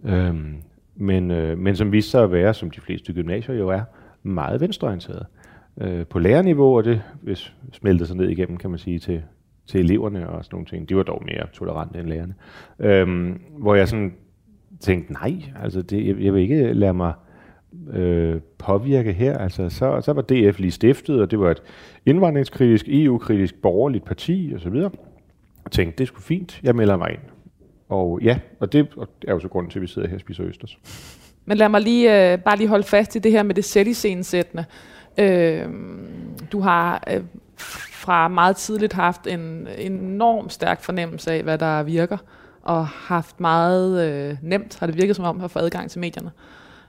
Øhm, 0.04 0.56
men, 0.96 1.30
øh, 1.30 1.58
men 1.58 1.76
som 1.76 1.92
viste 1.92 2.10
sig 2.10 2.22
at 2.22 2.32
være, 2.32 2.54
som 2.54 2.70
de 2.70 2.80
fleste 2.80 3.12
gymnasier 3.12 3.54
jo 3.54 3.68
er, 3.68 3.82
meget 4.22 4.60
venstreorienteret. 4.60 5.26
Øh, 5.80 6.06
på 6.06 6.18
lærerniveau, 6.18 6.76
og 6.76 6.84
det 6.84 7.02
hvis 7.22 7.54
smeltede 7.72 8.06
sig 8.06 8.16
ned 8.16 8.28
igennem, 8.28 8.56
kan 8.56 8.70
man 8.70 8.78
sige, 8.78 8.98
til, 8.98 9.22
til 9.66 9.80
eleverne 9.80 10.28
og 10.28 10.44
sådan 10.44 10.54
nogle 10.54 10.66
ting. 10.66 10.88
De 10.88 10.96
var 10.96 11.02
dog 11.02 11.22
mere 11.24 11.46
tolerante 11.52 11.98
end 11.98 12.08
lærerne. 12.08 12.34
Øhm, 12.78 13.40
hvor 13.58 13.74
jeg 13.74 13.88
sådan 13.88 14.14
tænkte, 14.80 15.12
nej, 15.12 15.34
altså 15.62 15.82
det, 15.82 16.06
jeg, 16.06 16.20
jeg 16.20 16.34
vil 16.34 16.42
ikke 16.42 16.72
lade 16.72 16.94
mig 16.94 17.12
øh, 17.92 18.40
påvirke 18.58 19.12
her. 19.12 19.38
Altså, 19.38 19.68
så, 19.68 20.00
så 20.00 20.12
var 20.12 20.22
DF 20.22 20.58
lige 20.58 20.70
stiftet, 20.70 21.20
og 21.20 21.30
det 21.30 21.40
var 21.40 21.50
et 21.50 21.62
indvandringskritisk, 22.06 22.86
EU-kritisk, 22.88 23.54
borgerligt 23.62 24.04
parti 24.04 24.52
osv. 24.56 24.74
Jeg 24.74 24.90
tænkte, 25.70 25.98
det 25.98 26.08
skulle 26.08 26.24
fint, 26.24 26.60
jeg 26.62 26.76
melder 26.76 26.96
mig 26.96 27.10
ind. 27.10 27.20
Og 27.88 28.20
ja, 28.22 28.38
og 28.60 28.72
det 28.72 28.88
er 29.28 29.32
jo 29.32 29.40
så 29.40 29.48
grunden 29.48 29.70
til, 29.70 29.78
at 29.78 29.82
vi 29.82 29.86
sidder 29.86 30.08
her 30.08 30.14
og 30.14 30.20
spiser 30.20 30.44
østers. 30.44 30.78
Men 31.44 31.56
lad 31.56 31.68
mig 31.68 31.80
lige, 31.80 32.32
øh, 32.32 32.38
bare 32.38 32.56
lige 32.56 32.68
holde 32.68 32.84
fast 32.84 33.16
i 33.16 33.18
det 33.18 33.32
her 33.32 33.42
med 33.42 33.54
det 33.54 33.64
sæt 34.24 34.66
Øh, 35.18 35.68
du 36.52 36.60
har 36.60 37.04
øh, 37.14 37.20
fra 37.90 38.28
meget 38.28 38.56
tidligt 38.56 38.92
haft 38.92 39.26
en 39.26 39.68
enorm 39.78 40.48
stærk 40.48 40.82
fornemmelse 40.82 41.32
af, 41.32 41.42
hvad 41.42 41.58
der 41.58 41.82
virker, 41.82 42.16
og 42.62 42.86
haft 42.86 43.40
meget 43.40 44.10
øh, 44.10 44.36
nemt, 44.42 44.78
har 44.78 44.86
det 44.86 44.96
virket 44.96 45.16
som 45.16 45.24
om, 45.24 45.40
at 45.40 45.50
få 45.50 45.58
adgang 45.58 45.90
til 45.90 46.00
medierne. 46.00 46.30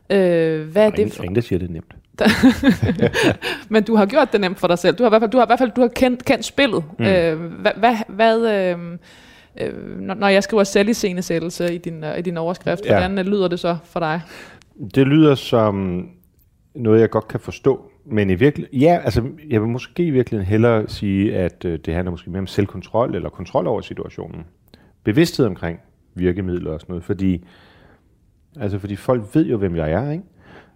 Øh, 0.10 0.72
hvad 0.72 0.86
er 0.86 0.90
det 0.90 1.14
for? 1.14 1.24
Ingen, 1.24 1.36
der 1.36 1.42
siger, 1.42 1.60
det 1.60 1.70
er 1.70 1.74
nemt. 1.74 1.96
Men 3.74 3.84
du 3.84 3.96
har 3.96 4.06
gjort 4.06 4.32
det 4.32 4.42
nemt 4.42 4.60
for 4.60 4.68
dig 4.68 4.80
selv. 4.80 4.96
Du 4.96 5.04
har 5.04 5.10
i 5.10 5.12
hvert 5.12 5.22
fald, 5.22 5.32
du 5.32 5.38
har, 5.38 5.46
i 5.46 5.50
hvert 5.50 5.60
fald 5.60 5.72
du 5.76 5.82
har 5.82 5.88
kendt, 5.88 6.26
kendt 6.26 6.46
spillet. 6.46 6.84
Mm. 7.00 7.06
Øh, 7.06 7.40
hvad, 7.62 7.72
hvad, 7.78 7.96
hvad 8.08 8.48
øh, 8.48 8.98
øh, 9.62 10.00
når 10.00 10.28
jeg 10.28 10.44
skriver 10.44 10.64
selv 10.64 10.90
i 10.90 11.78
din, 11.78 12.04
uh, 12.04 12.18
i 12.18 12.22
din 12.22 12.38
overskrift, 12.38 12.86
ja. 12.86 12.92
hvordan 12.92 13.26
lyder 13.26 13.48
det 13.48 13.60
så 13.60 13.78
for 13.84 14.00
dig? 14.00 14.22
Det 14.96 15.08
lyder 15.08 15.36
som 15.36 16.06
noget, 16.76 17.02
jeg 17.02 17.10
godt 17.10 17.28
kan 17.28 17.40
forstå. 17.40 17.92
Men 18.06 18.30
i 18.30 18.36
virkelig, 18.36 18.68
ja, 18.74 19.00
altså, 19.04 19.24
jeg 19.50 19.62
vil 19.62 19.70
måske 19.70 20.04
i 20.04 20.10
virkeligheden 20.10 20.50
hellere 20.50 20.90
sige, 20.90 21.36
at 21.36 21.66
øh, 21.66 21.80
det 21.86 21.94
handler 21.94 22.12
måske 22.12 22.30
mere 22.30 22.40
om 22.40 22.48
selvkontrol 22.48 23.16
eller 23.16 23.30
kontrol 23.30 23.68
over 23.68 23.82
situationen. 23.82 24.46
Bevidsthed 25.04 25.46
omkring 25.46 25.80
virkemidler 26.14 26.72
og 26.72 26.82
sådan 26.82 26.94
noget, 26.94 27.04
fordi, 27.04 27.46
altså, 28.60 28.80
fordi 28.80 28.96
folk 28.96 29.36
ved 29.36 29.46
jo, 29.46 29.58
hvem 29.58 29.76
jeg 29.76 29.92
er, 29.92 30.12
ikke? 30.12 30.24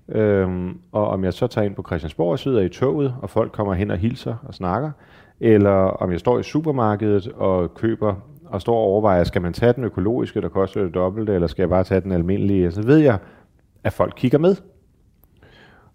Øhm, 0.10 0.80
og 0.92 1.08
om 1.08 1.24
jeg 1.24 1.34
så 1.34 1.48
tager 1.48 1.66
ind 1.66 1.76
på 1.76 1.84
Christiansborg 1.88 2.32
og 2.32 2.40
sidder 2.40 2.62
i 2.62 2.70
toget, 2.70 3.16
og 3.22 3.30
folk 3.30 3.52
kommer 3.52 3.74
hen 3.74 3.92
og 3.92 3.98
hilser 3.98 4.36
og 4.44 4.54
snakker, 4.54 4.92
eller 5.40 5.72
om 5.72 6.12
jeg 6.12 6.20
står 6.20 6.40
i 6.40 6.44
supermarkedet 6.44 7.28
og 7.28 7.74
køber 7.74 8.16
og 8.46 8.62
står 8.62 8.76
og 8.76 8.82
overvejer, 8.82 9.24
skal 9.24 9.42
man 9.42 9.54
tage 9.54 9.74
den 9.74 9.84
økologiske, 9.84 10.42
der 10.42 10.50
koster 10.50 10.84
det 10.84 10.94
dobbelte, 10.94 11.34
eller 11.34 11.48
skal 11.48 11.62
jeg 11.62 11.70
bare 11.70 11.84
tage 11.84 12.02
den 12.02 12.12
almindelige, 12.12 12.72
så 12.72 12.82
ved 12.82 12.98
jeg, 12.98 13.18
at 13.84 13.94
folk 13.94 14.14
kigger 14.16 14.38
med. 14.38 14.56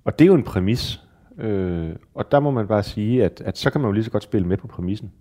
Og 0.04 0.18
det 0.18 0.24
er 0.24 0.26
jo 0.26 0.34
en 0.34 0.42
præmis. 0.42 1.04
Øh, 1.38 1.90
og 2.14 2.32
der 2.32 2.40
må 2.40 2.50
man 2.50 2.66
bare 2.66 2.82
sige, 2.82 3.24
at, 3.24 3.42
at 3.44 3.58
så 3.58 3.70
kan 3.70 3.80
man 3.80 3.88
jo 3.88 3.92
lige 3.92 4.04
så 4.04 4.10
godt 4.10 4.22
spille 4.22 4.48
med 4.48 4.56
på 4.56 4.66
præmissen. 4.66 5.12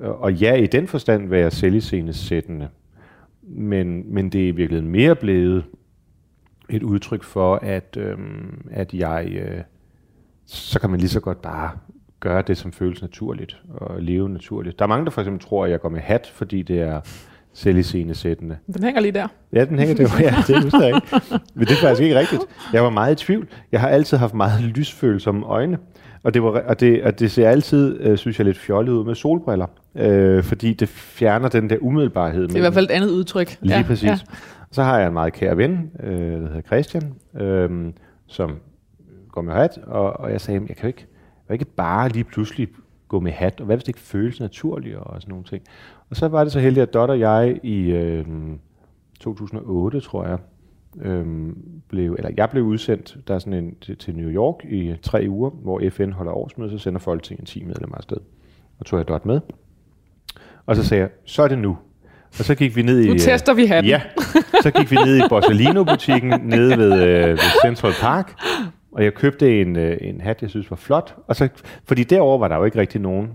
Og 0.00 0.34
ja, 0.34 0.54
i 0.54 0.66
den 0.66 0.86
forstand 0.86 1.28
være 1.28 1.50
selviscenesættende. 1.50 2.68
Men, 3.42 4.14
men 4.14 4.30
det 4.30 4.44
er 4.44 4.48
i 4.48 4.50
virkeligheden 4.50 4.92
mere 4.92 5.14
blevet 5.14 5.64
et 6.70 6.82
udtryk 6.82 7.22
for, 7.22 7.56
at, 7.62 7.96
øhm, 7.98 8.68
at 8.70 8.94
jeg, 8.94 9.28
øh, 9.30 9.60
så 10.46 10.80
kan 10.80 10.90
man 10.90 11.00
lige 11.00 11.08
så 11.08 11.20
godt 11.20 11.42
bare 11.42 11.70
gøre 12.20 12.42
det, 12.42 12.58
som 12.58 12.72
føles 12.72 13.02
naturligt, 13.02 13.62
og 13.68 14.02
leve 14.02 14.28
naturligt. 14.28 14.78
Der 14.78 14.84
er 14.84 14.88
mange, 14.88 15.04
der 15.04 15.10
for 15.10 15.20
eksempel 15.20 15.42
tror, 15.42 15.64
at 15.64 15.70
jeg 15.70 15.80
går 15.80 15.88
med 15.88 16.00
hat, 16.00 16.26
fordi 16.34 16.62
det 16.62 16.80
er 16.80 17.00
selviscenesættende. 17.52 18.56
Den 18.66 18.84
hænger 18.84 19.00
lige 19.00 19.12
der. 19.12 19.28
Ja, 19.52 19.64
den 19.64 19.78
hænger 19.78 19.94
der. 19.94 20.08
Ja, 20.20 20.34
det 20.46 20.62
husker 20.62 20.80
jeg 20.80 20.94
ikke. 20.94 21.40
Men 21.54 21.66
det 21.66 21.72
er 21.72 21.80
faktisk 21.80 22.02
ikke 22.02 22.18
rigtigt. 22.18 22.42
Jeg 22.72 22.82
var 22.82 22.90
meget 22.90 23.22
i 23.22 23.24
tvivl. 23.24 23.48
Jeg 23.72 23.80
har 23.80 23.88
altid 23.88 24.16
haft 24.16 24.34
meget 24.34 24.62
lysfølsomme 24.62 25.46
øjne. 25.46 25.78
Og 26.24 26.34
det, 26.34 26.42
var, 26.42 26.50
og 26.50 26.80
det, 26.80 27.02
og 27.02 27.18
det 27.18 27.30
ser 27.30 27.48
altid, 27.48 28.00
øh, 28.00 28.18
synes 28.18 28.38
jeg, 28.38 28.44
lidt 28.44 28.58
fjollet 28.58 28.92
ud 28.92 29.04
med 29.04 29.14
solbriller. 29.14 29.66
Øh, 29.94 30.44
fordi 30.44 30.74
det 30.74 30.88
fjerner 30.88 31.48
den 31.48 31.70
der 31.70 31.76
umiddelbarhed. 31.80 32.42
Det 32.42 32.52
er 32.52 32.56
i 32.56 32.60
hvert 32.60 32.74
fald 32.74 32.84
et 32.84 32.90
andet 32.90 33.10
udtryk. 33.10 33.56
Lige 33.60 33.76
ja, 33.76 33.82
præcis. 33.82 34.08
Ja. 34.08 34.18
Så 34.70 34.82
har 34.82 34.98
jeg 34.98 35.06
en 35.06 35.12
meget 35.12 35.32
kær 35.32 35.54
ven, 35.54 35.90
øh, 36.02 36.10
der 36.12 36.48
hedder 36.48 36.60
Christian, 36.60 37.14
øh, 37.40 37.92
som 38.26 38.56
går 39.32 39.42
med 39.42 39.52
hat, 39.52 39.78
og, 39.86 40.20
og 40.20 40.30
jeg 40.30 40.40
sagde, 40.40 40.60
jeg 40.68 40.76
kan 40.76 40.82
jo 40.82 40.88
ikke, 40.88 41.06
jeg 41.48 41.48
kan 41.48 41.54
ikke 41.54 41.74
bare 41.76 42.08
lige 42.08 42.24
pludselig 42.24 42.68
gå 43.08 43.20
med 43.20 43.32
hat, 43.32 43.60
og 43.60 43.66
hvad 43.66 43.76
hvis 43.76 43.84
det 43.84 43.88
ikke 43.88 44.00
føles 44.00 44.40
naturligt 44.40 44.96
og 44.96 45.22
sådan 45.22 45.32
nogle 45.32 45.44
ting. 45.44 45.62
Og 46.10 46.16
så 46.16 46.28
var 46.28 46.44
det 46.44 46.52
så 46.52 46.60
heldigt, 46.60 46.82
at 46.82 46.94
Dot 46.94 47.10
og 47.10 47.20
jeg 47.20 47.60
i 47.62 47.90
øh, 47.90 48.24
2008, 49.20 50.00
tror 50.00 50.26
jeg, 50.26 50.38
øh, 51.02 51.26
blev, 51.88 52.14
eller 52.18 52.30
jeg 52.36 52.50
blev 52.50 52.64
udsendt 52.64 53.16
der 53.28 53.34
er 53.34 53.38
sådan 53.38 53.52
en, 53.52 53.74
til, 53.80 53.96
til 53.96 54.16
New 54.16 54.30
York 54.30 54.64
i 54.64 54.94
tre 55.02 55.26
uger, 55.28 55.50
hvor 55.50 55.82
FN 55.90 56.10
holder 56.10 56.32
årsmøde, 56.32 56.70
så 56.70 56.78
sender 56.78 57.00
Folketinget 57.00 57.48
10 57.48 57.64
medlemmer 57.64 57.96
afsted. 57.96 58.16
Og 58.78 58.86
tog 58.86 58.98
jeg 58.98 59.08
Dot 59.08 59.26
med. 59.26 59.40
Og 60.66 60.76
så 60.76 60.84
sagde 60.84 61.00
jeg, 61.00 61.10
så 61.24 61.42
er 61.42 61.48
det 61.48 61.58
nu. 61.58 61.78
Og 62.38 62.44
så 62.44 62.54
gik 62.54 62.76
vi 62.76 62.82
ned 62.82 63.00
i... 63.00 63.08
Nu 63.08 63.18
tester 63.18 63.54
vi 63.54 63.66
hatten. 63.66 63.90
Ja, 63.90 64.00
så 64.62 64.70
gik 64.70 64.90
vi 64.90 64.96
ned 64.96 65.18
i 65.18 65.22
Borsalino-butikken 65.28 66.40
nede 66.54 66.78
ved, 66.78 67.02
øh, 67.02 67.28
ved 67.28 67.62
Central 67.64 67.92
Park, 68.00 68.40
og 68.92 69.04
jeg 69.04 69.14
købte 69.14 69.60
en, 69.60 69.76
øh, 69.76 69.96
en 70.00 70.20
hat, 70.20 70.42
jeg 70.42 70.50
synes 70.50 70.70
var 70.70 70.76
flot. 70.76 71.14
Og 71.26 71.36
så, 71.36 71.48
fordi 71.84 72.04
derover 72.04 72.38
var 72.38 72.48
der 72.48 72.56
jo 72.56 72.64
ikke 72.64 72.78
rigtig 72.78 73.00
nogen, 73.00 73.28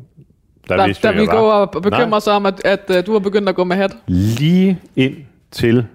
der, 0.70 0.78
der, 0.78 0.86
vidste, 0.86 1.08
der 1.08 1.14
vi 1.14 1.26
gå 1.26 1.38
og 1.38 1.84
bekymre 1.84 2.22
sig 2.22 2.34
om, 2.34 2.46
at, 2.46 2.66
at, 2.66 2.90
at 2.90 3.08
du 3.08 3.12
har 3.12 3.20
begyndt 3.20 3.50
at 3.50 3.56
gå 3.56 3.64
med 3.64 3.76
hat. 3.76 3.92
Lige 4.08 4.80
ind 4.96 5.16
til 5.52 5.86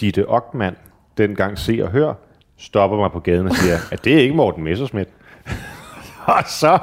Ditte 0.00 0.28
Ockmann, 0.28 0.76
dengang 1.18 1.58
Se 1.58 1.80
og 1.82 1.90
Hør, 1.90 2.12
stopper 2.58 2.96
mig 2.96 3.12
på 3.12 3.20
gaden 3.20 3.46
og 3.46 3.56
siger, 3.56 3.76
at 3.90 4.04
det 4.04 4.14
er 4.14 4.18
ikke 4.18 4.34
Morten 4.34 4.64
Messersmith. 4.64 5.10
og 6.26 6.42
så 6.46 6.78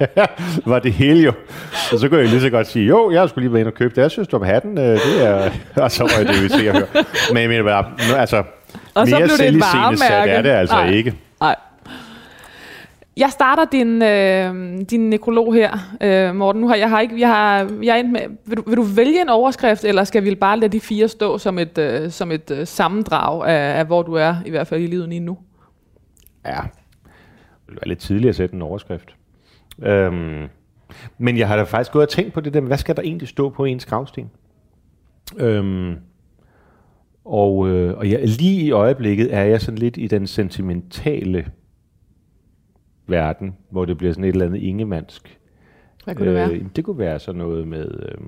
var 0.72 0.78
det 0.78 0.92
hele 0.92 1.20
jo. 1.20 1.32
Og 1.92 1.98
så 1.98 2.08
kunne 2.08 2.20
jeg 2.20 2.28
lige 2.28 2.40
så 2.40 2.50
godt 2.50 2.66
sige, 2.66 2.86
jo, 2.86 3.10
jeg 3.10 3.28
skulle 3.28 3.44
lige 3.44 3.52
være 3.52 3.60
inde 3.60 3.68
og 3.68 3.74
købe 3.74 3.94
det. 3.94 4.02
Jeg 4.02 4.10
synes, 4.10 4.28
du 4.28 4.38
har 4.38 4.44
hatten. 4.44 4.78
Øh, 4.78 4.84
det 4.84 5.26
er... 5.26 5.50
og 5.84 5.90
så 5.90 6.02
var 6.02 6.32
det, 6.32 6.42
vi 6.42 6.48
se 6.48 6.68
og 6.70 6.76
høre. 6.76 7.04
Men 7.32 7.42
jeg 7.42 7.48
mener 7.48 7.62
bare, 7.62 7.84
altså, 8.18 8.42
og 8.94 9.08
så 9.08 9.16
blev 9.16 9.28
det 9.28 9.48
et 9.48 9.60
varemærke. 9.60 10.30
er 10.30 10.42
det 10.42 10.50
altså 10.50 10.76
Ej. 10.76 10.90
ikke. 10.90 11.14
Jeg 13.16 13.30
starter 13.30 13.64
din, 13.64 14.02
øh, 14.02 14.80
din 14.90 15.10
nekrolog 15.10 15.54
her, 15.54 15.96
øh, 16.00 16.34
Morten. 16.34 16.60
Nu 16.60 16.68
har 16.68 16.74
jeg 16.74 16.90
har 16.90 17.00
ikke, 17.00 17.20
jeg 17.20 17.28
har, 17.28 17.70
jeg 17.82 17.98
er 17.98 18.02
med, 18.02 18.20
vil, 18.46 18.56
du, 18.56 18.62
vil 18.66 18.76
du 18.76 18.82
vælge 18.82 19.20
en 19.20 19.28
overskrift, 19.28 19.84
eller 19.84 20.04
skal 20.04 20.24
vi 20.24 20.34
bare 20.34 20.60
lade 20.60 20.72
de 20.72 20.80
fire 20.80 21.08
stå 21.08 21.38
som 21.38 21.58
et, 21.58 21.78
øh, 21.78 22.10
som 22.10 22.32
et 22.32 22.50
øh, 22.50 22.66
sammendrag 22.66 23.46
af, 23.48 23.78
af, 23.78 23.86
hvor 23.86 24.02
du 24.02 24.14
er, 24.14 24.34
i 24.46 24.50
hvert 24.50 24.66
fald 24.66 24.82
i 24.82 24.86
livet 24.86 25.08
lige 25.08 25.20
nu? 25.20 25.38
Ja, 26.46 26.60
det 27.66 27.74
være 27.74 27.88
lidt 27.88 27.98
tidligt 27.98 28.28
at 28.28 28.36
sætte 28.36 28.54
en 28.54 28.62
overskrift. 28.62 29.16
Øhm, 29.82 30.48
men 31.18 31.38
jeg 31.38 31.48
har 31.48 31.56
da 31.56 31.62
faktisk 31.62 31.92
gået 31.92 32.02
og 32.02 32.08
tænkt 32.08 32.32
på 32.32 32.40
det 32.40 32.54
der, 32.54 32.60
hvad 32.60 32.78
skal 32.78 32.96
der 32.96 33.02
egentlig 33.02 33.28
stå 33.28 33.48
på 33.48 33.64
ens 33.64 33.86
gravsten? 33.86 34.30
Øhm, 35.36 35.96
og, 37.24 37.68
øh, 37.68 37.98
og 37.98 38.10
jeg, 38.10 38.20
lige 38.28 38.60
i 38.60 38.70
øjeblikket 38.70 39.34
er 39.34 39.42
jeg 39.42 39.60
sådan 39.60 39.78
lidt 39.78 39.96
i 39.96 40.06
den 40.06 40.26
sentimentale 40.26 41.46
verden, 43.10 43.56
hvor 43.70 43.84
det 43.84 43.98
bliver 43.98 44.12
sådan 44.12 44.24
et 44.24 44.32
eller 44.32 44.46
andet 44.46 44.60
ingemandsk. 44.60 45.38
Hvad 46.04 46.14
kunne 46.14 46.26
det 46.26 46.34
være? 46.34 46.52
Øh, 46.52 46.66
det 46.76 46.84
kunne 46.84 46.98
være 46.98 47.18
sådan 47.18 47.38
noget 47.38 47.68
med, 47.68 47.88
øh, 48.08 48.18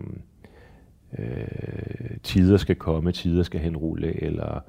øh, 1.18 2.16
tider 2.22 2.56
skal 2.56 2.76
komme, 2.76 3.12
tider 3.12 3.42
skal 3.42 3.60
henrulle, 3.60 4.22
eller 4.22 4.60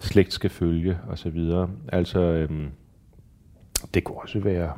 slægt 0.00 0.32
skal 0.32 0.50
følge, 0.50 0.98
osv. 1.08 1.38
Altså, 1.88 2.20
øh, 2.20 2.68
det 3.94 4.04
kunne 4.04 4.18
også 4.18 4.40
være 4.40 4.72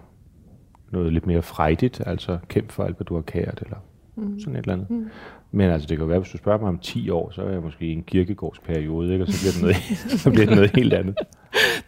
noget 0.91 1.13
lidt 1.13 1.27
mere 1.27 1.43
frejdigt, 1.43 2.03
altså 2.07 2.39
kæmp 2.49 2.73
for 2.73 2.85
alt, 2.85 2.97
hvad 2.97 3.05
du 3.05 3.15
har 3.15 3.23
kært, 3.23 3.63
eller 3.63 3.77
mm. 4.17 4.41
sådan 4.41 4.57
et 4.57 4.59
eller 4.59 4.73
andet. 4.73 4.91
Mm. 4.91 5.09
Men 5.55 5.71
altså, 5.71 5.89
det 5.89 5.99
kan 5.99 6.09
være, 6.09 6.19
hvis 6.19 6.31
du 6.31 6.39
spørger 6.39 6.59
mig 6.59 6.69
om 6.69 6.79
10 6.79 7.11
år, 7.11 7.31
så 7.31 7.43
er 7.43 7.51
jeg 7.51 7.63
måske 7.63 7.85
i 7.85 7.93
en 7.93 8.03
kirkegårdsperiode, 8.03 9.13
ikke? 9.13 9.25
og 9.25 9.33
så 9.33 9.41
bliver, 9.41 9.53
det 9.53 9.63
noget, 9.63 9.77
så 10.23 10.31
bliver 10.31 10.47
det 10.47 10.55
noget 10.57 10.71
helt 10.77 10.93
andet. 10.93 11.15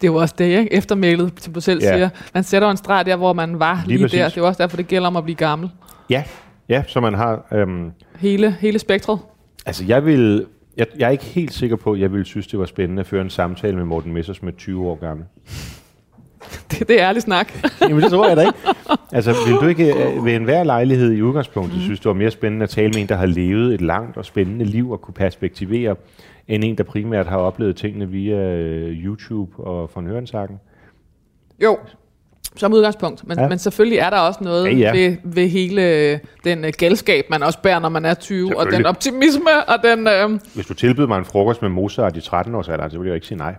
Det 0.01 0.07
er 0.07 0.11
jo 0.11 0.15
også 0.15 0.35
det, 0.37 0.59
ikke? 0.59 0.73
eftermælet, 0.73 1.33
som 1.37 1.53
du 1.53 1.61
selv 1.61 1.83
ja. 1.83 1.95
siger. 1.95 2.09
Man 2.33 2.43
sætter 2.43 2.71
en 2.71 2.77
streg 2.77 3.05
der, 3.05 3.15
hvor 3.15 3.33
man 3.33 3.59
var 3.59 3.83
lige, 3.87 3.97
lige 3.97 4.17
der. 4.17 4.29
Det 4.29 4.37
er 4.37 4.41
jo 4.41 4.47
også 4.47 4.63
derfor, 4.63 4.77
det 4.77 4.87
gælder 4.87 5.07
om 5.07 5.15
at 5.15 5.23
blive 5.23 5.35
gammel. 5.35 5.69
Ja, 6.09 6.23
ja 6.69 6.83
så 6.87 6.99
man 6.99 7.13
har... 7.13 7.47
Øhm, 7.51 7.91
hele, 8.19 8.51
hele 8.51 8.79
spektret. 8.79 9.19
Altså, 9.65 9.85
jeg 9.87 10.05
vil... 10.05 10.45
Jeg, 10.77 10.87
jeg 10.99 11.07
er 11.07 11.11
ikke 11.11 11.25
helt 11.25 11.53
sikker 11.53 11.75
på, 11.75 11.93
at 11.93 11.99
jeg 11.99 12.11
ville 12.11 12.25
synes, 12.25 12.47
det 12.47 12.59
var 12.59 12.65
spændende 12.65 12.99
at 12.99 13.05
føre 13.05 13.21
en 13.21 13.29
samtale 13.29 13.75
med 13.75 13.85
Morten 13.85 14.13
Messers 14.13 14.43
med 14.43 14.53
20 14.57 14.87
år 14.87 14.95
gammel. 14.95 15.25
det, 16.71 16.87
det 16.87 17.01
er 17.01 17.09
ærlig 17.09 17.21
snak. 17.21 17.53
Jamen, 17.81 18.03
det 18.03 18.11
tror 18.11 18.27
jeg 18.27 18.37
da 18.37 18.41
ikke. 18.41 18.59
Altså, 19.11 19.35
vil 19.47 19.55
du 19.55 19.67
ikke 19.67 19.93
øh, 19.93 20.25
ved 20.25 20.35
enhver 20.35 20.63
lejlighed 20.63 21.11
i 21.11 21.21
udgangspunktet 21.21 21.77
mm. 21.77 21.83
synes, 21.83 21.99
det 21.99 22.05
var 22.05 22.13
mere 22.13 22.31
spændende 22.31 22.63
at 22.63 22.69
tale 22.69 22.89
med 22.89 23.01
en, 23.01 23.09
der 23.09 23.15
har 23.15 23.25
levet 23.25 23.73
et 23.73 23.81
langt 23.81 24.17
og 24.17 24.25
spændende 24.25 24.65
liv 24.65 24.91
og 24.91 25.01
kunne 25.01 25.13
perspektivere, 25.13 25.95
end 26.47 26.63
en, 26.63 26.77
der 26.77 26.83
primært 26.83 27.27
har 27.27 27.37
oplevet 27.37 27.75
tingene 27.75 28.09
via 28.09 28.35
øh, 28.35 29.05
YouTube 29.05 29.63
og 29.63 29.91
von 29.95 30.07
Hørensagen? 30.07 30.59
Jo, 31.63 31.77
som 32.55 32.73
udgangspunkt. 32.73 33.27
Men, 33.27 33.39
Ja. 33.39 33.47
men 33.47 33.57
selvfølgelig 33.57 33.99
er 33.99 34.09
der 34.09 34.17
også 34.17 34.39
noget 34.43 34.65
Ja, 34.65 34.71
ja. 34.71 34.91
Ved, 34.91 35.17
ved 35.23 35.47
hele 35.47 35.81
øh, 35.81 36.19
den 36.43 36.63
uh, 36.63 36.69
gældskab, 36.77 37.25
man 37.29 37.43
også 37.43 37.59
bærer, 37.61 37.79
når 37.79 37.89
man 37.89 38.05
er 38.05 38.13
20, 38.13 38.57
og 38.57 38.71
den 38.71 38.85
optimisme, 38.85 39.69
og 39.69 39.83
den, 39.83 40.07
øh, 40.07 40.39
Hvis 40.55 40.65
du 40.65 40.73
tilbød 40.73 41.07
mig 41.07 41.17
en 41.17 41.25
frokost 41.25 41.61
med 41.61 41.69
Mozart 41.69 42.17
i 42.17 42.19
13-årsalderen, 42.19 42.89
så 42.89 42.97
ville 42.97 43.03
jeg 43.03 43.09
jo 43.09 43.13
ikke 43.13 43.27
sige 43.27 43.37
nej. 43.37 43.55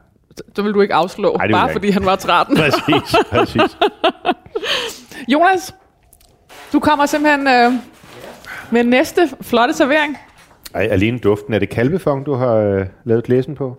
Så 0.57 0.62
vil 0.62 0.72
du 0.74 0.81
ikke 0.81 0.94
afslå, 0.94 1.35
Ej, 1.35 1.46
det 1.46 1.53
bare 1.55 1.62
jeg 1.64 1.72
fordi 1.72 1.87
ikke. 1.87 1.98
han 1.98 2.07
var 2.07 2.16
13. 2.16 2.57
Præcis, 2.62 3.16
præcis. 3.31 3.77
Jonas, 5.33 5.74
du 6.72 6.81
kommer 6.81 7.07
simpelthen 7.07 7.46
øh, 7.48 7.72
med 8.70 8.85
næste 8.85 9.31
flotte 9.40 9.74
servering. 9.74 10.16
Ej, 10.74 10.83
alene 10.90 11.18
duften. 11.18 11.55
Er 11.55 11.59
det 11.59 11.68
kalvefong, 11.68 12.27
du 12.27 12.35
har 12.35 12.55
øh, 12.55 12.87
lavet 13.05 13.24
glæsen 13.24 13.55
på? 13.55 13.79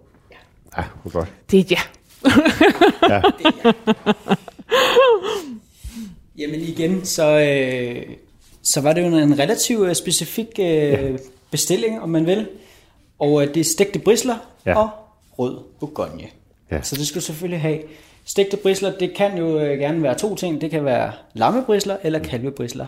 Ja, 0.77 0.83
hvor 1.03 1.11
godt. 1.11 1.29
Det 1.51 1.59
er 1.59 1.63
ja. 1.69 1.79
Ja. 3.09 3.21
Jamen 6.37 6.59
igen, 6.59 7.05
så, 7.05 7.39
øh, 7.39 8.15
så 8.63 8.81
var 8.81 8.93
det 8.93 9.01
jo 9.01 9.07
en 9.17 9.39
relativt 9.39 9.89
øh, 9.89 9.95
specifik 9.95 10.47
øh, 10.59 10.65
ja. 10.65 10.97
bestilling, 11.51 12.01
om 12.01 12.09
man 12.09 12.25
vil. 12.25 12.47
Og 13.19 13.41
øh, 13.43 13.53
det 13.53 13.59
er 13.59 13.63
stegte 13.63 13.99
brisler 13.99 14.35
Ja. 14.65 14.71
ja. 14.71 14.77
og 14.77 14.89
rød 15.39 15.57
bourgogne. 15.79 16.23
Ja. 16.71 16.81
Så 16.81 16.95
det 16.95 17.07
skal 17.07 17.21
du 17.21 17.25
selvfølgelig 17.25 17.61
have. 17.61 17.79
Stegte 18.25 18.57
brisler, 18.57 18.97
det 18.99 19.13
kan 19.15 19.37
jo 19.37 19.59
øh, 19.59 19.79
gerne 19.79 20.03
være 20.03 20.17
to 20.17 20.35
ting. 20.35 20.61
Det 20.61 20.71
kan 20.71 20.85
være 20.85 21.11
lammebrisler 21.33 21.97
eller 22.03 22.19
kalvebrisler. 22.19 22.87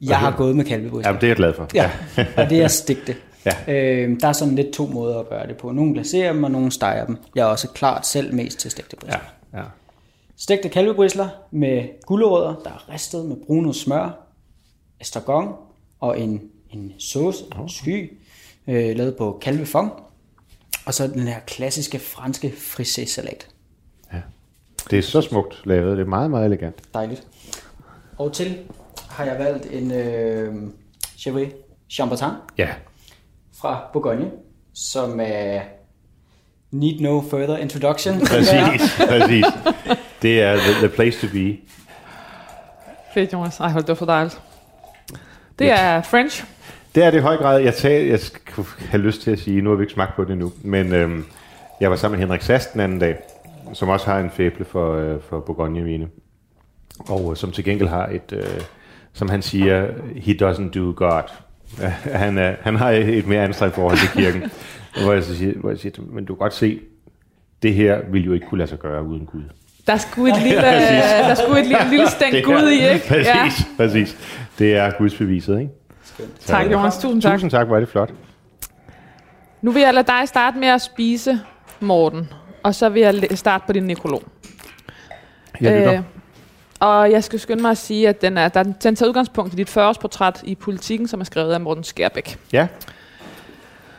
Jeg 0.00 0.18
har 0.18 0.36
gået 0.36 0.56
med 0.56 0.64
kalvebrisler. 0.64 1.12
Ja, 1.12 1.16
det 1.16 1.22
er 1.22 1.28
jeg 1.28 1.36
glad 1.36 1.54
for. 1.54 1.68
Ja, 1.74 1.90
og 2.36 2.50
det 2.50 2.62
er 2.62 2.68
stegte. 2.68 3.16
Ja. 3.46 3.74
Øh, 3.74 4.20
der 4.20 4.28
er 4.28 4.32
sådan 4.32 4.54
lidt 4.54 4.72
to 4.72 4.86
måder 4.86 5.18
at 5.18 5.28
gøre 5.28 5.46
det 5.46 5.56
på. 5.56 5.72
Nogle 5.72 5.94
glaserer 5.94 6.32
dem, 6.32 6.44
og 6.44 6.50
nogle 6.50 6.72
steger 6.72 7.06
dem. 7.06 7.16
Jeg 7.34 7.42
er 7.42 7.46
også 7.46 7.68
klart 7.68 8.06
selv 8.06 8.34
mest 8.34 8.58
til 8.58 8.70
stegte 8.70 8.96
brisler. 8.96 9.20
Ja, 9.52 9.58
ja. 9.58 9.64
Stegte 10.36 10.68
kalvebrisler 10.68 11.28
med 11.50 11.84
gulerødder, 12.06 12.54
der 12.64 12.70
er 12.70 12.92
ristet 12.92 13.24
med 13.24 13.36
brunet 13.46 13.76
smør, 13.76 14.26
estragon 15.00 15.54
og 16.00 16.20
en, 16.20 16.42
en 16.70 16.92
sauce, 16.98 17.44
en 17.62 17.68
sky, 17.68 18.12
øh, 18.68 18.96
lavet 18.96 19.16
på 19.16 19.38
kalvefong. 19.42 19.92
Og 20.86 20.94
så 20.94 21.06
den 21.06 21.28
her 21.28 21.40
klassiske 21.46 21.98
franske 21.98 22.48
frisé-salat. 22.56 23.46
ja. 24.12 24.18
Det 24.90 24.98
er 24.98 25.02
så 25.02 25.20
smukt 25.20 25.60
lavet. 25.64 25.96
Det 25.96 26.02
er 26.04 26.08
meget, 26.08 26.30
meget 26.30 26.46
elegant. 26.46 26.94
Dejligt. 26.94 27.26
Og 28.18 28.32
til 28.32 28.58
har 29.10 29.24
jeg 29.24 29.38
valgt 29.38 29.66
en 29.72 29.92
øh, 29.92 30.54
Chevrolet 31.18 31.52
Chambertin 31.90 32.28
Ja, 32.58 32.68
fra 33.60 33.90
Bourgogne, 33.92 34.30
som 34.74 35.20
er 35.22 35.60
need 36.70 37.00
no 37.00 37.20
further 37.30 37.56
introduction. 37.56 38.20
præcis, 38.26 38.96
præcis. 39.08 39.44
Det 40.22 40.42
er 40.42 40.56
the, 40.56 40.72
the 40.72 40.88
place 40.88 41.26
to 41.26 41.32
be. 41.32 41.56
Fedt, 43.14 43.32
Jonas. 43.32 43.60
Ej, 43.60 43.68
hold 43.68 43.82
det 43.82 43.88
var 43.88 43.94
for 43.94 44.06
dejligt. 44.06 44.40
Det 45.58 45.70
er 45.70 46.02
French. 46.02 46.44
Det 46.96 47.04
er 47.04 47.10
det 47.10 47.18
i 47.18 47.20
høj 47.20 47.36
grad. 47.36 47.60
Jeg, 47.60 47.74
tag, 47.74 48.08
jeg 48.08 48.20
skulle 48.20 48.68
have 48.88 49.02
lyst 49.02 49.22
til 49.22 49.30
at 49.30 49.38
sige, 49.38 49.62
nu 49.62 49.70
har 49.70 49.76
vi 49.76 49.82
ikke 49.82 49.92
smagt 49.92 50.16
på 50.16 50.24
det 50.24 50.30
endnu, 50.30 50.52
men 50.62 50.92
øhm, 50.92 51.24
jeg 51.80 51.90
var 51.90 51.96
sammen 51.96 52.18
med 52.18 52.26
Henrik 52.26 52.42
Sast 52.42 52.72
den 52.72 52.80
anden 52.80 52.98
dag, 52.98 53.16
som 53.72 53.88
også 53.88 54.06
har 54.06 54.18
en 54.18 54.30
fæble 54.30 54.64
for, 54.64 54.94
øh, 54.96 55.20
for 55.28 55.40
Bourgogne-vine, 55.40 56.08
og 56.98 57.30
øh, 57.30 57.36
som 57.36 57.52
til 57.52 57.64
gengæld 57.64 57.88
har 57.88 58.06
et, 58.06 58.32
øh, 58.32 58.60
som 59.12 59.28
han 59.28 59.42
siger, 59.42 59.88
he 60.16 60.32
doesn't 60.42 60.70
do 60.70 60.92
God. 60.96 61.22
Ja, 61.80 61.88
han, 62.24 62.38
er, 62.38 62.54
han 62.60 62.76
har 62.76 62.90
et 62.90 63.26
mere 63.26 63.44
anstrengt 63.44 63.74
forhold 63.74 63.98
til 63.98 64.08
kirken, 64.08 64.50
hvor 65.02 65.12
jeg, 65.12 65.24
så 65.24 65.36
siger, 65.36 65.54
hvor 65.54 65.70
jeg 65.70 65.78
siger, 65.78 66.02
men 66.12 66.24
du 66.24 66.34
kan 66.34 66.38
godt 66.38 66.54
se, 66.54 66.80
det 67.62 67.74
her 67.74 68.00
ville 68.10 68.24
jo 68.24 68.32
ikke 68.32 68.46
kunne 68.46 68.58
lade 68.58 68.70
sig 68.70 68.78
gøre 68.78 69.04
uden 69.04 69.26
Gud. 69.26 69.42
Der 69.86 69.96
skulle 69.96 70.36
et 70.36 70.42
lille, 70.46 70.62
der 70.62 71.34
skulle 71.34 71.60
et 71.60 71.66
lille, 71.66 71.90
lille 71.90 72.10
stænk 72.10 72.44
Gud 72.44 72.70
i, 72.70 72.92
ikke? 72.94 73.08
Præcis, 73.08 73.26
ja. 73.26 73.64
præcis. 73.76 74.16
Det 74.58 74.76
er 74.76 74.90
Guds 74.98 75.14
beviset, 75.14 75.60
ikke? 75.60 75.72
Tak, 76.46 76.72
Jonas. 76.72 76.98
Tusind 76.98 77.22
tak. 77.22 77.32
Tusind 77.32 77.50
tak, 77.50 77.66
hvor 77.66 77.76
er 77.76 77.80
det 77.80 77.88
flot. 77.88 78.12
Nu 79.62 79.70
vil 79.70 79.82
jeg 79.82 79.94
lade 79.94 80.06
dig 80.06 80.28
starte 80.28 80.58
med 80.58 80.68
at 80.68 80.82
spise, 80.82 81.40
Morten. 81.80 82.32
Og 82.62 82.74
så 82.74 82.88
vil 82.88 83.02
jeg 83.02 83.38
starte 83.38 83.64
på 83.66 83.72
din 83.72 83.82
nekrolog. 83.82 84.22
Jeg 85.60 85.78
lytter. 85.78 85.92
Øh, 85.92 86.00
og 86.80 87.10
jeg 87.10 87.24
skal 87.24 87.40
skynde 87.40 87.62
mig 87.62 87.70
at 87.70 87.78
sige, 87.78 88.08
at 88.08 88.22
den, 88.22 88.38
er, 88.38 88.48
der, 88.48 88.62
den 88.62 88.96
tager 88.96 89.08
udgangspunkt 89.08 89.52
i 89.52 89.56
dit 89.56 89.76
40-årsportræt 89.76 90.42
i 90.44 90.54
politikken, 90.54 91.08
som 91.08 91.20
er 91.20 91.24
skrevet 91.24 91.52
af 91.52 91.60
Morten 91.60 91.84
Skærbæk. 91.84 92.38
Ja, 92.52 92.66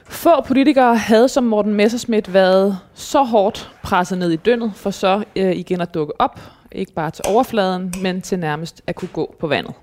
Få 0.10 0.41
politikere 0.41 0.95
havde 0.95 1.30
som 1.30 1.43
Morten 1.43 1.73
Messerschmidt 1.73 2.34
været 2.34 2.80
så 2.93 3.23
hårdt 3.23 3.71
presset 3.84 4.17
ned 4.17 4.32
i 4.32 4.36
dønnet, 4.36 4.71
for 4.75 4.91
så 4.91 5.23
øh, 5.36 5.51
igen 5.56 5.82
at 5.82 5.93
dukke 5.93 6.21
op, 6.21 6.39
ikke 6.71 6.93
bare 6.93 7.12
til 7.12 7.25
overfladen, 7.27 7.93
men 8.01 8.21
til 8.21 8.39
nærmest 8.39 8.82
at 8.88 8.95
kunne 8.95 9.10
gå 9.13 9.36
på 9.39 9.47
vandet. 9.47 9.73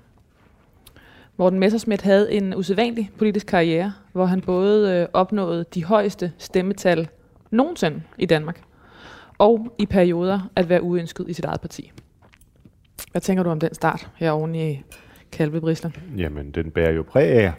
Morten 1.37 1.59
Messerschmidt 1.59 2.01
havde 2.01 2.31
en 2.33 2.55
usædvanlig 2.55 3.11
politisk 3.17 3.47
karriere, 3.47 3.93
hvor 4.11 4.25
han 4.25 4.41
både 4.41 4.93
øh, 4.93 5.07
opnåede 5.13 5.65
de 5.73 5.83
højeste 5.83 6.31
stemmetal 6.37 7.07
nogensinde 7.51 8.01
i 8.17 8.25
Danmark, 8.25 8.61
og 9.37 9.75
i 9.77 9.85
perioder 9.85 10.49
at 10.55 10.69
være 10.69 10.83
uønsket 10.83 11.29
i 11.29 11.33
sit 11.33 11.45
eget 11.45 11.61
parti. 11.61 11.91
Hvad 13.11 13.21
tænker 13.21 13.43
du 13.43 13.49
om 13.49 13.59
den 13.59 13.73
start 13.73 14.11
her 14.15 14.31
oven 14.31 14.55
i 14.55 14.83
Kalve 15.31 15.61
Brisler? 15.61 15.91
Jamen, 16.17 16.51
den 16.51 16.71
bærer 16.71 16.91
jo 16.91 17.03
præg 17.03 17.29
af, 17.29 17.53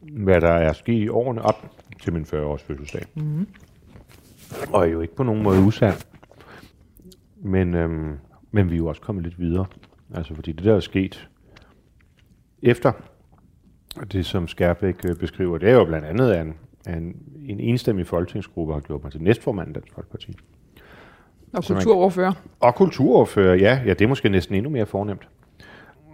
hvad 0.00 0.40
der 0.40 0.52
er 0.52 0.72
sket 0.72 1.02
i 1.02 1.08
årene 1.08 1.42
op 1.42 1.70
til 2.02 2.12
min 2.12 2.22
40-års 2.22 2.62
fødselsdag. 2.62 3.04
Mm. 3.14 3.46
Og 4.72 4.86
er 4.86 4.90
jo 4.90 5.00
ikke 5.00 5.16
på 5.16 5.22
nogen 5.22 5.42
måde 5.42 5.60
usand. 5.60 6.04
Men, 7.36 7.74
øhm, 7.74 8.18
men 8.50 8.70
vi 8.70 8.74
er 8.74 8.78
jo 8.78 8.86
også 8.86 9.00
kommet 9.00 9.24
lidt 9.24 9.40
videre. 9.40 9.66
Altså, 10.14 10.34
fordi 10.34 10.52
det 10.52 10.64
der 10.64 10.76
er 10.76 10.80
sket 10.80 11.28
efter 12.64 12.92
det, 14.12 14.26
som 14.26 14.48
Skærbæk 14.48 14.94
øh, 15.08 15.16
beskriver, 15.16 15.58
det 15.58 15.68
er 15.68 15.74
jo 15.74 15.84
blandt 15.84 16.06
andet, 16.06 16.30
at 16.32 16.46
en, 16.46 16.54
en, 16.88 17.16
en 17.46 17.60
enstemmig 17.60 18.06
folketingsgruppe 18.06 18.72
har 18.74 18.80
gjort 18.80 19.02
mig 19.02 19.12
til 19.12 19.22
næstformand 19.22 19.70
i 19.70 19.72
Dansk 19.72 19.94
Folkeparti. 19.94 20.36
Og 21.52 21.64
Så 21.64 21.72
man- 21.72 21.82
kulturordfører. 21.82 22.32
Og 22.60 22.74
kulturordfører, 22.74 23.54
ja, 23.54 23.80
ja, 23.86 23.90
det 23.90 24.00
er 24.00 24.08
måske 24.08 24.28
næsten 24.28 24.54
endnu 24.54 24.70
mere 24.70 24.86
fornemt. 24.86 25.28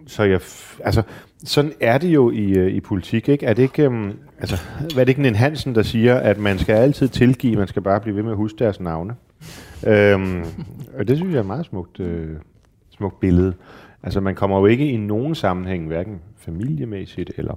Så 0.06 0.22
jeg, 0.22 0.40
altså, 0.84 1.02
sådan 1.44 1.72
er 1.80 1.98
det 1.98 2.08
jo 2.08 2.30
i, 2.30 2.50
øh, 2.58 2.72
i 2.72 2.80
politik, 2.80 3.28
ikke? 3.28 3.46
Er 3.46 3.52
det 3.52 3.62
ikke, 3.62 3.88
um, 3.88 4.12
altså, 4.38 4.56
hvad 4.78 4.96
er 5.02 5.04
det 5.04 5.08
ikke 5.08 5.28
en 5.28 5.34
Hansen, 5.34 5.74
der 5.74 5.82
siger, 5.82 6.16
at 6.16 6.38
man 6.38 6.58
skal 6.58 6.74
altid 6.74 7.08
tilgive, 7.08 7.56
man 7.56 7.68
skal 7.68 7.82
bare 7.82 8.00
blive 8.00 8.16
ved 8.16 8.22
med 8.22 8.30
at 8.30 8.36
huske 8.36 8.58
deres 8.58 8.80
navne? 8.80 9.14
øhm, 9.86 10.44
og 10.98 11.08
det 11.08 11.16
synes 11.16 11.30
jeg 11.30 11.36
er 11.36 11.40
et 11.40 11.46
meget 11.46 11.66
smukt, 11.66 12.00
øh, 12.00 12.36
smukt 12.90 13.20
billede. 13.20 13.54
Altså, 14.02 14.20
man 14.20 14.34
kommer 14.34 14.58
jo 14.58 14.66
ikke 14.66 14.90
i 14.90 14.96
nogen 14.96 15.34
sammenhæng, 15.34 15.86
hverken 15.86 16.20
familiemæssigt 16.36 17.32
eller, 17.36 17.54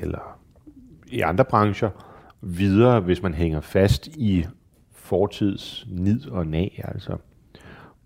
eller 0.00 0.38
i 1.06 1.20
andre 1.20 1.44
brancher, 1.44 1.90
videre, 2.40 3.00
hvis 3.00 3.22
man 3.22 3.34
hænger 3.34 3.60
fast 3.60 4.06
i 4.06 4.46
fortids 4.92 5.86
nid 5.90 6.28
og 6.28 6.46
nag, 6.46 6.80
altså. 6.84 7.16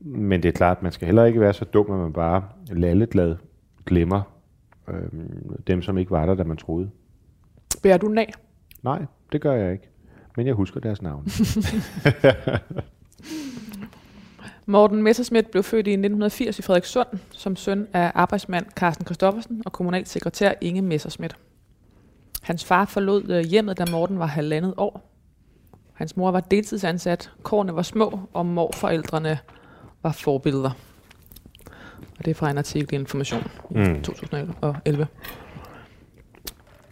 Men 0.01 0.43
det 0.43 0.49
er 0.49 0.53
klart, 0.53 0.77
at 0.77 0.83
man 0.83 0.93
skal 0.93 1.07
heller 1.07 1.25
ikke 1.25 1.41
være 1.41 1.53
så 1.53 1.65
dum, 1.65 1.91
at 1.91 1.99
man 1.99 2.13
bare 2.13 2.45
lalleglad 2.71 3.37
glemmer 3.87 4.23
øhm, 4.89 5.63
dem, 5.67 5.83
som 5.83 5.99
ikke 5.99 6.11
var 6.11 6.27
der, 6.27 6.35
da 6.35 6.45
man 6.45 6.57
troede. 6.57 6.91
Bærer 7.83 7.99
du 7.99 8.15
af? 8.19 8.33
Nej, 8.83 9.05
det 9.33 9.41
gør 9.41 9.53
jeg 9.53 9.73
ikke. 9.73 9.89
Men 10.37 10.47
jeg 10.47 10.55
husker 10.55 10.81
deres 10.81 11.03
navn. 11.03 11.25
Morten 14.71 15.03
Messerschmidt 15.03 15.51
blev 15.51 15.63
født 15.63 15.87
i 15.87 15.91
1980 15.91 16.59
i 16.59 16.63
Frederikssund 16.63 17.09
som 17.31 17.57
søn 17.57 17.89
af 17.93 18.13
arbejdsmand 18.15 18.67
Carsten 18.77 19.07
Christoffersen 19.07 19.63
og 19.67 19.73
kommunalsekretær 19.73 20.53
Inge 20.61 20.83
Messerschmidt. 20.83 21.37
Hans 22.43 22.65
far 22.65 22.85
forlod 22.85 23.31
øh, 23.31 23.45
hjemmet, 23.45 23.79
da 23.79 23.85
Morten 23.91 24.19
var 24.19 24.27
halvandet 24.27 24.75
år. 24.77 25.11
Hans 25.93 26.17
mor 26.17 26.31
var 26.31 26.41
deltidsansat, 26.41 27.31
kårene 27.43 27.75
var 27.75 27.83
små, 27.83 28.21
og 28.33 28.47
morforældrene 28.47 29.39
var 30.03 30.13
forbilleder. 30.13 30.71
Og 32.19 32.25
det 32.25 32.29
er 32.29 32.35
fra 32.35 32.51
en 32.51 32.59
artikel 32.59 32.95
i 32.95 33.01
Information 33.01 33.43
i 33.71 33.75
Mm. 33.75 34.03
2011. 34.03 35.07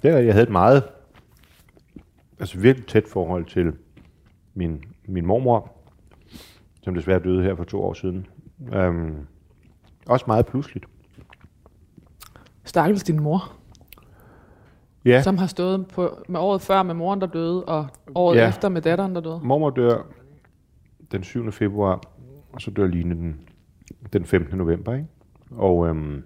Det 0.02 0.24
jeg 0.24 0.34
havde 0.34 0.42
et 0.46 0.52
meget, 0.52 0.82
altså 2.40 2.58
virkelig 2.58 2.86
tæt 2.88 3.04
forhold 3.08 3.44
til 3.44 3.72
min, 4.54 4.82
min 5.08 5.26
mormor, 5.26 5.75
som 6.86 6.94
desværre 6.94 7.18
døde 7.18 7.42
her 7.42 7.54
for 7.54 7.64
to 7.64 7.82
år 7.82 7.94
siden. 7.94 8.26
Øhm, 8.72 9.26
også 10.06 10.24
meget 10.26 10.46
pludseligt. 10.46 10.86
Stakkels 12.64 13.02
din 13.02 13.22
mor, 13.22 13.52
Ja, 15.04 15.22
som 15.22 15.38
har 15.38 15.46
stået 15.46 15.86
på, 15.88 16.18
med 16.28 16.40
året 16.40 16.60
før 16.60 16.82
med 16.82 16.94
moren, 16.94 17.20
der 17.20 17.26
døde, 17.26 17.64
og 17.64 17.86
året 18.14 18.36
ja. 18.36 18.48
efter 18.48 18.68
med 18.68 18.82
datteren, 18.82 19.14
der 19.14 19.20
døde. 19.20 19.40
mormor 19.44 19.70
dør 19.70 20.06
den 21.12 21.22
7. 21.22 21.52
februar, 21.52 22.00
og 22.52 22.62
så 22.62 22.70
dør 22.70 22.86
Line 22.86 23.14
den, 23.14 23.40
den 24.12 24.24
15. 24.24 24.58
november. 24.58 24.94
Ikke? 24.94 25.06
Og, 25.50 25.88
øhm, 25.88 26.22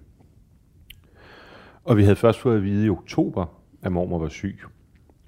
og 1.83 1.97
vi 1.97 2.03
havde 2.03 2.15
først 2.15 2.39
fået 2.39 2.57
at 2.57 2.63
vide 2.63 2.85
i 2.85 2.89
oktober, 2.89 3.45
at 3.81 3.91
mormor 3.91 4.19
var 4.19 4.29
syg. 4.29 4.59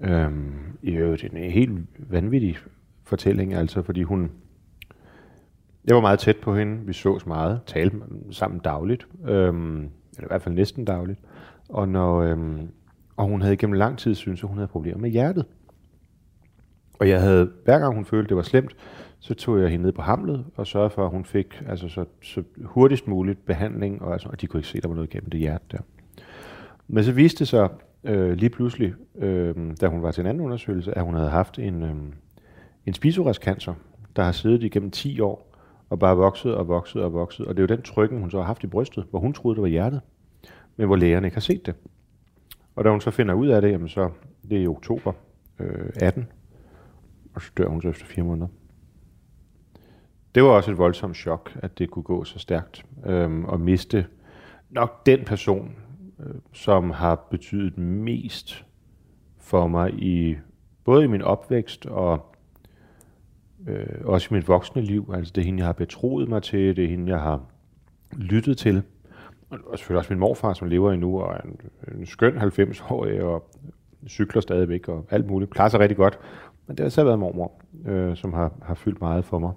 Øhm, 0.00 0.78
I 0.82 0.90
øvrigt 0.90 1.24
en 1.24 1.36
helt 1.36 1.72
vanvittig 1.98 2.56
fortælling, 3.04 3.54
altså, 3.54 3.82
fordi 3.82 4.02
hun... 4.02 4.30
Jeg 5.86 5.94
var 5.94 6.00
meget 6.00 6.18
tæt 6.18 6.36
på 6.36 6.56
hende, 6.56 6.86
vi 6.86 6.92
sås 6.92 7.26
meget, 7.26 7.60
talte 7.66 7.96
sammen 8.30 8.60
dagligt, 8.60 9.06
øhm, 9.28 9.78
eller 9.78 10.24
i 10.24 10.26
hvert 10.26 10.42
fald 10.42 10.54
næsten 10.54 10.84
dagligt. 10.84 11.20
Og, 11.68 11.88
når, 11.88 12.22
øhm, 12.22 12.68
og 13.16 13.26
hun 13.26 13.42
havde 13.42 13.56
gennem 13.56 13.72
lang 13.72 13.98
tid 13.98 14.14
syntes, 14.14 14.42
at 14.42 14.48
hun 14.48 14.58
havde 14.58 14.68
problemer 14.68 15.00
med 15.00 15.10
hjertet. 15.10 15.44
Og 16.98 17.08
jeg 17.08 17.20
havde, 17.20 17.50
hver 17.64 17.78
gang 17.78 17.94
hun 17.94 18.04
følte, 18.04 18.28
det 18.28 18.36
var 18.36 18.42
slemt, 18.42 18.76
så 19.20 19.34
tog 19.34 19.60
jeg 19.60 19.70
hende 19.70 19.84
ned 19.84 19.92
på 19.92 20.02
Hamlet 20.02 20.44
og 20.56 20.66
sørgede 20.66 20.90
for, 20.90 21.04
at 21.04 21.10
hun 21.10 21.24
fik 21.24 21.62
altså, 21.68 21.88
så, 21.88 22.04
så 22.22 22.42
hurtigst 22.64 23.08
muligt 23.08 23.46
behandling, 23.46 24.02
og, 24.02 24.12
altså, 24.12 24.28
og 24.28 24.40
de 24.40 24.46
kunne 24.46 24.58
ikke 24.58 24.68
se, 24.68 24.76
at 24.76 24.82
der 24.82 24.88
var 24.88 24.94
noget 24.94 25.10
gennem 25.10 25.30
det 25.30 25.40
hjerte 25.40 25.64
der. 25.72 25.78
Men 26.88 27.04
så 27.04 27.12
viste 27.12 27.38
det 27.38 27.48
sig 27.48 27.68
øh, 28.04 28.32
lige 28.32 28.50
pludselig, 28.50 28.94
øh, 29.18 29.54
da 29.80 29.86
hun 29.88 30.02
var 30.02 30.10
til 30.10 30.20
en 30.20 30.26
anden 30.26 30.44
undersøgelse, 30.44 30.98
at 30.98 31.04
hun 31.04 31.14
havde 31.14 31.30
haft 31.30 31.58
en, 31.58 31.82
øh, 31.82 31.94
en 32.86 32.94
spisorestcancer, 32.94 33.74
der 34.16 34.22
har 34.22 34.32
siddet 34.32 34.62
igennem 34.62 34.90
10 34.90 35.20
år, 35.20 35.53
og 35.90 35.98
bare 35.98 36.16
vokset 36.16 36.54
og 36.54 36.68
vokset 36.68 37.02
og 37.02 37.12
vokset. 37.12 37.46
Og 37.46 37.56
det 37.56 37.62
er 37.62 37.66
jo 37.68 37.76
den 37.76 37.82
trykken, 37.82 38.20
hun 38.20 38.30
så 38.30 38.36
har 38.36 38.44
haft 38.44 38.64
i 38.64 38.66
brystet, 38.66 39.06
hvor 39.10 39.18
hun 39.20 39.32
troede, 39.32 39.54
det 39.54 39.62
var 39.62 39.68
hjertet, 39.68 40.00
men 40.76 40.86
hvor 40.86 40.96
lægerne 40.96 41.26
ikke 41.26 41.36
har 41.36 41.40
set 41.40 41.66
det. 41.66 41.74
Og 42.76 42.84
da 42.84 42.90
hun 42.90 43.00
så 43.00 43.10
finder 43.10 43.34
ud 43.34 43.48
af 43.48 43.62
det, 43.62 43.70
jamen 43.70 43.88
så, 43.88 44.10
det 44.50 44.58
er 44.58 44.62
i 44.62 44.66
oktober 44.66 45.12
øh, 45.58 45.90
18, 45.96 46.28
og 47.34 47.42
så 47.42 47.50
dør 47.56 47.68
hun 47.68 47.82
så 47.82 47.88
efter 47.88 48.06
fire 48.06 48.24
måneder. 48.24 48.48
Det 50.34 50.42
var 50.42 50.48
også 50.48 50.70
et 50.70 50.78
voldsomt 50.78 51.16
chok, 51.16 51.58
at 51.62 51.78
det 51.78 51.90
kunne 51.90 52.02
gå 52.02 52.24
så 52.24 52.38
stærkt, 52.38 52.86
øhm, 53.06 53.44
og 53.44 53.60
miste 53.60 54.06
nok 54.70 55.06
den 55.06 55.24
person, 55.24 55.76
øh, 56.20 56.34
som 56.52 56.90
har 56.90 57.26
betydet 57.30 57.78
mest 57.78 58.64
for 59.38 59.66
mig 59.66 59.94
i 59.94 60.36
både 60.84 61.04
i 61.04 61.06
min 61.06 61.22
opvækst 61.22 61.86
og 61.86 62.33
øh, 63.68 63.86
også 64.04 64.28
i 64.30 64.34
mit 64.34 64.48
voksne 64.48 64.82
liv. 64.82 65.10
Altså 65.14 65.32
det 65.34 65.40
er 65.40 65.44
hende, 65.44 65.58
jeg 65.58 65.66
har 65.66 65.72
betroet 65.72 66.28
mig 66.28 66.42
til, 66.42 66.76
det 66.76 66.84
er 66.84 66.88
hende, 66.88 67.12
jeg 67.12 67.20
har 67.20 67.40
lyttet 68.12 68.58
til. 68.58 68.82
Og 69.50 69.78
selvfølgelig 69.78 69.98
også 69.98 70.12
min 70.12 70.20
morfar, 70.20 70.52
som 70.52 70.68
lever 70.68 70.92
endnu, 70.92 71.20
og 71.20 71.34
er 71.34 71.40
en, 71.40 71.60
en 71.98 72.06
skøn 72.06 72.38
90-årig, 72.38 73.22
og 73.22 73.50
cykler 74.08 74.40
stadigvæk, 74.40 74.88
og 74.88 75.06
alt 75.10 75.26
muligt. 75.26 75.50
Klarer 75.50 75.68
sig 75.68 75.80
rigtig 75.80 75.96
godt. 75.96 76.18
Men 76.66 76.76
det 76.76 76.84
har 76.84 76.90
så 76.90 77.04
været 77.04 77.18
mormor, 77.18 77.52
øh, 77.86 78.16
som 78.16 78.32
har, 78.32 78.52
har 78.62 78.74
fyldt 78.74 79.00
meget 79.00 79.24
for 79.24 79.38
mig. 79.38 79.52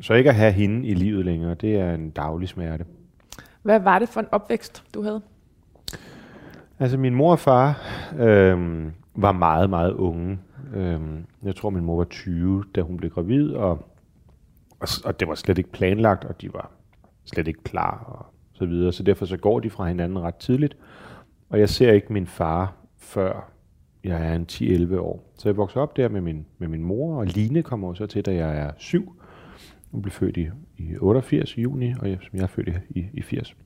Så 0.00 0.14
ikke 0.14 0.30
at 0.30 0.36
have 0.36 0.52
hende 0.52 0.86
i 0.86 0.94
livet 0.94 1.24
længere, 1.24 1.54
det 1.54 1.76
er 1.76 1.94
en 1.94 2.10
daglig 2.10 2.48
smerte. 2.48 2.84
Hvad 3.62 3.80
var 3.80 3.98
det 3.98 4.08
for 4.08 4.20
en 4.20 4.26
opvækst, 4.32 4.84
du 4.94 5.02
havde? 5.02 5.20
Altså 6.78 6.98
min 6.98 7.14
mor 7.14 7.32
og 7.32 7.38
far 7.38 7.80
øh, 8.18 8.86
var 9.16 9.32
meget, 9.32 9.70
meget 9.70 9.92
unge. 9.92 10.38
Øhm, 10.74 11.26
jeg 11.42 11.56
tror, 11.56 11.70
min 11.70 11.84
mor 11.84 11.96
var 11.96 12.04
20, 12.04 12.64
da 12.74 12.82
hun 12.82 12.96
blev 12.96 13.10
gravid, 13.10 13.50
og, 13.50 13.70
og, 14.80 14.88
og 15.04 15.20
det 15.20 15.28
var 15.28 15.34
slet 15.34 15.58
ikke 15.58 15.72
planlagt, 15.72 16.24
og 16.24 16.40
de 16.40 16.52
var 16.52 16.70
slet 17.24 17.48
ikke 17.48 17.62
klar 17.62 18.04
og 18.04 18.26
så 18.52 18.66
videre. 18.66 18.92
Så 18.92 19.02
derfor 19.02 19.26
så 19.26 19.36
går 19.36 19.60
de 19.60 19.70
fra 19.70 19.88
hinanden 19.88 20.18
ret 20.18 20.34
tidligt. 20.34 20.76
Og 21.48 21.60
jeg 21.60 21.68
ser 21.68 21.92
ikke 21.92 22.12
min 22.12 22.26
far 22.26 22.74
før 22.96 23.52
jeg 24.04 24.28
er 24.28 24.34
en 24.34 24.46
10-11 24.52 24.98
år. 24.98 25.32
Så 25.38 25.48
jeg 25.48 25.56
vokser 25.56 25.80
op 25.80 25.96
der 25.96 26.08
med 26.08 26.20
min, 26.20 26.46
med 26.58 26.68
min 26.68 26.82
mor, 26.82 27.18
og 27.18 27.26
Line 27.26 27.62
kommer 27.62 27.94
så 27.94 28.06
til, 28.06 28.24
da 28.24 28.34
jeg 28.34 28.56
er 28.58 28.70
7. 28.76 29.12
Hun 29.90 30.02
blev 30.02 30.12
født 30.12 30.36
i, 30.36 30.48
i 30.76 30.96
88 30.98 31.56
i 31.56 31.60
juni, 31.60 31.94
og 32.00 32.10
jeg, 32.10 32.18
som 32.22 32.36
jeg 32.36 32.42
er 32.42 32.46
født 32.46 32.68
i, 32.68 33.00
i, 33.00 33.06
i 33.12 33.22
80. 33.22 33.56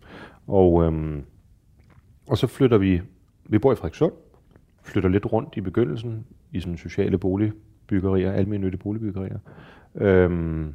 Og, 0.47 0.85
øhm, 0.85 1.25
og 2.29 2.39
så 2.39 2.47
flytter 2.47 2.79
vi, 2.79 3.01
vi 3.45 3.59
bor 3.59 3.73
i 3.73 3.77
Frederikssund, 3.77 4.13
flytter 4.83 5.11
lidt 5.11 5.33
rundt 5.33 5.57
i 5.57 5.61
begyndelsen 5.61 6.27
i 6.53 6.61
sådan 6.61 6.77
sociale 6.77 7.19
boligbyggerier, 7.19 8.33
almindelige 8.33 8.79
boligbyggerier. 8.79 9.39
Øhm, 9.95 10.75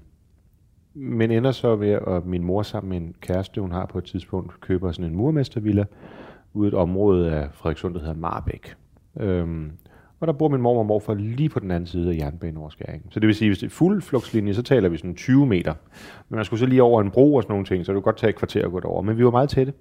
men 0.93 1.31
ender 1.31 1.51
så 1.51 1.75
ved, 1.75 1.89
at 2.07 2.25
min 2.25 2.43
mor 2.43 2.63
sammen 2.63 2.89
med 2.89 2.97
en 2.97 3.15
kæreste, 3.21 3.61
hun 3.61 3.71
har 3.71 3.85
på 3.85 3.97
et 3.97 4.03
tidspunkt, 4.03 4.61
køber 4.61 4.91
sådan 4.91 5.11
en 5.11 5.17
murmestervilla 5.17 5.85
ude 6.53 6.67
i 6.67 6.71
et 6.71 6.73
område 6.73 7.31
af 7.31 7.49
Frederikssund, 7.53 7.93
der 7.93 7.99
hedder 7.99 8.15
Marbæk. 8.15 8.75
Øhm, 9.19 9.71
og 10.19 10.27
der 10.27 10.33
bor 10.33 10.47
min 10.47 10.61
mor 10.61 10.79
og 10.79 10.85
morfar 10.85 11.13
lige 11.13 11.49
på 11.49 11.59
den 11.59 11.71
anden 11.71 11.87
side 11.87 12.13
af 12.13 12.17
jernbaneoverskæringen. 12.17 13.11
Så 13.11 13.19
det 13.19 13.27
vil 13.27 13.35
sige, 13.35 13.49
hvis 13.49 13.59
det 13.59 13.65
er 13.65 13.69
fuld 13.69 14.01
flugtslinje, 14.01 14.53
så 14.53 14.63
taler 14.63 14.89
vi 14.89 14.97
sådan 14.97 15.15
20 15.15 15.45
meter. 15.45 15.73
Men 16.29 16.35
man 16.35 16.45
skulle 16.45 16.59
så 16.59 16.65
lige 16.65 16.83
over 16.83 17.01
en 17.01 17.11
bro 17.11 17.35
og 17.35 17.43
sådan 17.43 17.53
nogle 17.53 17.65
ting, 17.65 17.85
så 17.85 17.91
det 17.91 17.95
kunne 17.95 18.03
godt 18.03 18.17
tage 18.17 18.29
et 18.29 18.35
kvarter 18.35 18.65
at 18.65 18.71
gå 18.71 18.79
derover. 18.79 19.01
Men 19.01 19.17
vi 19.17 19.25
var 19.25 19.31
meget 19.31 19.49
tætte. 19.49 19.73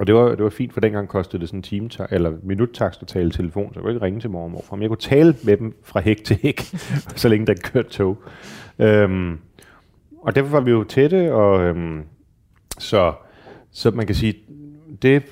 Og 0.00 0.06
det 0.06 0.14
var, 0.14 0.28
det 0.28 0.44
var 0.44 0.50
fint, 0.50 0.72
for 0.72 0.80
dengang 0.80 1.08
kostede 1.08 1.40
det 1.40 1.48
sådan 1.48 1.58
en 1.58 1.62
time 1.62 1.88
eller 2.10 2.32
minuttakst 2.42 3.02
at 3.02 3.08
tale 3.08 3.30
telefon, 3.30 3.74
så 3.74 3.80
jeg 3.80 3.82
kunne 3.82 3.94
ikke 3.94 4.04
ringe 4.04 4.20
til 4.20 4.30
mor 4.30 4.44
og 4.44 4.50
morfar. 4.50 4.76
Men 4.76 4.82
jeg 4.82 4.90
kunne 4.90 4.96
tale 4.96 5.36
med 5.44 5.56
dem 5.56 5.76
fra 5.82 6.00
hæk 6.00 6.24
til 6.24 6.38
hæk, 6.42 6.60
så 7.16 7.28
længe 7.28 7.46
der 7.46 7.54
kørte 7.54 7.88
tog. 7.88 8.16
Øhm, 8.78 9.38
og 10.22 10.34
derfor 10.34 10.50
var 10.50 10.60
vi 10.60 10.70
jo 10.70 10.84
tætte, 10.84 11.34
og 11.34 11.60
øhm, 11.62 12.02
så, 12.78 13.12
så 13.70 13.90
man 13.90 14.06
kan 14.06 14.14
sige, 14.14 14.34
det 15.02 15.22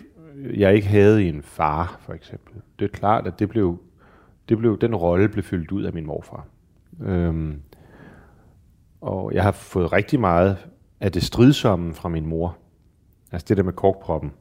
jeg 0.57 0.75
ikke 0.75 0.87
havde 0.87 1.25
i 1.25 1.29
en 1.29 1.43
far, 1.43 2.01
for 2.01 2.13
eksempel, 2.13 2.55
det 2.79 2.85
er 2.85 2.89
klart, 2.89 3.27
at 3.27 3.39
det 3.39 3.49
blev, 3.49 3.79
det 4.49 4.59
blev, 4.59 4.79
den 4.79 4.95
rolle 4.95 5.29
blev 5.29 5.45
fyldt 5.45 5.73
ud 5.73 5.83
af 5.83 5.93
min 5.93 6.07
morfar. 6.07 6.47
Øhm, 7.03 7.61
og 9.01 9.35
jeg 9.35 9.43
har 9.43 9.53
fået 9.53 9.93
rigtig 9.93 10.21
meget 10.21 10.57
af 11.01 11.13
det 11.13 11.23
stridsomme 11.23 11.95
fra 11.95 12.09
min 12.09 12.27
mor. 12.27 12.57
Altså 13.33 13.47
det 13.49 13.57
der 13.57 13.63
med 13.63 13.73
korkproppen. 13.73 14.33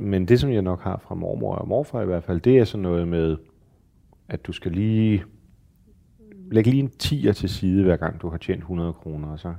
Men 0.00 0.28
det, 0.28 0.40
som 0.40 0.50
jeg 0.50 0.62
nok 0.62 0.80
har 0.80 0.98
fra 0.98 1.14
mormor 1.14 1.54
og 1.54 1.68
morfar 1.68 2.02
i 2.02 2.06
hvert 2.06 2.24
fald, 2.24 2.40
det 2.40 2.58
er 2.58 2.64
sådan 2.64 2.82
noget 2.82 3.08
med, 3.08 3.36
at 4.28 4.46
du 4.46 4.52
skal 4.52 4.72
lige 4.72 5.24
lægge 6.50 6.70
lige 6.70 6.82
en 6.82 6.90
tiger 6.90 7.32
til 7.32 7.48
side, 7.48 7.82
hver 7.82 7.96
gang 7.96 8.22
du 8.22 8.28
har 8.28 8.38
tjent 8.38 8.58
100 8.58 8.92
kroner, 8.92 9.28
og 9.28 9.38
så 9.38 9.54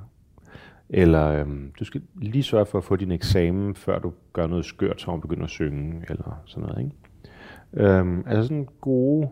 eller 0.90 1.26
øhm, 1.28 1.72
du 1.80 1.86
skal 1.86 2.02
lige 2.22 2.44
sørge 2.44 2.66
for 2.66 2.78
at 2.78 2.84
få 2.84 2.96
din 2.96 3.12
eksamen, 3.12 3.76
før 3.76 4.00
du 4.00 4.14
gør 4.34 4.48
noget 4.48 4.66
skørt, 4.66 5.02
som 5.02 5.22
begynder 5.22 5.44
at 5.44 5.50
synge, 5.50 6.06
eller 6.10 6.42
sådan 6.46 6.70
noget. 6.70 6.84
Ikke? 6.84 7.90
Øhm, 7.90 8.24
altså 8.28 8.44
sådan 8.44 8.68
gode 8.82 9.30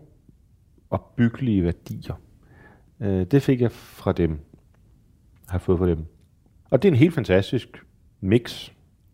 og 0.90 1.14
byggelige 1.16 1.64
værdier. 1.64 2.22
Øh, 3.00 3.26
det 3.26 3.42
fik 3.42 3.62
jeg 3.62 3.72
fra 3.72 4.12
dem, 4.12 4.40
har 5.48 5.58
fået 5.58 5.80
fra 5.80 5.88
dem. 5.88 6.06
Og 6.70 6.82
det 6.82 6.88
er 6.88 6.92
en 6.92 6.98
helt 6.98 7.14
fantastisk 7.14 7.86
mix. 8.22 8.72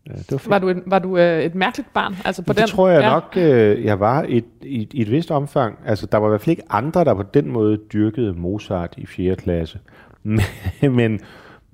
Det 0.08 0.32
var, 0.32 0.50
var 0.50 0.60
du, 0.60 0.70
et, 0.70 0.84
var 0.86 1.00
du 1.00 1.18
øh, 1.18 1.44
et 1.44 1.56
mærkeligt 1.56 1.94
barn? 1.94 2.16
Altså 2.26 2.42
på 2.42 2.54
det 2.54 2.60
den, 2.60 2.68
tror 2.68 2.90
jeg 2.90 3.02
ja. 3.02 3.10
nok, 3.10 3.34
øh, 3.38 3.86
jeg 3.86 4.00
var 4.00 4.24
i 4.24 4.38
et, 4.38 4.46
i, 4.62 4.88
i 4.92 5.02
et 5.02 5.12
vist 5.12 5.32
omfang. 5.32 5.80
Altså, 5.86 6.06
der 6.06 6.18
var 6.18 6.28
i 6.28 6.30
hvert 6.30 6.42
fald 6.42 6.52
ikke 6.52 6.64
andre, 6.70 7.04
der 7.04 7.14
på 7.14 7.24
den 7.24 7.52
måde 7.52 7.78
dyrkede 7.78 8.34
Mozart 8.34 8.94
i 8.98 9.06
4. 9.06 9.36
klasse. 9.36 9.80
Men, 10.24 10.42
men 10.82 11.20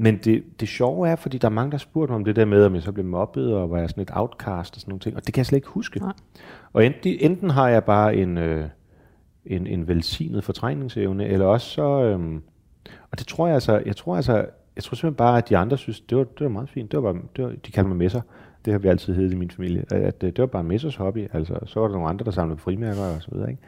men 0.02 0.18
det, 0.18 0.44
det 0.60 0.68
sjove 0.68 1.10
er, 1.10 1.16
fordi 1.16 1.38
der 1.38 1.48
er 1.48 1.52
mange, 1.52 1.72
der 1.72 1.78
spurgte 1.78 2.12
mig 2.12 2.16
om 2.16 2.26
det 2.26 2.36
der 2.36 2.46
med, 2.46 2.66
om 2.66 2.76
jeg 2.76 2.84
så 2.84 2.92
blev 2.92 3.06
mobbet, 3.06 3.56
og 3.56 3.70
var 3.72 3.78
jeg 3.78 3.90
sådan 3.90 4.02
et 4.02 4.10
outcast 4.14 4.76
og 4.76 4.82
sådan 4.82 4.92
nogle 4.92 5.00
ting, 5.00 5.16
og 5.16 5.26
det 5.26 5.34
kan 5.34 5.40
jeg 5.40 5.46
slet 5.46 5.58
ikke 5.58 5.68
huske. 5.68 6.00
Nej. 6.00 6.14
Og 6.74 6.86
enten, 6.86 7.18
enten 7.20 7.50
har 7.50 7.70
jeg 7.70 7.84
bare 7.84 8.16
en, 8.16 8.38
øh, 8.38 8.66
en, 9.46 9.68
en 9.68 9.88
velsignet 9.88 10.44
fortrængningsevne, 10.44 11.26
eller 11.26 11.46
også 11.46 11.70
så, 11.70 12.04
øh, 12.04 12.20
og 13.12 13.20
det 13.20 13.28
tror 13.28 13.48
jeg 13.48 13.54
altså, 13.54 13.82
jeg 13.86 13.96
tror 13.96 14.16
altså, 14.16 14.46
jeg 14.80 14.84
tror 14.84 14.96
simpelthen 14.96 15.16
bare, 15.16 15.38
at 15.38 15.50
de 15.50 15.58
andre 15.58 15.78
synes, 15.78 16.02
det 16.02 16.18
var, 16.18 16.24
det 16.24 16.42
var 16.44 16.50
meget 16.50 16.70
fint. 16.70 16.92
Det 16.92 17.04
var 17.04 17.14
bare, 17.14 17.22
det 17.36 17.44
var, 17.44 17.50
de 17.66 17.72
kaldte 17.72 17.88
mig 17.88 17.98
messer. 17.98 18.22
Det 18.66 18.74
har 18.74 18.80
vi 18.80 18.88
altid 18.88 19.16
heddet 19.16 19.32
i 19.32 19.36
min 19.36 19.52
familie. 19.52 19.86
At, 19.92 20.02
at 20.02 20.24
øh, 20.24 20.30
det 20.30 20.40
var 20.40 20.46
bare 20.46 20.64
messers 20.64 20.96
hobby. 20.96 21.28
Altså, 21.34 21.60
så 21.66 21.80
var 21.80 21.88
der 21.88 21.94
nogle 21.94 22.10
andre, 22.10 22.26
der 22.26 22.32
samlede 22.32 22.58
frimærker 22.58 23.02
og 23.02 23.22
så 23.22 23.32
videre. 23.32 23.50
Ikke? 23.50 23.62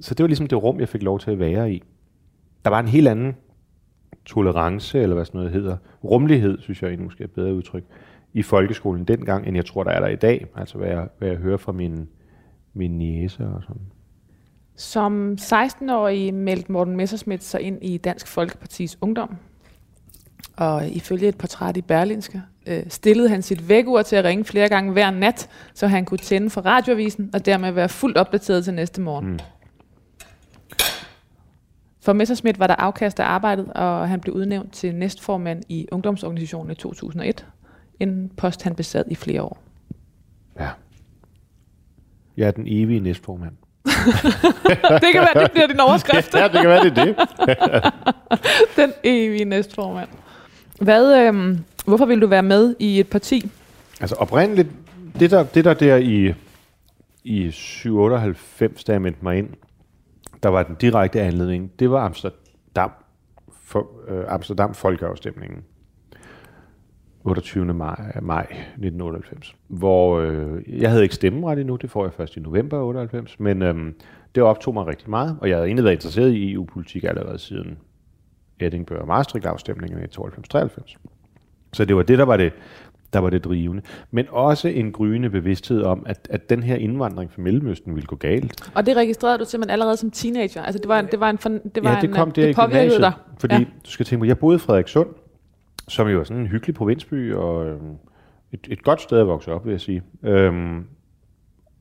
Så 0.00 0.14
det 0.14 0.24
var 0.24 0.26
ligesom 0.26 0.46
det 0.46 0.62
rum, 0.62 0.80
jeg 0.80 0.88
fik 0.88 1.02
lov 1.02 1.20
til 1.20 1.30
at 1.30 1.38
være 1.38 1.72
i. 1.72 1.82
Der 2.64 2.70
var 2.70 2.80
en 2.80 2.88
helt 2.88 3.08
anden 3.08 3.36
tolerance, 4.24 5.00
eller 5.00 5.14
hvad 5.14 5.24
sådan 5.24 5.38
noget 5.38 5.52
hedder, 5.52 5.76
rummelighed, 6.04 6.58
synes 6.58 6.82
jeg 6.82 6.88
egentlig 6.88 7.04
måske 7.04 7.20
er 7.20 7.28
et 7.28 7.34
bedre 7.34 7.54
udtryk, 7.54 7.84
i 8.32 8.42
folkeskolen 8.42 9.04
dengang, 9.04 9.46
end 9.46 9.56
jeg 9.56 9.66
tror, 9.66 9.84
der 9.84 9.90
er 9.90 10.00
der 10.00 10.08
i 10.08 10.16
dag. 10.16 10.46
Altså 10.56 10.78
hvad 10.78 10.88
jeg, 10.88 11.08
hvad 11.18 11.28
jeg 11.28 11.36
hører 11.36 11.56
fra 11.56 11.72
min, 11.72 12.08
min 12.74 12.98
niece 12.98 13.46
og 13.46 13.62
sådan. 13.62 13.82
Som 14.76 15.36
16-årig 15.40 16.34
meldte 16.34 16.72
Morten 16.72 16.96
Messerschmidt 16.96 17.44
sig 17.44 17.60
ind 17.60 17.78
i 17.82 17.96
Dansk 17.96 18.26
Folkepartis 18.26 18.98
Ungdom. 19.00 19.36
Og 20.60 20.88
ifølge 20.88 21.28
et 21.28 21.38
portræt 21.38 21.76
i 21.76 21.82
Berlinske, 21.82 22.42
øh, 22.66 22.82
stillede 22.88 23.28
han 23.28 23.42
sit 23.42 23.68
vækkeur 23.68 24.02
til 24.02 24.16
at 24.16 24.24
ringe 24.24 24.44
flere 24.44 24.68
gange 24.68 24.92
hver 24.92 25.10
nat, 25.10 25.48
så 25.74 25.86
han 25.86 26.04
kunne 26.04 26.18
tænde 26.18 26.50
for 26.50 26.60
radioavisen 26.60 27.30
og 27.34 27.46
dermed 27.46 27.72
være 27.72 27.88
fuldt 27.88 28.16
opdateret 28.16 28.64
til 28.64 28.74
næste 28.74 29.00
morgen. 29.00 29.30
Mm. 29.30 29.38
For 32.02 32.12
Messerschmidt 32.12 32.58
var 32.58 32.66
der 32.66 32.74
afkast 32.74 33.20
af 33.20 33.24
arbejdet, 33.24 33.72
og 33.72 34.08
han 34.08 34.20
blev 34.20 34.34
udnævnt 34.34 34.72
til 34.72 34.94
næstformand 34.94 35.62
i 35.68 35.86
ungdomsorganisationen 35.92 36.72
i 36.72 36.74
2001, 36.74 37.46
en 38.00 38.30
post 38.36 38.62
han 38.62 38.74
besad 38.74 39.04
i 39.08 39.14
flere 39.14 39.42
år. 39.42 39.58
Ja. 40.60 40.68
Jeg 42.36 42.46
er 42.46 42.50
den 42.50 42.64
evige 42.66 43.00
næstformand. 43.00 43.52
det 45.02 45.12
kan 45.12 45.22
være, 45.34 45.42
det 45.42 45.52
bliver 45.52 45.66
din 45.66 45.80
overskrift. 45.80 46.34
ja, 46.40 46.44
det 46.44 46.60
kan 46.60 46.68
være, 46.68 46.84
det 46.84 46.98
er 46.98 47.04
det. 47.04 47.16
Den 48.76 48.92
evige 49.04 49.44
næstformand. 49.44 50.08
Hvad, 50.80 51.26
øh, 51.26 51.58
hvorfor 51.84 52.06
vil 52.06 52.20
du 52.20 52.26
være 52.26 52.42
med 52.42 52.76
i 52.78 53.00
et 53.00 53.08
parti? 53.08 53.50
Altså 54.00 54.16
oprindeligt, 54.16 54.68
det 55.20 55.30
der, 55.30 55.42
det 55.42 55.64
der 55.64 55.74
der 55.74 55.96
i, 55.96 56.34
i 57.24 57.50
97, 57.50 58.84
da 58.84 58.92
jeg 58.92 59.02
meldte 59.02 59.18
mig 59.22 59.38
ind, 59.38 59.48
der 60.42 60.48
var 60.48 60.62
den 60.62 60.76
direkte 60.80 61.20
anledning, 61.20 61.70
det 61.78 61.90
var 61.90 62.04
Amsterdam, 62.04 62.90
for, 63.62 63.88
øh, 64.08 64.24
Amsterdam 64.28 64.74
folkeafstemningen. 64.74 65.58
28. 67.24 67.64
Maj, 67.64 68.12
maj 68.22 68.42
1998, 68.42 69.56
hvor 69.68 70.20
øh, 70.20 70.80
jeg 70.80 70.90
havde 70.90 71.02
ikke 71.02 71.14
stemmeret 71.14 71.58
endnu, 71.58 71.76
det 71.76 71.90
får 71.90 72.04
jeg 72.04 72.12
først 72.12 72.36
i 72.36 72.40
november 72.40 72.78
98, 72.78 73.40
men 73.40 73.62
øh, 73.62 73.92
det 74.34 74.42
optog 74.42 74.74
mig 74.74 74.86
rigtig 74.86 75.10
meget, 75.10 75.38
og 75.40 75.48
jeg 75.48 75.56
havde 75.56 75.66
egentlig 75.66 75.84
været 75.84 75.94
interesseret 75.94 76.32
i 76.32 76.52
EU-politik 76.52 77.04
allerede 77.04 77.38
siden 77.38 77.78
Edinburgh 78.66 79.00
og 79.00 79.06
Maastricht-afstemningen 79.06 79.98
i 80.02 80.06
92-93. 80.18 80.96
Så 81.72 81.84
det 81.84 81.96
var 81.96 82.02
det, 82.02 82.18
der 82.18 82.24
var 82.24 82.36
det, 82.36 82.52
der 83.12 83.18
var 83.18 83.30
det 83.30 83.44
drivende. 83.44 83.82
Men 84.10 84.26
også 84.30 84.68
en 84.68 84.92
gryende 84.92 85.30
bevidsthed 85.30 85.82
om, 85.82 86.02
at, 86.06 86.28
at 86.30 86.50
den 86.50 86.62
her 86.62 86.76
indvandring 86.76 87.32
fra 87.32 87.42
Mellemøsten 87.42 87.94
ville 87.94 88.06
gå 88.06 88.16
galt. 88.16 88.70
Og 88.74 88.86
det 88.86 88.96
registrerede 88.96 89.38
du 89.38 89.44
simpelthen 89.44 89.72
allerede 89.72 89.96
som 89.96 90.10
teenager? 90.10 90.62
Altså 90.62 90.78
det 90.78 90.88
var, 90.88 91.00
det 91.00 91.20
var 91.20 91.30
en, 91.30 91.36
det 91.74 91.84
var 91.84 91.90
ja, 91.90 91.96
det 92.00 92.08
en, 92.08 92.14
kom 92.14 92.30
der 92.30 92.46
det 92.46 92.56
påvirkede 92.56 92.98
dig. 93.00 93.12
Fordi 93.40 93.54
Ja. 93.54 93.64
du 93.84 93.90
skal 93.90 94.06
tænke 94.06 94.20
på, 94.20 94.26
jeg 94.26 94.38
boede 94.38 94.56
i 94.56 94.58
Frederikssund, 94.58 95.08
som 95.88 96.08
jo 96.08 96.20
er 96.20 96.24
sådan 96.24 96.40
en 96.42 96.46
hyggelig 96.46 96.74
provinsby, 96.74 97.34
og 97.34 97.66
øh, 97.66 97.80
et, 98.52 98.66
et 98.70 98.82
godt 98.82 99.00
sted 99.00 99.18
at 99.18 99.26
vokse 99.26 99.52
op, 99.52 99.64
vil 99.64 99.70
jeg 99.70 99.80
sige. 99.80 100.02
Øhm, 100.22 100.84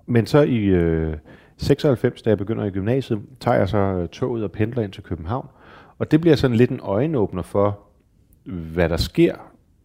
men 0.05 0.25
så 0.25 0.41
i 0.41 0.57
øh, 0.65 1.13
96, 1.57 2.21
da 2.21 2.29
jeg 2.29 2.37
begynder 2.37 2.65
i 2.65 2.69
gymnasiet, 2.69 3.19
tager 3.39 3.57
jeg 3.57 3.69
så 3.69 3.77
øh, 3.77 4.07
toget 4.09 4.43
og 4.43 4.51
pendler 4.51 4.83
ind 4.83 4.91
til 4.91 5.03
København. 5.03 5.47
Og 5.99 6.11
det 6.11 6.21
bliver 6.21 6.35
sådan 6.35 6.57
lidt 6.57 6.71
en 6.71 6.79
øjenåbner 6.83 7.41
for, 7.41 7.79
hvad 8.45 8.89
der 8.89 8.97
sker, 8.97 9.35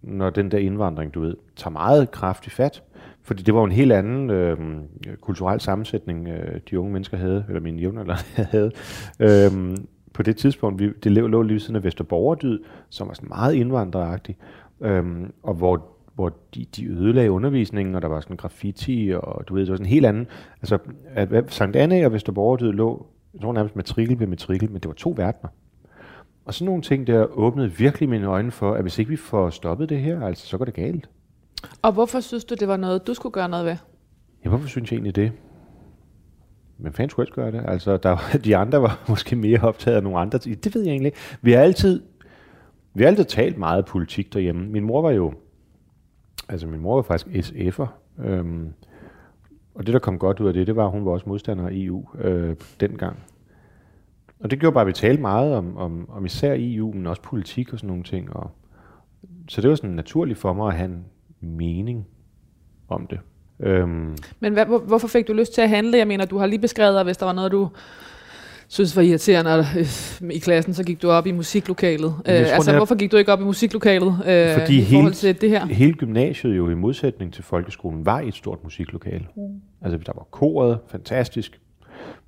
når 0.03 0.31
den 0.31 0.51
der 0.51 0.59
indvandring, 0.59 1.15
du 1.15 1.21
ved, 1.21 1.37
tager 1.57 1.73
meget 1.73 2.11
kraftig 2.11 2.53
fat. 2.53 2.83
Fordi 3.23 3.43
det 3.43 3.55
var 3.55 3.61
jo 3.61 3.65
en 3.65 3.73
helt 3.73 3.93
anden 3.93 4.31
øh, 4.31 4.59
kulturel 5.21 5.61
sammensætning, 5.61 6.29
øh, 6.29 6.61
de 6.71 6.81
unge 6.81 6.93
mennesker 6.93 7.17
havde, 7.17 7.45
eller 7.49 7.61
mine 7.61 7.81
jævnaldrende 7.81 8.23
havde. 8.53 8.71
Øh, 9.21 9.77
på 10.13 10.23
det 10.23 10.37
tidspunkt, 10.37 10.83
vi, 10.83 10.93
det 11.05 11.13
lå, 11.13 11.27
lå 11.27 11.43
lige 11.43 11.53
ved 11.53 11.61
siden 11.61 11.77
af 11.77 11.85
Vesterborgerdyd, 11.85 12.59
som 12.91 13.09
var 13.09 13.15
sådan 13.15 13.29
meget 13.29 13.55
indvandreragtig, 13.55 14.37
øh, 14.81 15.05
og 15.43 15.55
hvor 15.55 15.95
hvor 16.15 16.33
de, 16.55 16.65
de 16.77 16.87
ødelagde 16.87 17.31
undervisningen, 17.31 17.95
og 17.95 18.03
der 18.03 18.09
var 18.09 18.21
sådan 18.21 18.37
graffiti, 18.37 19.13
og 19.17 19.49
du 19.49 19.55
ved, 19.55 19.63
det 19.63 19.71
var 19.71 19.77
sådan 19.77 19.87
en 19.87 19.91
helt 19.91 20.07
anden, 20.07 20.27
altså, 20.63 20.79
at, 21.07 21.33
at 21.33 21.53
Sankt 21.53 21.77
Anne 21.77 22.07
og 22.07 22.13
Vesterborgerdyd 22.13 22.73
lå, 22.73 23.07
jeg 23.35 23.43
tror 23.43 23.53
nærmest 23.53 23.77
matrikel 23.77 24.21
ved 24.21 24.27
matrikel, 24.27 24.71
men 24.71 24.81
det 24.81 24.89
var 24.89 24.95
to 24.95 25.15
verdener. 25.17 25.49
Og 26.45 26.55
sådan 26.55 26.67
nogle 26.67 26.83
ting 26.83 27.07
der 27.07 27.39
åbnede 27.39 27.73
virkelig 27.73 28.09
mine 28.09 28.27
øjne 28.27 28.51
for, 28.51 28.75
at 28.75 28.83
hvis 28.83 28.99
ikke 28.99 29.09
vi 29.09 29.17
får 29.17 29.51
stoppet 29.51 29.89
det 29.89 30.01
her, 30.01 30.27
altså, 30.27 30.47
så 30.47 30.59
går 30.59 30.65
det 30.65 30.75
galt. 30.75 31.09
Og 31.83 31.93
hvorfor 31.93 32.21
synes 32.21 32.45
du, 32.45 32.55
det 32.61 32.69
var 32.69 32.77
noget, 32.77 33.07
du 33.07 33.15
skulle 33.15 33.33
gøre 33.33 33.49
noget 33.49 33.65
ved? 33.67 33.77
Ja, 34.45 34.49
hvorfor 34.49 34.69
synes 34.69 34.91
jeg 34.91 34.97
egentlig 34.97 35.17
det? 35.17 35.33
Men 36.79 36.93
fanden 36.93 37.11
skulle 37.11 37.27
jeg 37.29 37.35
gøre 37.35 37.53
det? 37.63 37.69
Altså, 37.71 37.97
der, 37.97 38.09
var- 38.11 38.37
de 38.45 38.57
andre 38.57 38.83
var 38.83 39.05
måske 39.09 39.37
mere 39.37 39.61
optaget 39.61 39.97
af 39.97 40.03
nogle 40.03 40.19
andre 40.19 40.39
ting. 40.39 40.65
Det 40.65 40.75
ved 40.75 40.83
jeg 40.83 40.91
egentlig. 40.91 41.13
Vi 41.43 41.53
har 41.53 41.61
altid, 41.61 42.03
vi 42.95 43.03
har 43.03 43.09
altid 43.11 43.25
talt 43.25 43.59
meget 43.59 43.85
politik 43.85 44.35
derhjemme. 44.35 44.67
Min 44.69 44.85
mor 44.85 45.03
var 45.03 45.11
jo, 45.11 45.33
altså 46.49 46.67
min 46.67 46.81
mor 46.81 46.95
var 46.95 47.03
faktisk 47.03 47.27
SF'er. 47.27 47.87
Øhm, 48.25 48.73
og 49.75 49.87
det, 49.87 49.93
der 49.93 49.99
kom 49.99 50.19
godt 50.19 50.41
ud 50.41 50.49
af 50.49 50.55
det, 50.55 50.67
det 50.67 50.77
var, 50.77 50.85
at 50.85 50.91
hun 50.91 51.05
var 51.05 51.11
også 51.13 51.29
modstander 51.29 51.67
af 51.67 51.71
EU 51.73 52.05
øh, 52.19 52.57
dengang. 52.81 53.19
Og 54.45 54.51
det 54.51 54.59
gjorde 54.61 54.75
bare, 54.75 54.81
at 54.83 54.87
vi 54.89 54.93
talte 54.93 55.23
meget 55.23 55.55
om, 55.55 55.77
om, 55.77 56.09
om 56.13 56.25
især 56.25 56.55
EU, 56.59 56.93
men 56.93 57.07
også 57.07 57.23
politik 57.23 57.73
og 57.73 57.79
sådan 57.79 57.89
nogle 57.89 58.03
ting. 58.03 58.37
Og, 58.37 58.51
så 59.49 59.61
det 59.61 59.71
var 59.71 59.77
sådan 59.77 59.91
naturligt 59.91 60.39
for 60.39 60.53
mig 60.53 60.69
at 60.69 60.75
have 60.75 60.91
en 60.91 61.05
mening 61.41 62.07
om 62.89 63.07
det. 63.07 63.19
Øhm, 63.61 64.17
Men 64.41 64.53
hvad, 64.53 64.67
hvor, 64.67 64.79
hvorfor 64.79 65.09
fik 65.09 65.29
du 65.29 65.33
lyst 65.33 65.55
til 65.55 65.61
at 65.61 65.69
handle? 65.69 65.99
Jeg 65.99 66.07
mener, 66.07 66.25
du 66.25 66.39
har 66.39 66.47
lige 66.47 66.59
beskrevet, 66.59 66.99
at 66.99 67.05
hvis 67.07 67.17
der 67.17 67.27
var 67.27 67.33
noget, 67.33 67.53
du 67.53 67.69
synes 68.69 68.97
var 68.97 69.03
irriterende 69.03 69.55
og, 69.55 69.65
øh, 69.79 70.31
i 70.31 70.39
klassen, 70.39 70.75
så 70.75 70.85
gik 70.85 71.03
du 71.03 71.11
op 71.11 71.27
i 71.27 71.33
musiklokalet. 71.33 72.15
Øh, 72.27 72.35
jeg 72.35 72.53
altså, 72.53 72.71
netop- 72.71 72.79
hvorfor 72.79 72.95
gik 72.95 73.13
du 73.13 73.17
ikke 73.17 73.33
op 73.33 73.41
i 73.41 73.45
musiklokalet 73.45 74.09
øh, 74.27 74.59
Fordi 74.61 74.79
i 74.79 74.85
forhold 74.85 75.05
helt- 75.05 75.17
til 75.17 75.41
det 75.41 75.51
her? 75.51 75.67
Hele 75.67 75.93
gymnasiet 75.95 76.57
jo 76.57 76.69
i 76.71 76.75
modsætning 76.75 77.33
til 77.33 77.45
folkeskolen 77.45 78.07
var 78.07 78.21
et 78.21 78.35
stort 78.35 78.59
musiklokale. 78.65 79.27
Mm. 79.37 79.43
Altså 79.83 79.99
der 80.07 80.13
var 80.15 80.27
koret, 80.31 80.79
fantastisk. 80.89 81.61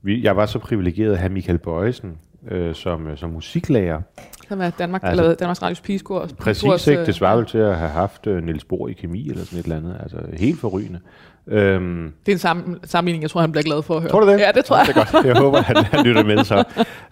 Vi, 0.06 0.22
jeg 0.22 0.36
var 0.36 0.46
så 0.46 0.58
privilegeret 0.58 1.12
at 1.12 1.18
have 1.18 1.32
Michael 1.32 1.58
Bøjesen 1.58 2.12
øh, 2.50 2.74
som, 2.74 3.06
øh, 3.06 3.18
som 3.18 3.30
musiklærer. 3.30 4.00
Som 4.48 4.60
er 4.60 4.70
Danmark, 4.70 5.02
Altså- 5.04 5.22
eller 5.22 5.34
Danmarks 5.36 5.62
Radios 5.62 5.80
pigeskor. 5.80 6.28
Præcis 6.38 6.86
ikke, 6.86 7.06
det 7.06 7.14
svarer 7.14 7.44
til 7.44 7.58
at 7.58 7.76
have 7.76 7.90
haft 7.90 8.26
øh, 8.26 8.44
Niels 8.44 8.64
Bohr 8.64 8.88
i 8.88 8.92
kemi 8.92 9.28
eller 9.30 9.44
sådan 9.44 9.58
et 9.58 9.62
eller 9.64 9.76
andet. 9.76 9.96
Altså 10.02 10.16
helt 10.32 10.60
forrygende. 10.60 11.00
Øhm, 11.46 12.12
Det 12.26 12.32
er 12.44 12.50
en 12.52 12.58
sam- 12.58 12.78
sammenligning, 12.84 13.22
jeg 13.22 13.30
tror, 13.30 13.40
han 13.40 13.52
bliver 13.52 13.62
glad 13.64 13.82
for 13.82 13.94
at 13.94 14.00
høre. 14.02 14.10
Tror 14.10 14.20
du 14.20 14.28
det? 14.28 14.38
Ja, 14.40 14.52
det 14.54 14.64
tror 14.64 14.76
jeg. 14.76 14.86
Det 14.86 14.96
er 14.96 15.12
godt. 15.12 15.26
Jeg 15.26 15.36
håber, 15.36 15.58
han, 15.62 15.76
han 15.76 16.06
lytter 16.06 16.24
med 16.24 16.44
så. 16.44 16.64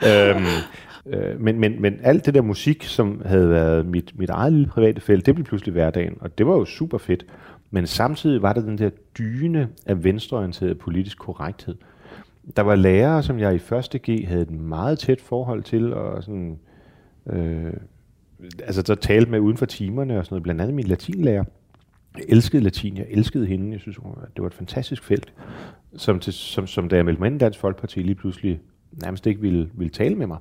Øhm, 0.08 0.44
øh, 1.06 1.40
men, 1.40 1.60
men, 1.60 1.82
men 1.82 1.94
alt 2.02 2.26
det 2.26 2.34
der 2.34 2.42
musik, 2.42 2.84
som 2.84 3.22
havde 3.26 3.50
været 3.50 3.86
mit, 3.86 4.12
mit 4.18 4.30
eget 4.30 4.52
lille 4.52 4.68
private 4.68 5.00
felt, 5.00 5.26
det 5.26 5.34
blev 5.34 5.44
pludselig 5.46 5.72
hverdagen, 5.72 6.14
og 6.20 6.38
det 6.38 6.46
var 6.46 6.52
jo 6.54 6.64
super 6.64 6.98
fedt. 6.98 7.26
Men 7.70 7.86
samtidig 7.86 8.42
var 8.42 8.52
der 8.52 8.60
den 8.60 8.78
der 8.78 8.90
dyne 9.18 9.68
af 9.86 10.04
venstreorienteret 10.04 10.78
politisk 10.78 11.18
korrekthed. 11.18 11.74
Der 12.56 12.62
var 12.62 12.74
lærere, 12.74 13.22
som 13.22 13.38
jeg 13.38 13.54
i 13.54 13.58
første 13.58 13.98
G 13.98 14.28
havde 14.28 14.42
et 14.42 14.50
meget 14.50 14.98
tæt 14.98 15.20
forhold 15.20 15.62
til, 15.62 15.94
og 15.94 16.22
sådan, 16.22 16.58
øh, 17.26 17.72
altså 18.64 18.82
der 18.82 18.94
talte 18.94 19.30
med 19.30 19.40
uden 19.40 19.56
for 19.56 19.66
timerne 19.66 20.18
og 20.18 20.24
sådan 20.24 20.34
noget, 20.34 20.42
blandt 20.42 20.60
andet 20.60 20.74
min 20.74 20.86
latinlærer. 20.86 21.44
Jeg 22.16 22.24
elskede 22.28 22.62
latin, 22.62 22.96
jeg 22.96 23.06
elskede 23.10 23.46
hende, 23.46 23.72
jeg 23.72 23.80
synes, 23.80 23.96
det 24.34 24.42
var 24.42 24.46
et 24.46 24.54
fantastisk 24.54 25.04
felt 25.04 25.32
som, 25.96 26.20
til, 26.20 26.32
som, 26.32 26.66
som 26.66 26.88
da 26.88 26.96
jeg 26.96 27.04
meldte 27.04 27.20
mig 27.20 27.26
ind 27.26 27.36
i 27.36 27.38
Dansk 27.38 27.58
Folkeparti, 27.58 28.02
lige 28.02 28.14
pludselig 28.14 28.60
nærmest 28.92 29.26
ikke 29.26 29.40
ville, 29.40 29.70
ville 29.74 29.90
tale 29.90 30.14
med 30.14 30.26
mig. 30.26 30.38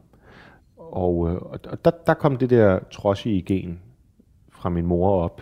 Og, 0.78 1.30
øh, 1.30 1.36
og 1.36 1.60
og 1.68 1.86
der, 1.86 1.92
der 2.08 2.14
kom 2.14 2.38
det 2.38 2.50
der 2.50 2.80
trodsige 2.92 3.42
gen 3.42 3.80
fra 4.52 4.70
min 4.70 4.86
mor 4.86 5.24
op. 5.24 5.42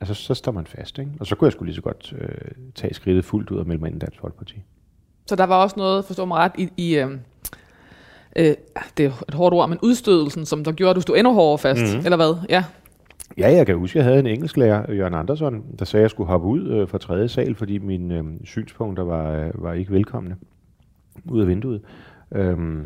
Altså, 0.00 0.14
så 0.14 0.34
står 0.34 0.52
man 0.52 0.66
fast, 0.66 0.98
ikke? 0.98 1.10
Og 1.20 1.26
så 1.26 1.36
kunne 1.36 1.46
jeg 1.46 1.52
skulle 1.52 1.66
lige 1.66 1.74
så 1.74 1.82
godt 1.82 2.14
øh, 2.18 2.50
tage 2.74 2.94
skridtet 2.94 3.24
fuldt 3.24 3.50
ud 3.50 3.58
og 3.58 3.66
melde 3.66 3.80
mig 3.80 3.88
ind 3.88 3.96
i 3.96 3.98
Dansk 3.98 4.20
Folkeparti. 4.20 4.62
Så 5.26 5.36
der 5.36 5.44
var 5.44 5.62
også 5.62 5.74
noget, 5.76 6.04
forstår 6.04 6.24
mig 6.24 6.36
ret, 6.38 6.52
i, 6.58 6.68
i 6.76 6.96
øh, 6.98 7.10
øh, 8.36 8.54
det 8.96 9.06
er 9.06 9.24
et 9.28 9.34
hårdt 9.34 9.54
ord, 9.54 9.68
men 9.68 9.78
udstødelsen, 9.82 10.46
som 10.46 10.64
der 10.64 10.72
gjorde, 10.72 10.90
at 10.90 10.96
du 10.96 11.00
stod 11.00 11.16
endnu 11.16 11.34
hårdere 11.34 11.58
fast, 11.58 11.80
Mhm. 11.80 11.88
mm-hmm. 11.90 12.04
eller 12.06 12.16
hvad? 12.16 12.34
Ja. 12.50 12.64
Ja, 13.38 13.52
jeg 13.52 13.66
kan 13.66 13.76
huske, 13.78 13.98
jeg 13.98 14.04
havde 14.04 14.18
en 14.18 14.26
engelsklærer, 14.26 14.92
Jørgen 14.92 15.14
Andersson, 15.14 15.62
der 15.78 15.84
sagde, 15.84 16.00
at 16.00 16.04
jeg 16.04 16.10
skulle 16.10 16.26
hoppe 16.28 16.46
ud 16.46 16.68
øh, 16.68 16.88
fra 16.88 16.98
tredje 16.98 17.28
sal, 17.28 17.54
fordi 17.54 17.78
mine 17.78 18.18
øh, 18.18 18.24
synspunkter 18.44 19.02
var, 19.04 19.32
øh, 19.32 19.50
var 19.54 19.72
ikke 19.72 19.92
velkomne 19.92 20.36
ud 21.30 21.40
af 21.40 21.46
vinduet. 21.48 21.80
Øhm, 22.32 22.84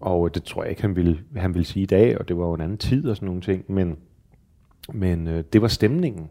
og 0.00 0.34
det 0.34 0.44
tror 0.44 0.62
jeg 0.62 0.70
ikke, 0.70 0.82
han 0.82 0.96
ville, 0.96 1.18
han 1.36 1.54
ville 1.54 1.64
sige 1.66 1.82
i 1.82 1.86
dag, 1.86 2.18
og 2.18 2.28
det 2.28 2.36
var 2.38 2.44
jo 2.46 2.54
en 2.54 2.60
anden 2.60 2.78
tid 2.78 3.08
og 3.08 3.16
sådan 3.16 3.26
nogle 3.26 3.40
ting, 3.40 3.64
men, 3.68 3.96
men 4.92 5.26
øh, 5.28 5.44
det 5.52 5.62
var 5.62 5.68
stemningen. 5.68 6.28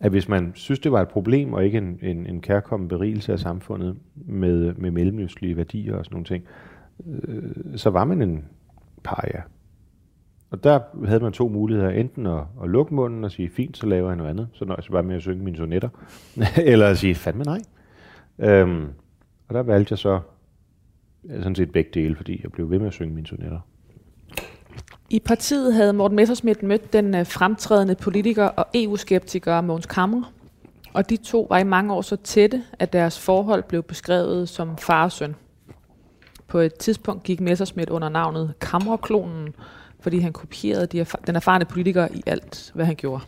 At 0.00 0.10
hvis 0.10 0.28
man 0.28 0.52
synes, 0.54 0.78
det 0.78 0.92
var 0.92 1.02
et 1.02 1.08
problem, 1.08 1.52
og 1.52 1.64
ikke 1.64 1.78
en, 1.78 1.98
en, 2.02 2.26
en 2.26 2.40
kærkommen 2.40 2.88
berigelse 2.88 3.32
af 3.32 3.38
samfundet 3.38 3.96
med, 4.14 4.74
med 4.74 4.90
mellemøstlige 4.90 5.56
værdier 5.56 5.96
og 5.96 6.04
sådan 6.04 6.14
nogle 6.14 6.24
ting, 6.24 6.44
øh, 7.06 7.78
så 7.78 7.90
var 7.90 8.04
man 8.04 8.22
en 8.22 8.44
paria. 9.04 9.42
Og 10.50 10.64
der 10.64 10.80
havde 11.06 11.20
man 11.20 11.32
to 11.32 11.48
muligheder. 11.48 11.90
Enten 11.90 12.26
at, 12.26 12.42
at 12.62 12.70
lukke 12.70 12.94
munden 12.94 13.24
og 13.24 13.30
sige, 13.30 13.50
fint, 13.50 13.76
så 13.76 13.86
laver 13.86 14.08
jeg 14.08 14.16
noget 14.16 14.30
andet. 14.30 14.48
Så 14.52 14.64
nøjes 14.64 14.86
jeg 14.86 14.92
bare 14.92 15.02
med 15.02 15.16
at 15.16 15.22
synge 15.22 15.44
mine 15.44 15.56
sonetter. 15.56 15.88
Eller 16.72 16.86
at 16.86 16.98
sige, 16.98 17.14
fandme 17.14 17.44
nej. 17.44 17.60
Øhm, 18.38 18.86
og 19.48 19.54
der 19.54 19.62
valgte 19.62 19.92
jeg 19.92 19.98
så 19.98 20.20
øh, 21.24 21.38
sådan 21.38 21.54
set 21.54 21.72
begge 21.72 21.90
dele, 21.94 22.16
fordi 22.16 22.40
jeg 22.42 22.52
blev 22.52 22.70
ved 22.70 22.78
med 22.78 22.86
at 22.86 22.92
synge 22.92 23.14
mine 23.14 23.26
sonetter. 23.26 23.60
I 25.10 25.18
partiet 25.20 25.74
havde 25.74 25.92
Morten 25.92 26.16
Messerschmidt 26.16 26.62
mødt 26.62 26.92
den 26.92 27.14
øh, 27.14 27.26
fremtrædende 27.26 27.94
politiker 27.94 28.44
og 28.44 28.66
EU-skeptiker 28.74 29.60
Mogens 29.60 29.86
Kammer. 29.86 30.32
Og 30.92 31.10
de 31.10 31.16
to 31.16 31.46
var 31.50 31.58
i 31.58 31.64
mange 31.64 31.94
år 31.94 32.02
så 32.02 32.16
tætte, 32.16 32.62
at 32.78 32.92
deres 32.92 33.18
forhold 33.18 33.62
blev 33.62 33.82
beskrevet 33.82 34.48
som 34.48 34.78
far 34.78 35.04
og 35.04 35.12
søn. 35.12 35.34
På 36.48 36.58
et 36.58 36.74
tidspunkt 36.74 37.22
gik 37.22 37.40
Messerschmidt 37.40 37.90
under 37.90 38.08
navnet 38.08 38.54
Kammerklonen, 38.60 39.54
fordi 40.00 40.18
han 40.18 40.32
kopierede 40.32 40.86
de 40.86 41.02
erfa- 41.02 41.22
den 41.26 41.36
erfarne 41.36 41.64
politiker 41.64 42.08
i 42.14 42.22
alt, 42.26 42.70
hvad 42.74 42.84
han 42.86 42.96
gjorde. 42.96 43.24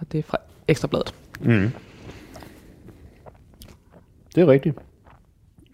Og 0.00 0.12
det 0.12 0.18
er 0.18 0.22
fra 0.22 0.38
Ekstrabladet. 0.68 1.14
Mm. 1.40 1.70
Det 4.34 4.42
er 4.42 4.46
rigtigt. 4.46 4.78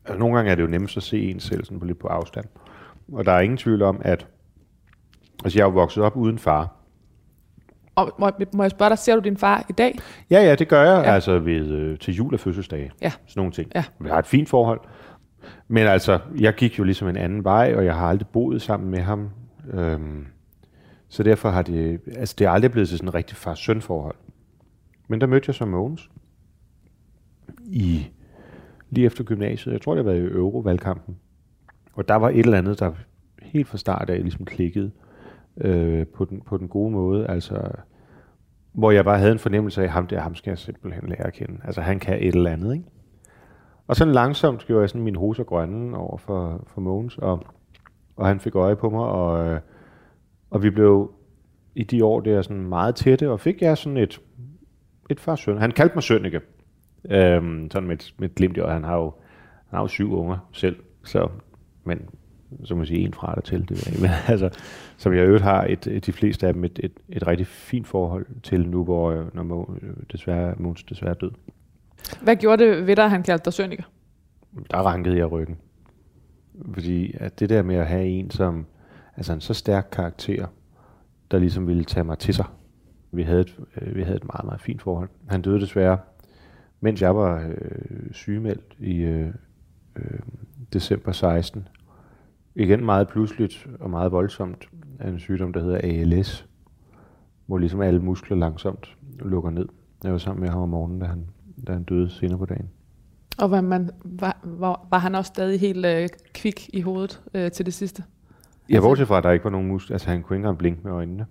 Altså, 0.04 0.18
nogle 0.18 0.36
gange 0.36 0.50
er 0.50 0.54
det 0.54 0.62
jo 0.62 0.68
nemmest 0.68 0.96
at 0.96 1.02
se 1.02 1.30
en 1.30 1.40
selv 1.40 1.64
sådan 1.64 1.80
på 1.80 1.86
lidt 1.86 1.98
på 1.98 2.08
afstand. 2.08 2.44
Og 3.12 3.26
der 3.26 3.32
er 3.32 3.40
ingen 3.40 3.56
tvivl 3.56 3.82
om, 3.82 4.00
at 4.04 4.26
altså, 5.44 5.58
jeg 5.58 5.64
er 5.64 5.68
jo 5.68 5.74
vokset 5.74 6.02
op 6.02 6.16
uden 6.16 6.38
far. 6.38 6.76
Og 7.94 8.12
må, 8.18 8.30
må 8.54 8.62
jeg 8.62 8.70
spørge 8.70 8.88
dig, 8.88 8.98
ser 8.98 9.14
du 9.14 9.20
din 9.20 9.36
far 9.36 9.66
i 9.68 9.72
dag? 9.72 9.98
Ja, 10.30 10.42
ja, 10.42 10.54
det 10.54 10.68
gør 10.68 10.82
jeg, 10.82 11.04
Ja. 11.04 11.12
altså 11.14 11.38
ved, 11.38 11.66
øh, 11.70 11.98
til 11.98 12.14
jul 12.14 12.34
og 12.34 12.40
fødselsdage. 12.40 12.90
Ja. 13.02 13.10
Sådan 13.10 13.40
nogle 13.40 13.52
ting. 13.52 13.70
Ja. 13.74 13.84
Vi 14.00 14.08
har 14.08 14.18
et 14.18 14.26
fint 14.26 14.48
forhold. 14.48 14.80
Men 15.68 15.86
altså, 15.86 16.18
jeg 16.40 16.54
gik 16.54 16.78
jo 16.78 16.84
ligesom 16.84 17.08
en 17.08 17.16
anden 17.16 17.44
vej, 17.44 17.74
og 17.76 17.84
jeg 17.84 17.94
har 17.96 18.08
aldrig 18.08 18.28
boet 18.28 18.62
sammen 18.62 18.90
med 18.90 18.98
ham. 19.00 19.30
Øhm, 19.72 20.26
så 21.08 21.22
derfor 21.22 21.50
har 21.50 21.62
det, 21.62 22.00
altså 22.16 22.34
det 22.38 22.44
er 22.44 22.50
aldrig 22.50 22.70
blevet 22.72 22.88
til 22.88 22.98
sådan 22.98 23.08
en 23.08 23.14
rigtig 23.14 23.36
far-søn 23.36 23.80
forhold. 23.80 24.16
Men 25.08 25.20
der 25.20 25.26
mødte 25.26 25.44
jeg 25.48 25.54
så 25.54 25.64
Mogens 25.64 26.10
i, 27.66 28.06
lige 28.90 29.06
efter 29.06 29.24
gymnasiet. 29.24 29.72
Jeg 29.72 29.80
tror, 29.82 29.94
det 29.94 30.04
var 30.04 30.12
i 30.12 30.18
Eurovalgkampen. 30.20 31.16
Og 31.92 32.08
der 32.08 32.14
var 32.14 32.28
et 32.28 32.38
eller 32.38 32.58
andet, 32.58 32.80
der 32.80 32.92
helt 33.42 33.68
fra 33.68 33.78
start 33.78 34.10
af 34.10 34.22
ligesom 34.22 34.44
klikkede 34.44 34.90
øh, 35.60 36.06
på, 36.06 36.24
den, 36.24 36.40
på 36.40 36.56
den 36.56 36.68
gode 36.68 36.90
måde. 36.90 37.26
Altså, 37.26 37.70
hvor 38.72 38.90
jeg 38.90 39.04
bare 39.04 39.18
havde 39.18 39.32
en 39.32 39.38
fornemmelse 39.38 39.80
af, 39.80 39.84
at 39.84 39.90
ham 39.90 40.06
der, 40.06 40.20
ham 40.20 40.34
skal 40.34 40.50
jeg 40.50 40.58
simpelthen 40.58 41.08
lære 41.08 41.26
at 41.26 41.32
kende. 41.32 41.60
Altså, 41.64 41.80
han 41.80 41.98
kan 41.98 42.18
et 42.18 42.34
eller 42.34 42.50
andet, 42.50 42.72
ikke? 42.72 42.84
Og 43.86 43.96
sådan 43.96 44.14
langsomt 44.14 44.66
gjorde 44.66 44.80
jeg 44.80 44.88
sådan 44.88 45.02
min 45.02 45.16
hoser 45.16 45.44
grønne 45.44 45.96
over 45.96 46.16
for, 46.16 46.64
for 46.66 46.80
Mogens, 46.80 47.18
og, 47.18 47.46
og 48.16 48.26
han 48.26 48.40
fik 48.40 48.54
øje 48.54 48.76
på 48.76 48.90
mig, 48.90 49.04
og, 49.04 49.46
øh, 49.46 49.60
og 50.50 50.62
vi 50.62 50.70
blev 50.70 51.12
i 51.74 51.84
de 51.84 52.04
år 52.04 52.20
der 52.20 52.42
sådan 52.42 52.68
meget 52.68 52.94
tætte, 52.94 53.30
og 53.30 53.40
fik 53.40 53.62
jeg 53.62 53.78
sådan 53.78 53.96
et, 53.96 54.20
et 55.10 55.20
far 55.20 55.36
søn. 55.36 55.58
Han 55.58 55.70
kaldte 55.70 55.94
mig 55.94 56.02
Sønneke, 56.02 56.40
øhm, 57.10 57.70
sådan 57.70 57.88
med 57.88 57.96
et, 57.96 58.14
med 58.18 58.28
et 58.28 58.34
glimt 58.34 58.56
i 58.56 58.60
øjet. 58.60 58.72
Han 58.72 58.84
har 58.84 58.96
jo, 58.96 59.12
han 59.66 59.76
har 59.76 59.80
jo 59.80 59.86
syv 59.88 60.12
unger 60.12 60.48
selv, 60.52 60.76
så, 61.04 61.28
men 61.84 62.08
så 62.64 62.74
må 62.74 62.84
sige 62.84 63.00
en 63.00 63.14
fra 63.14 63.34
der 63.34 63.40
til, 63.40 63.68
det 63.68 63.70
ved 63.70 63.82
jeg 63.86 64.00
Men 64.02 64.10
altså, 64.28 64.60
som 64.96 65.14
jeg 65.14 65.24
øvrigt 65.24 65.44
har 65.44 65.64
et, 65.64 65.86
et, 65.86 66.06
de 66.06 66.12
fleste 66.12 66.46
af 66.46 66.54
dem 66.54 66.64
et, 66.64 66.80
et, 66.82 66.92
et 67.08 67.26
rigtig 67.26 67.46
fint 67.46 67.86
forhold 67.86 68.26
til 68.42 68.68
nu, 68.68 68.84
hvor 68.84 69.10
øh, 69.10 69.34
når 69.34 69.42
Mogens 69.42 69.80
desværre, 70.12 70.54
Mogens 70.58 70.82
desværre 70.82 71.10
er 71.10 71.18
død. 71.18 71.30
Hvad 72.22 72.36
gjorde 72.36 72.64
det 72.64 72.86
ved 72.86 72.96
dig, 72.96 73.04
at 73.04 73.10
han 73.10 73.22
kaldte 73.22 73.44
dig 73.44 73.52
Sønneke? 73.52 73.84
Der 74.70 74.78
rankede 74.78 75.16
jeg 75.16 75.32
ryggen. 75.32 75.56
Fordi 76.72 77.14
at 77.20 77.40
det 77.40 77.48
der 77.48 77.62
med 77.62 77.76
at 77.76 77.86
have 77.86 78.06
en, 78.06 78.30
som 78.30 78.66
altså 79.16 79.32
en 79.32 79.40
så 79.40 79.54
stærk 79.54 79.88
karakter, 79.92 80.46
der 81.30 81.38
ligesom 81.38 81.66
ville 81.66 81.84
tage 81.84 82.04
mig 82.04 82.18
til 82.18 82.34
sig. 82.34 82.46
Vi 83.12 83.22
havde 83.22 83.40
et, 83.40 83.58
øh, 83.80 83.96
vi 83.96 84.02
havde 84.02 84.16
et 84.16 84.24
meget, 84.24 84.44
meget 84.44 84.60
fint 84.60 84.82
forhold. 84.82 85.08
Han 85.28 85.42
døde 85.42 85.60
desværre, 85.60 85.98
mens 86.80 87.02
jeg 87.02 87.16
var 87.16 87.48
øh, 87.48 88.12
sygemeldt 88.12 88.76
i 88.78 88.96
øh, 88.96 89.28
øh, 89.96 90.18
december 90.72 91.12
16. 91.12 91.68
Igen 92.56 92.84
meget 92.84 93.08
pludseligt 93.08 93.66
og 93.80 93.90
meget 93.90 94.12
voldsomt 94.12 94.68
af 94.98 95.08
en 95.08 95.18
sygdom, 95.18 95.52
der 95.52 95.60
hedder 95.60 95.78
ALS, 95.82 96.46
hvor 97.46 97.58
ligesom 97.58 97.80
alle 97.80 98.00
muskler 98.00 98.36
langsomt 98.36 98.96
lukker 99.20 99.50
ned. 99.50 99.68
Jeg 100.04 100.12
var 100.12 100.18
sammen 100.18 100.40
med 100.40 100.50
ham 100.50 100.62
om 100.62 100.68
morgenen, 100.68 101.00
da 101.00 101.06
han, 101.06 101.26
da 101.66 101.72
han 101.72 101.84
døde 101.84 102.10
senere 102.10 102.38
på 102.38 102.46
dagen. 102.46 102.70
Og 103.38 103.50
var, 103.50 103.60
man, 103.60 103.90
var, 104.04 104.40
var, 104.42 104.86
var 104.90 104.98
han 104.98 105.14
også 105.14 105.28
stadig 105.28 105.60
helt 105.60 105.86
øh, 105.86 106.08
kvik 106.34 106.70
i 106.72 106.80
hovedet 106.80 107.22
øh, 107.34 107.50
til 107.50 107.66
det 107.66 107.74
sidste? 107.74 108.02
Ja, 108.70 108.80
bortset 108.80 109.08
fra, 109.08 109.18
at 109.18 109.24
der 109.24 109.30
ikke 109.30 109.44
var 109.44 109.50
nogen 109.50 109.68
muskler. 109.68 109.94
Altså, 109.94 110.10
han 110.10 110.22
kunne 110.22 110.36
ikke 110.36 110.42
engang 110.42 110.58
blinke 110.58 110.80
med 110.84 110.92
øjnene. 110.92 111.26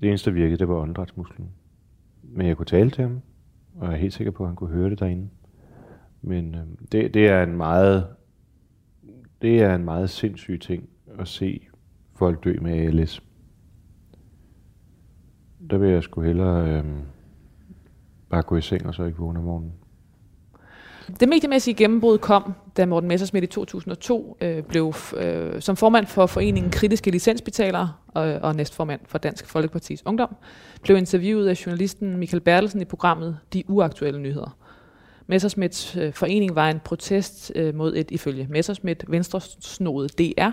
Det 0.00 0.08
eneste, 0.08 0.30
der 0.30 0.34
virkede, 0.34 0.58
det 0.58 0.68
var 0.68 0.74
åndedrætsmusklen. 0.74 1.48
Men 2.22 2.46
jeg 2.46 2.56
kunne 2.56 2.66
tale 2.66 2.90
til 2.90 3.02
ham, 3.02 3.20
og 3.76 3.86
jeg 3.86 3.94
er 3.94 3.98
helt 3.98 4.12
sikker 4.12 4.30
på, 4.30 4.42
at 4.42 4.48
han 4.48 4.56
kunne 4.56 4.70
høre 4.70 4.90
det 4.90 5.00
derinde. 5.00 5.28
Men 6.22 6.54
øh, 6.54 6.60
det, 6.92 7.14
det 7.14 7.28
er 7.28 7.42
en 7.42 7.56
meget 7.56 8.06
det 9.42 9.62
er 9.62 9.74
en 9.74 9.84
meget 9.84 10.10
sindssyg 10.10 10.60
ting 10.60 10.88
at 11.18 11.28
se 11.28 11.66
folk 12.14 12.44
dø 12.44 12.56
med 12.60 12.72
ALS. 12.72 13.22
Der 15.70 15.78
vil 15.78 15.90
jeg 15.90 16.02
sgu 16.02 16.20
hellere 16.20 16.70
øh, 16.70 16.84
bare 18.30 18.42
gå 18.42 18.56
i 18.56 18.60
seng 18.60 18.86
og 18.86 18.94
så 18.94 19.04
ikke 19.04 19.18
vågne 19.18 19.38
om 19.38 19.44
morgenen. 19.44 19.72
Det 21.20 21.28
mediemæssige 21.28 21.74
gennembrud 21.74 22.18
kom, 22.18 22.54
da 22.76 22.86
Morten 22.86 23.08
Messersmith 23.08 23.44
i 23.44 23.46
2002 23.46 24.36
øh, 24.40 24.62
blev 24.62 24.94
øh, 25.16 25.60
som 25.60 25.76
formand 25.76 26.06
for 26.06 26.26
foreningen 26.26 26.72
Kritiske 26.72 27.10
Licensbetalere 27.10 27.92
og, 28.08 28.22
og 28.22 28.56
næstformand 28.56 29.00
for 29.06 29.18
Dansk 29.18 29.46
Folkepartis 29.46 30.06
Ungdom, 30.06 30.36
blev 30.82 30.96
interviewet 30.96 31.48
af 31.48 31.66
journalisten 31.66 32.16
Michael 32.16 32.40
Bertelsen 32.40 32.80
i 32.80 32.84
programmet 32.84 33.38
De 33.52 33.62
Uaktuelle 33.68 34.20
Nyheder. 34.20 34.56
Messersmiths 35.30 35.96
øh, 35.96 36.12
forening 36.12 36.54
var 36.54 36.70
en 36.70 36.80
protest 36.80 37.52
øh, 37.54 37.74
mod 37.74 37.96
et 37.96 38.10
ifølge 38.10 38.46
Messersmith 38.50 39.10
venstresnodet 39.10 40.18
DR, 40.18 40.50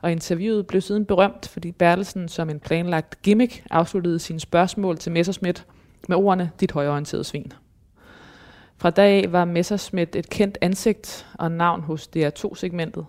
og 0.00 0.12
interviewet 0.12 0.66
blev 0.66 0.80
siden 0.80 1.04
berømt, 1.04 1.48
fordi 1.48 1.72
Bertelsen 1.72 2.28
som 2.28 2.50
en 2.50 2.60
planlagt 2.60 3.22
gimmick 3.22 3.64
afsluttede 3.70 4.18
sine 4.18 4.40
spørgsmål 4.40 4.98
til 4.98 5.12
Messersmith 5.12 5.62
med 6.08 6.16
ordene 6.16 6.50
dit 6.60 6.72
højorienterede 6.72 7.24
svin. 7.24 7.52
Fra 8.78 8.90
dag 8.90 9.24
af 9.24 9.32
var 9.32 9.44
Messersmith 9.44 10.18
et 10.18 10.28
kendt 10.28 10.58
ansigt 10.60 11.26
og 11.34 11.52
navn 11.52 11.82
hos 11.82 12.10
DR2-segmentet, 12.16 13.06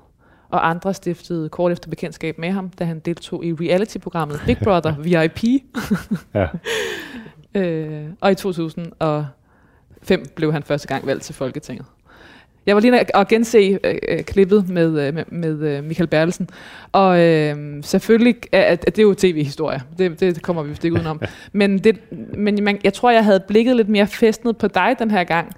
og 0.49 0.69
andre 0.69 0.93
stiftede 0.93 1.49
kort 1.49 1.71
efter 1.71 1.89
bekendtskab 1.89 2.37
med 2.37 2.51
ham, 2.51 2.69
da 2.69 2.83
han 2.83 2.99
deltog 2.99 3.45
i 3.45 3.53
reality-programmet 3.53 4.41
Big 4.45 4.57
Brother 4.63 4.95
VIP. 5.05 5.43
Ja. 6.33 6.47
øh, 7.61 8.09
og 8.21 8.31
i 8.31 8.35
2005 10.03 10.25
blev 10.35 10.53
han 10.53 10.63
første 10.63 10.87
gang 10.87 11.07
valgt 11.07 11.23
til 11.23 11.35
Folketinget. 11.35 11.85
Jeg 12.65 12.75
var 12.75 12.81
lige 12.81 12.99
at- 12.99 13.11
at 13.13 13.27
gense 13.27 13.57
øh, 13.83 13.95
øh, 14.09 14.23
klippet 14.23 14.69
med, 14.69 15.07
øh, 15.07 15.23
med, 15.27 15.59
øh, 15.61 15.83
Michael 15.83 16.07
Bertelsen, 16.07 16.49
og 16.91 17.19
øh, 17.19 17.83
selvfølgelig, 17.83 18.35
er, 18.51 18.61
at 18.63 18.85
det 18.85 18.99
er 18.99 19.03
jo 19.03 19.13
tv-historie, 19.13 19.81
det, 19.97 20.19
det 20.19 20.41
kommer 20.41 20.63
vi 20.63 20.69
vist 20.69 20.83
ikke 20.83 20.93
udenom, 20.95 21.21
men, 21.51 21.77
det, 21.79 21.99
men 22.37 22.63
man, 22.63 22.79
jeg 22.83 22.93
tror, 22.93 23.11
jeg 23.11 23.23
havde 23.25 23.39
blikket 23.47 23.75
lidt 23.75 23.89
mere 23.89 24.07
festnet 24.07 24.57
på 24.57 24.67
dig 24.67 24.95
den 24.99 25.11
her 25.11 25.23
gang. 25.23 25.55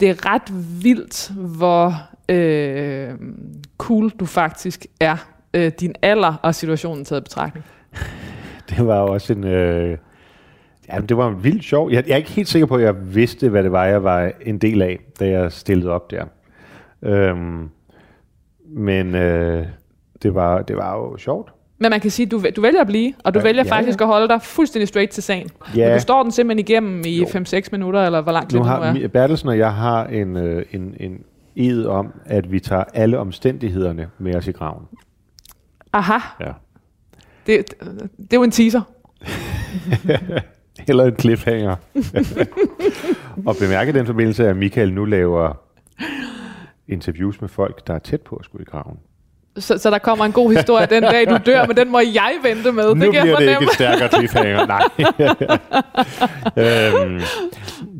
Det 0.00 0.10
er 0.10 0.26
ret 0.34 0.82
vildt, 0.84 1.30
hvor 1.36 1.94
øh, 2.28 3.10
cool 3.78 4.10
du 4.10 4.26
faktisk 4.26 4.86
er, 5.00 5.16
øh, 5.54 5.72
din 5.80 5.94
alder 6.02 6.34
og 6.42 6.54
situationen 6.54 7.04
taget 7.04 7.20
i 7.20 7.24
betragtning. 7.24 7.64
Det 8.70 8.86
var 8.86 9.00
jo 9.00 9.06
også 9.06 9.32
en... 9.32 9.44
Øh, 9.44 9.98
ja, 10.92 10.98
det 11.00 11.16
var 11.16 11.28
en 11.28 11.44
vild 11.44 11.60
sjov. 11.62 11.90
Jeg, 11.90 12.04
jeg 12.06 12.12
er 12.12 12.16
ikke 12.16 12.30
helt 12.30 12.48
sikker 12.48 12.66
på, 12.66 12.76
at 12.76 12.82
jeg 12.82 13.14
vidste, 13.14 13.48
hvad 13.48 13.62
det 13.62 13.72
var, 13.72 13.84
jeg 13.84 14.04
var 14.04 14.30
en 14.40 14.58
del 14.58 14.82
af, 14.82 14.98
da 15.20 15.28
jeg 15.28 15.52
stillede 15.52 15.90
op 15.90 16.10
der. 16.10 16.24
Øhm, 17.02 17.68
men 18.68 19.14
øh, 19.14 19.66
det, 20.22 20.34
var, 20.34 20.62
det 20.62 20.76
var 20.76 20.96
jo 20.96 21.16
sjovt. 21.16 21.52
Men 21.78 21.90
man 21.90 22.00
kan 22.00 22.10
sige, 22.10 22.26
at 22.26 22.30
du, 22.30 22.42
du 22.56 22.60
vælger 22.60 22.80
at 22.80 22.86
blive, 22.86 23.12
og 23.24 23.34
du 23.34 23.38
Ja, 23.38 23.42
vælger 23.44 23.62
ja, 23.66 23.70
faktisk 23.70 24.00
at 24.00 24.06
holde 24.06 24.28
dig 24.28 24.42
fuldstændig 24.42 24.88
straight 24.88 25.10
til 25.10 25.22
sagen. 25.22 25.48
Ja. 25.76 25.88
Men 25.88 25.94
du 25.96 26.00
står 26.02 26.22
den 26.22 26.32
simpelthen 26.32 26.58
igennem 26.68 27.02
i 27.06 27.18
Jo. 27.18 27.24
5-6 27.24 27.68
minutter, 27.72 28.00
eller 28.06 28.20
hvor 28.20 28.32
lang 28.32 28.48
tid 28.50 28.58
Nu 28.58 28.64
det 28.64 28.70
nu 28.70 28.76
har 28.76 28.84
er. 28.84 28.94
Mi- 28.94 29.06
Bertelsen 29.06 29.48
og 29.48 29.58
jeg 29.58 29.74
har 29.74 30.06
en, 30.06 30.36
øh, 30.36 30.64
en, 30.72 30.94
en 31.00 31.18
ed 31.56 31.84
om, 31.86 32.12
at 32.26 32.52
vi 32.52 32.60
tager 32.60 32.84
alle 32.94 33.18
omstændighederne 33.18 34.08
med 34.18 34.34
os 34.36 34.48
i 34.48 34.52
graven. 34.52 34.82
Aha, 35.92 36.18
Ja. 36.40 36.52
det, 37.46 37.74
det 38.18 38.32
er 38.32 38.36
jo 38.36 38.42
en 38.42 38.50
teaser. 38.50 38.80
Eller 40.88 41.04
en 41.04 41.16
cliffhanger. 41.18 41.76
og 43.46 43.56
bemærke 43.60 43.92
den 43.92 44.06
forbindelse, 44.06 44.48
at 44.48 44.56
Michael 44.56 44.92
nu 44.92 45.04
laver 45.04 45.60
interviews 46.88 47.40
med 47.40 47.48
folk, 47.48 47.86
der 47.86 47.94
er 47.94 47.98
tæt 47.98 48.20
på 48.20 48.36
at 48.36 48.44
skulle 48.44 48.62
i 48.62 48.70
graven. 48.70 48.98
Så, 49.58 49.78
så 49.78 49.90
der 49.90 49.98
kommer 49.98 50.24
en 50.24 50.32
god 50.32 50.52
historie 50.52 50.86
den 50.86 51.02
dag, 51.02 51.30
du 51.30 51.36
dør, 51.46 51.66
men 51.66 51.76
den 51.76 51.90
må 51.90 51.98
jeg 51.98 52.32
vente 52.42 52.72
med. 52.72 52.94
nu 52.94 53.00
det 53.00 53.10
bliver 53.10 53.24
jeg 53.24 53.36
det 53.36 53.48
ikke 53.48 53.64
et 53.64 53.70
stærkere 53.70 54.08
cliffhanger, 54.08 54.66
nej. 54.66 54.82
øhm, 57.04 57.20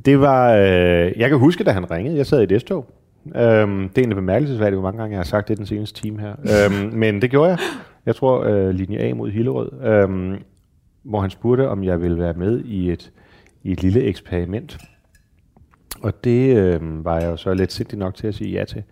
det 0.05 0.21
var, 0.21 0.55
øh, 0.55 1.13
jeg 1.17 1.29
kan 1.29 1.39
huske, 1.39 1.65
da 1.65 1.71
han 1.71 1.91
ringede, 1.91 2.17
jeg 2.17 2.27
sad 2.27 2.51
i 2.51 2.55
et 2.55 2.61
S-tog. 2.61 2.87
Øhm, 3.27 3.89
det 3.89 3.99
er 3.99 4.03
egentlig 4.03 4.17
bemærkelsesværdigt, 4.17 4.81
hvor 4.81 4.89
mange 4.89 4.99
gange 4.99 5.13
jeg 5.13 5.19
har 5.19 5.25
sagt 5.25 5.49
det 5.49 5.59
den 5.59 5.67
seneste 5.67 6.03
time 6.03 6.21
her. 6.21 6.33
Øhm, 6.67 6.91
men 6.93 7.23
det 7.23 7.31
gjorde 7.31 7.51
jeg. 7.51 7.59
Jeg 8.07 8.17
tror, 8.17 8.45
øh, 8.45 8.71
linje 8.71 8.99
A 8.99 9.15
mod 9.15 9.31
Hillerød, 9.31 9.85
øhm, 9.85 10.37
hvor 11.05 11.21
han 11.21 11.31
spurgte, 11.31 11.69
om 11.69 11.85
jeg 11.85 12.03
ville 12.03 12.19
være 12.19 12.35
med 12.35 12.65
i 12.65 12.91
et, 12.91 13.13
i 13.63 13.73
et 13.73 13.83
lille 13.83 14.03
eksperiment. 14.03 14.79
Og 16.03 16.25
det 16.25 16.57
øh, 16.57 17.05
var 17.05 17.21
jeg 17.21 17.31
jo 17.31 17.37
så 17.37 17.55
lidt 17.55 17.73
sindig 17.73 17.99
nok 17.99 18.15
til 18.15 18.27
at 18.27 18.35
sige 18.35 18.51
ja 18.51 18.65
til. 18.65 18.83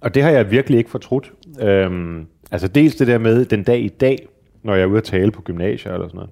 Og 0.00 0.14
det 0.14 0.22
har 0.22 0.30
jeg 0.30 0.50
virkelig 0.50 0.78
ikke 0.78 0.90
fortrudt. 0.90 1.32
Øhm, 1.60 2.26
altså 2.50 2.68
dels 2.68 2.96
det 2.96 3.06
der 3.06 3.18
med 3.18 3.44
den 3.44 3.62
dag 3.62 3.80
i 3.80 3.88
dag, 3.88 4.28
når 4.62 4.74
jeg 4.74 4.82
er 4.82 4.86
ude 4.86 4.98
at 4.98 5.04
tale 5.04 5.30
på 5.30 5.42
gymnasier 5.42 5.92
eller 5.92 6.08
sådan 6.08 6.16
noget, 6.16 6.30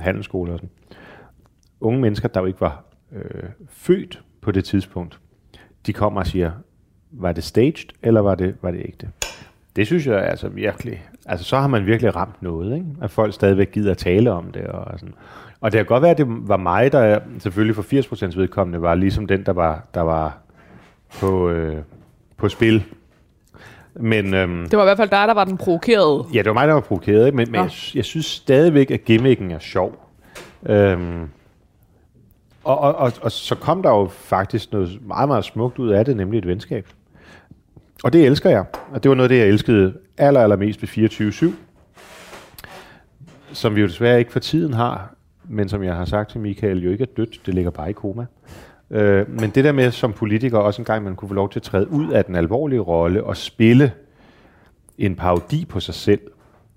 handelsskole 0.00 0.52
og 0.52 0.58
sådan. 0.58 0.70
Unge 1.80 2.00
mennesker, 2.00 2.28
der 2.28 2.40
jo 2.40 2.46
ikke 2.46 2.60
var 2.60 2.84
øh, 3.12 3.50
født 3.68 4.22
på 4.40 4.50
det 4.50 4.64
tidspunkt, 4.64 5.20
de 5.86 5.92
kommer 5.92 6.20
og 6.20 6.26
siger, 6.26 6.52
var 7.10 7.32
det 7.32 7.44
staged, 7.44 7.88
eller 8.02 8.20
var 8.20 8.34
det, 8.34 8.56
var 8.62 8.70
det 8.70 8.80
ægte? 8.84 9.10
Det 9.76 9.86
synes 9.86 10.06
jeg 10.06 10.14
er 10.14 10.20
altså 10.22 10.48
virkelig, 10.48 11.02
altså 11.26 11.46
så 11.46 11.56
har 11.56 11.66
man 11.66 11.86
virkelig 11.86 12.16
ramt 12.16 12.42
noget, 12.42 12.74
ikke? 12.74 12.86
at 13.02 13.10
folk 13.10 13.34
stadigvæk 13.34 13.72
gider 13.72 13.90
at 13.90 13.98
tale 13.98 14.32
om 14.32 14.52
det. 14.52 14.66
Og, 14.66 14.98
sådan. 14.98 15.14
og 15.60 15.72
det 15.72 15.78
kan 15.78 15.86
godt 15.86 16.02
være, 16.02 16.10
at 16.10 16.18
det 16.18 16.26
var 16.28 16.56
mig, 16.56 16.92
der 16.92 17.18
selvfølgelig 17.38 17.74
for 17.76 17.82
80% 18.32 18.38
vedkommende 18.38 18.82
var 18.82 18.94
ligesom 18.94 19.26
den, 19.26 19.46
der 19.46 19.52
var, 19.52 19.84
der 19.94 20.00
var 20.00 20.38
på, 21.20 21.48
øh, 21.50 21.76
på 22.36 22.48
spil. 22.48 22.84
Men 24.00 24.34
øhm, 24.34 24.68
Det 24.68 24.76
var 24.76 24.82
i 24.82 24.86
hvert 24.86 24.96
fald 24.96 25.10
dig, 25.10 25.28
der 25.28 25.34
var 25.34 25.44
den 25.44 25.56
provokerede. 25.56 26.24
ja, 26.34 26.38
det 26.38 26.46
var 26.46 26.52
mig, 26.52 26.68
der 26.68 26.74
var 26.74 26.80
provokeret, 26.80 27.26
ikke? 27.26 27.36
men, 27.36 27.50
men 27.50 27.58
Nå. 27.58 27.62
jeg, 27.62 27.72
jeg 27.94 28.04
synes 28.04 28.26
stadigvæk, 28.26 28.90
at 28.90 29.04
gimmicken 29.04 29.50
er 29.50 29.58
sjov. 29.58 30.10
Øhm, 30.66 31.28
og, 32.64 32.78
og, 32.78 32.94
og, 32.94 33.12
og 33.22 33.32
så 33.32 33.54
kom 33.54 33.82
der 33.82 33.90
jo 33.90 34.06
faktisk 34.12 34.72
noget 34.72 34.98
meget, 35.06 35.28
meget 35.28 35.44
smukt 35.44 35.78
ud 35.78 35.90
af 35.90 36.04
det, 36.04 36.16
nemlig 36.16 36.38
et 36.38 36.46
venskab. 36.46 36.86
Og 38.04 38.12
det 38.12 38.26
elsker 38.26 38.50
jeg. 38.50 38.64
Og 38.92 39.02
det 39.02 39.08
var 39.08 39.14
noget 39.14 39.24
af 39.24 39.28
det, 39.28 39.38
jeg 39.38 39.48
elskede 39.48 39.94
aller, 40.18 40.40
allermest 40.40 40.96
ved 40.96 41.10
24-7. 41.10 41.54
Som 43.52 43.76
vi 43.76 43.80
jo 43.80 43.86
desværre 43.86 44.18
ikke 44.18 44.32
for 44.32 44.40
tiden 44.40 44.72
har, 44.72 45.14
men 45.48 45.68
som 45.68 45.82
jeg 45.82 45.94
har 45.94 46.04
sagt 46.04 46.30
til 46.30 46.40
Michael, 46.40 46.82
jo 46.84 46.90
ikke 46.90 47.02
er 47.02 47.14
dødt. 47.16 47.40
Det 47.46 47.54
ligger 47.54 47.70
bare 47.70 47.90
i 47.90 47.92
koma. 47.92 48.26
Øh, 48.90 49.40
men 49.40 49.50
det 49.50 49.64
der 49.64 49.72
med 49.72 49.90
som 49.90 50.12
politiker 50.12 50.58
også 50.58 50.82
en 50.82 50.86
gang, 50.86 51.04
man 51.04 51.16
kunne 51.16 51.28
få 51.28 51.34
lov 51.34 51.50
til 51.50 51.58
at 51.58 51.62
træde 51.62 51.90
ud 51.90 52.10
af 52.10 52.24
den 52.24 52.36
alvorlige 52.36 52.80
rolle 52.80 53.24
og 53.24 53.36
spille 53.36 53.92
en 54.98 55.16
parodi 55.16 55.64
på 55.64 55.80
sig 55.80 55.94
selv, 55.94 56.20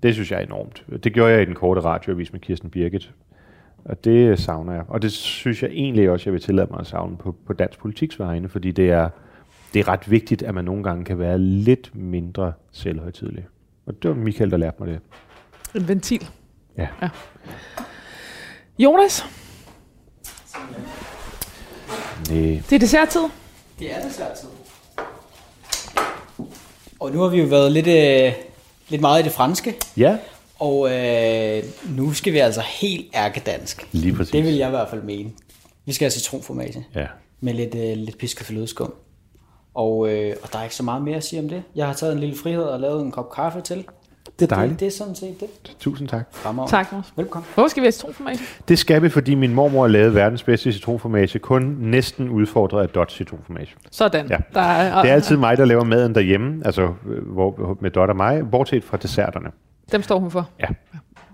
det 0.02 0.14
synes 0.14 0.30
jeg 0.30 0.40
er 0.40 0.46
enormt. 0.46 0.84
Det 1.04 1.12
gjorde 1.12 1.32
jeg 1.32 1.42
i 1.42 1.44
den 1.44 1.54
korte 1.54 1.80
radioavis 1.80 2.32
med 2.32 2.40
Kirsten 2.40 2.70
Birgit. 2.70 3.12
Og 3.84 4.04
det 4.04 4.38
savner 4.38 4.72
jeg. 4.72 4.82
Og 4.88 5.02
det 5.02 5.12
synes 5.12 5.62
jeg 5.62 5.70
egentlig 5.70 6.10
også, 6.10 6.24
jeg 6.30 6.32
vil 6.32 6.42
tillade 6.42 6.68
mig 6.70 6.80
at 6.80 6.86
savne 6.86 7.16
på, 7.16 7.34
på 7.46 7.52
dansk 7.52 7.78
politiks 7.78 8.18
vegne, 8.18 8.48
fordi 8.48 8.70
det 8.70 8.90
er, 8.90 9.08
det 9.74 9.80
er 9.80 9.88
ret 9.88 10.10
vigtigt, 10.10 10.42
at 10.42 10.54
man 10.54 10.64
nogle 10.64 10.82
gange 10.84 11.04
kan 11.04 11.18
være 11.18 11.38
lidt 11.38 11.90
mindre 11.94 12.52
selvhøjtidlig. 12.72 13.46
Og 13.86 13.94
det 14.02 14.08
var 14.10 14.16
Michael, 14.16 14.50
der 14.50 14.56
lærte 14.56 14.76
mig 14.80 14.88
det. 14.88 15.00
En 15.82 15.88
ventil. 15.88 16.28
Ja. 16.78 16.88
ja. 17.02 17.08
Jonas, 18.78 19.24
Nej. 22.30 22.60
det 22.70 22.72
er 22.72 22.78
desserttid. 22.78 23.20
Det 23.78 23.96
er 23.96 24.02
desværre 24.08 24.34
tid. 24.40 24.48
Og 27.00 27.12
nu 27.12 27.20
har 27.20 27.28
vi 27.28 27.40
jo 27.40 27.46
været 27.46 27.72
lidt, 27.72 27.86
øh, 27.86 28.32
lidt 28.88 29.00
meget 29.00 29.20
i 29.20 29.24
det 29.24 29.32
franske, 29.32 29.74
Ja, 29.96 30.18
og 30.58 30.90
øh, 30.92 31.62
nu 31.88 32.12
skal 32.12 32.32
vi 32.32 32.38
altså 32.38 32.60
helt 32.60 33.06
ærkedansk. 33.14 33.88
lige 33.92 34.14
præcis. 34.14 34.32
Det 34.32 34.44
vil 34.44 34.54
jeg 34.54 34.66
i 34.68 34.70
hvert 34.70 34.88
fald 34.90 35.02
mene. 35.02 35.30
Vi 35.84 35.92
skal 35.92 36.04
have 36.04 36.10
citronformage 36.10 36.86
Ja. 36.94 37.06
med 37.40 37.54
lidt, 37.54 37.74
øh, 37.74 37.96
lidt 37.96 38.18
pisket 38.18 38.46
flødeskum. 38.46 38.94
Og, 39.78 40.08
øh, 40.12 40.34
og 40.42 40.52
der 40.52 40.58
er 40.58 40.62
ikke 40.62 40.74
så 40.74 40.82
meget 40.82 41.02
mere 41.02 41.16
at 41.16 41.24
sige 41.24 41.42
om 41.42 41.48
det. 41.48 41.62
Jeg 41.74 41.86
har 41.86 41.92
taget 41.92 42.12
en 42.12 42.18
lille 42.20 42.36
frihed 42.42 42.62
og 42.62 42.80
lavet 42.80 43.02
en 43.04 43.10
kop 43.10 43.32
kaffe 43.32 43.60
til. 43.60 43.84
Det 44.38 44.52
er 44.52 44.56
dejligt. 44.56 44.72
Det, 44.72 44.80
det 44.80 44.86
er 44.86 44.90
sådan 44.98 45.14
set 45.14 45.40
det. 45.40 45.48
Tusind 45.80 46.08
tak. 46.08 46.28
Fremover. 46.32 46.68
Tak, 46.68 46.92
Jonas. 46.92 47.12
Velkommen. 47.16 47.46
Hvorfor 47.54 47.68
skal 47.68 47.80
vi 47.80 47.84
have 47.84 47.92
citronformage? 47.92 48.38
Det 48.68 48.78
skal 48.78 49.02
vi, 49.02 49.08
fordi 49.08 49.34
min 49.34 49.54
mormor 49.54 49.86
lavede 49.86 50.14
verdens 50.14 50.42
bedste 50.42 50.72
citronformage, 50.72 51.38
kun 51.38 51.76
næsten 51.80 52.28
udfordret 52.28 52.82
af 52.82 52.88
Dot 52.88 53.12
citronformage. 53.12 53.68
Sådan. 53.90 54.26
Ja. 54.30 54.36
Der 54.54 54.60
er, 54.60 55.02
Det 55.02 55.10
er 55.10 55.14
altid 55.14 55.36
mig, 55.36 55.56
der 55.56 55.64
laver 55.64 55.84
maden 55.84 56.14
derhjemme, 56.14 56.62
altså 56.64 56.94
hvor, 57.22 57.76
med 57.80 57.90
Dot 57.90 58.08
og 58.08 58.16
mig, 58.16 58.50
bortset 58.50 58.84
fra 58.84 58.96
desserterne. 58.96 59.50
Dem 59.92 60.02
står 60.02 60.18
hun 60.18 60.30
for. 60.30 60.48
Ja. 60.60 60.66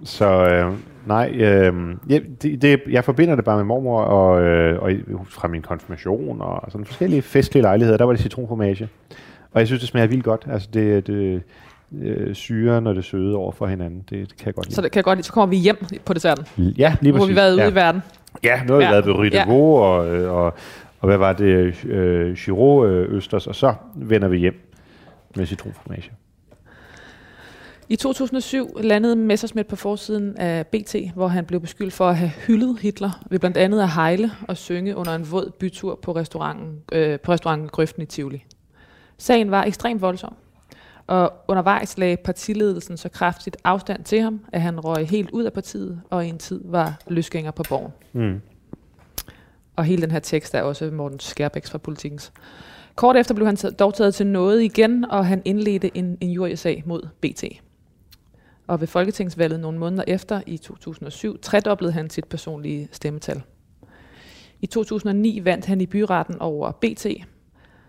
Så 0.04 0.26
øh, 0.26 0.72
nej, 1.06 1.30
øh, 1.34 1.74
jeg, 2.08 2.22
det, 2.42 2.62
det, 2.62 2.80
jeg 2.90 3.04
forbinder 3.04 3.34
det 3.36 3.44
bare 3.44 3.56
med 3.56 3.64
mormor, 3.64 4.00
og, 4.02 4.42
øh, 4.42 4.82
og 4.82 4.90
fra 5.28 5.48
min 5.48 5.62
konfirmation, 5.62 6.40
og 6.40 6.62
sådan 6.72 6.84
forskellige 6.84 7.22
festlige 7.22 7.62
lejligheder, 7.62 7.96
der 7.98 8.04
var 8.04 8.12
det 8.12 8.20
citronformage. 8.22 8.88
Og 9.52 9.60
jeg 9.60 9.66
synes, 9.66 9.80
det 9.80 9.88
smager 9.88 10.06
vildt 10.06 10.24
godt. 10.24 10.46
Altså 10.50 10.68
det, 10.74 11.06
det 11.06 11.42
øh, 12.02 12.34
syren 12.34 12.86
og 12.86 12.94
det 12.94 13.04
søde 13.04 13.36
over 13.36 13.52
for 13.52 13.66
hinanden, 13.66 13.98
det, 14.10 14.28
det 14.30 14.36
kan 14.36 14.46
jeg 14.46 14.54
godt 14.54 14.66
lide. 14.66 14.74
Så 14.74 14.82
det 14.82 14.90
kan 14.92 14.96
jeg 14.98 15.04
godt 15.04 15.18
lide. 15.18 15.26
Så 15.26 15.32
kommer 15.32 15.46
vi 15.46 15.56
hjem 15.56 15.84
på 16.04 16.12
desserten. 16.14 16.44
ja, 16.78 16.96
lige 17.00 17.12
Nu 17.12 17.16
har 17.16 17.20
præcis. 17.20 17.30
vi 17.30 17.36
været 17.36 17.52
ude 17.54 17.62
ja. 17.62 17.70
i 17.70 17.74
verden. 17.74 18.02
Ja, 18.44 18.60
nu 18.66 18.72
har 18.72 18.78
vi 18.78 18.84
Ja. 18.84 18.90
været 18.90 19.06
ved 19.06 19.12
Rue 19.12 19.30
Ja. 19.32 19.50
Og, 19.52 20.16
øh, 20.16 20.32
og, 20.32 20.44
og 21.00 21.06
hvad 21.08 21.16
var 21.16 21.32
det, 21.32 21.84
øh, 21.84 22.34
Giro 22.36 22.86
øh, 22.86 23.16
Østers, 23.16 23.46
og 23.46 23.54
så 23.54 23.74
vender 23.94 24.28
vi 24.28 24.38
hjem 24.38 24.70
med 25.36 25.46
citronformage. 25.46 26.10
I 27.88 27.96
2007 27.96 28.76
landede 28.80 29.16
Messerschmidt 29.16 29.66
på 29.66 29.76
forsiden 29.76 30.36
af 30.36 30.66
BT, 30.66 30.96
hvor 31.14 31.28
han 31.28 31.44
blev 31.44 31.60
beskyldt 31.60 31.92
for 31.92 32.08
at 32.08 32.16
have 32.16 32.30
hyldet 32.30 32.78
Hitler 32.80 33.24
ved 33.30 33.38
blandt 33.38 33.56
andet 33.56 33.82
at 33.82 33.90
hejle 33.90 34.30
og 34.48 34.56
synge 34.56 34.96
under 34.96 35.14
en 35.14 35.30
våd 35.30 35.50
bytur 35.58 35.98
på 36.02 36.12
restauranten, 36.12 36.82
øh, 36.92 37.20
på 37.20 37.32
restauranten 37.32 37.68
Grøften 37.68 38.02
i 38.02 38.06
Tivoli. 38.06 38.44
Sagen 39.18 39.50
var 39.50 39.64
ekstremt 39.64 40.02
voldsom, 40.02 40.34
og 41.06 41.32
undervejs 41.48 41.98
lagde 41.98 42.16
partiledelsen 42.16 42.96
så 42.96 43.08
kraftigt 43.08 43.56
afstand 43.64 44.04
til 44.04 44.20
ham, 44.20 44.40
at 44.52 44.60
han 44.60 44.80
røg 44.80 45.08
helt 45.08 45.30
ud 45.30 45.44
af 45.44 45.52
partiet, 45.52 46.00
og 46.10 46.26
i 46.26 46.28
en 46.28 46.38
tid 46.38 46.60
var 46.64 46.98
løsgænger 47.08 47.50
på 47.50 47.62
borgen. 47.68 47.92
Mm. 48.12 48.40
Og 49.76 49.84
hele 49.84 50.02
den 50.02 50.10
her 50.10 50.18
tekst 50.18 50.54
er 50.54 50.62
også 50.62 50.90
Morten 50.90 51.20
Skærbæks 51.20 51.70
fra 51.70 51.78
Politikens. 51.78 52.32
Kort 52.94 53.16
efter 53.16 53.34
blev 53.34 53.46
han 53.46 53.56
dog 53.78 53.94
taget 53.94 54.14
til 54.14 54.26
noget 54.26 54.62
igen, 54.62 55.04
og 55.10 55.26
han 55.26 55.42
indledte 55.44 55.90
en 55.96 56.18
injuriesag 56.20 56.82
mod 56.86 57.08
BT. 57.20 57.44
Og 58.66 58.80
ved 58.80 58.86
folketingsvalget 58.86 59.60
nogle 59.60 59.78
måneder 59.78 60.04
efter, 60.06 60.40
i 60.46 60.56
2007, 60.56 61.38
tredoblede 61.40 61.92
han 61.92 62.10
sit 62.10 62.24
personlige 62.24 62.88
stemmetal. 62.92 63.42
I 64.60 64.66
2009 64.66 65.44
vandt 65.44 65.66
han 65.66 65.80
i 65.80 65.86
byretten 65.86 66.40
over 66.40 66.72
BT. 66.72 67.06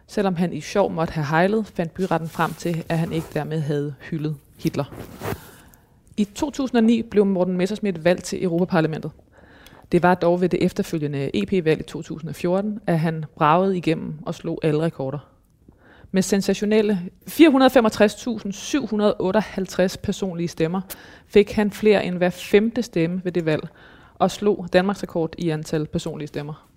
Selvom 0.07 0.35
han 0.35 0.53
i 0.53 0.61
sjov 0.61 0.91
måtte 0.91 1.13
have 1.13 1.25
hejlet, 1.25 1.67
fandt 1.67 1.93
byretten 1.93 2.29
frem 2.29 2.53
til, 2.53 2.83
at 2.89 2.99
han 2.99 3.11
ikke 3.11 3.27
dermed 3.33 3.59
havde 3.59 3.95
hyldet 4.09 4.35
Hitler. 4.59 4.93
I 6.17 6.23
2009 6.23 7.01
blev 7.01 7.25
Morten 7.25 7.57
Messerschmidt 7.57 8.03
valgt 8.03 8.23
til 8.23 8.43
Europaparlamentet. 8.43 9.11
Det 9.91 10.03
var 10.03 10.15
dog 10.15 10.41
ved 10.41 10.49
det 10.49 10.63
efterfølgende 10.63 11.29
EP-valg 11.33 11.79
i 11.79 11.83
2014, 11.83 12.79
at 12.87 12.99
han 12.99 13.25
bragede 13.35 13.77
igennem 13.77 14.13
og 14.25 14.35
slog 14.35 14.59
alle 14.63 14.81
rekorder. 14.81 15.34
Med 16.15 16.21
sensationelle 16.21 16.99
465.758 17.29 19.95
personlige 20.03 20.47
stemmer 20.47 20.81
fik 21.27 21.51
han 21.51 21.71
flere 21.71 22.05
end 22.05 22.17
hver 22.17 22.29
femte 22.29 22.83
stemme 22.83 23.21
ved 23.23 23.31
det 23.31 23.45
valg 23.45 23.67
og 24.13 24.31
slog 24.31 24.67
Danmarks 24.73 25.03
rekord 25.03 25.35
i 25.37 25.49
antal 25.49 25.87
personlige 25.87 26.27
stemmer. 26.27 26.67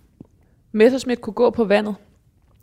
Messerschmidt 0.71 1.21
kunne 1.21 1.33
gå 1.33 1.49
på 1.49 1.63
vandet, 1.63 1.95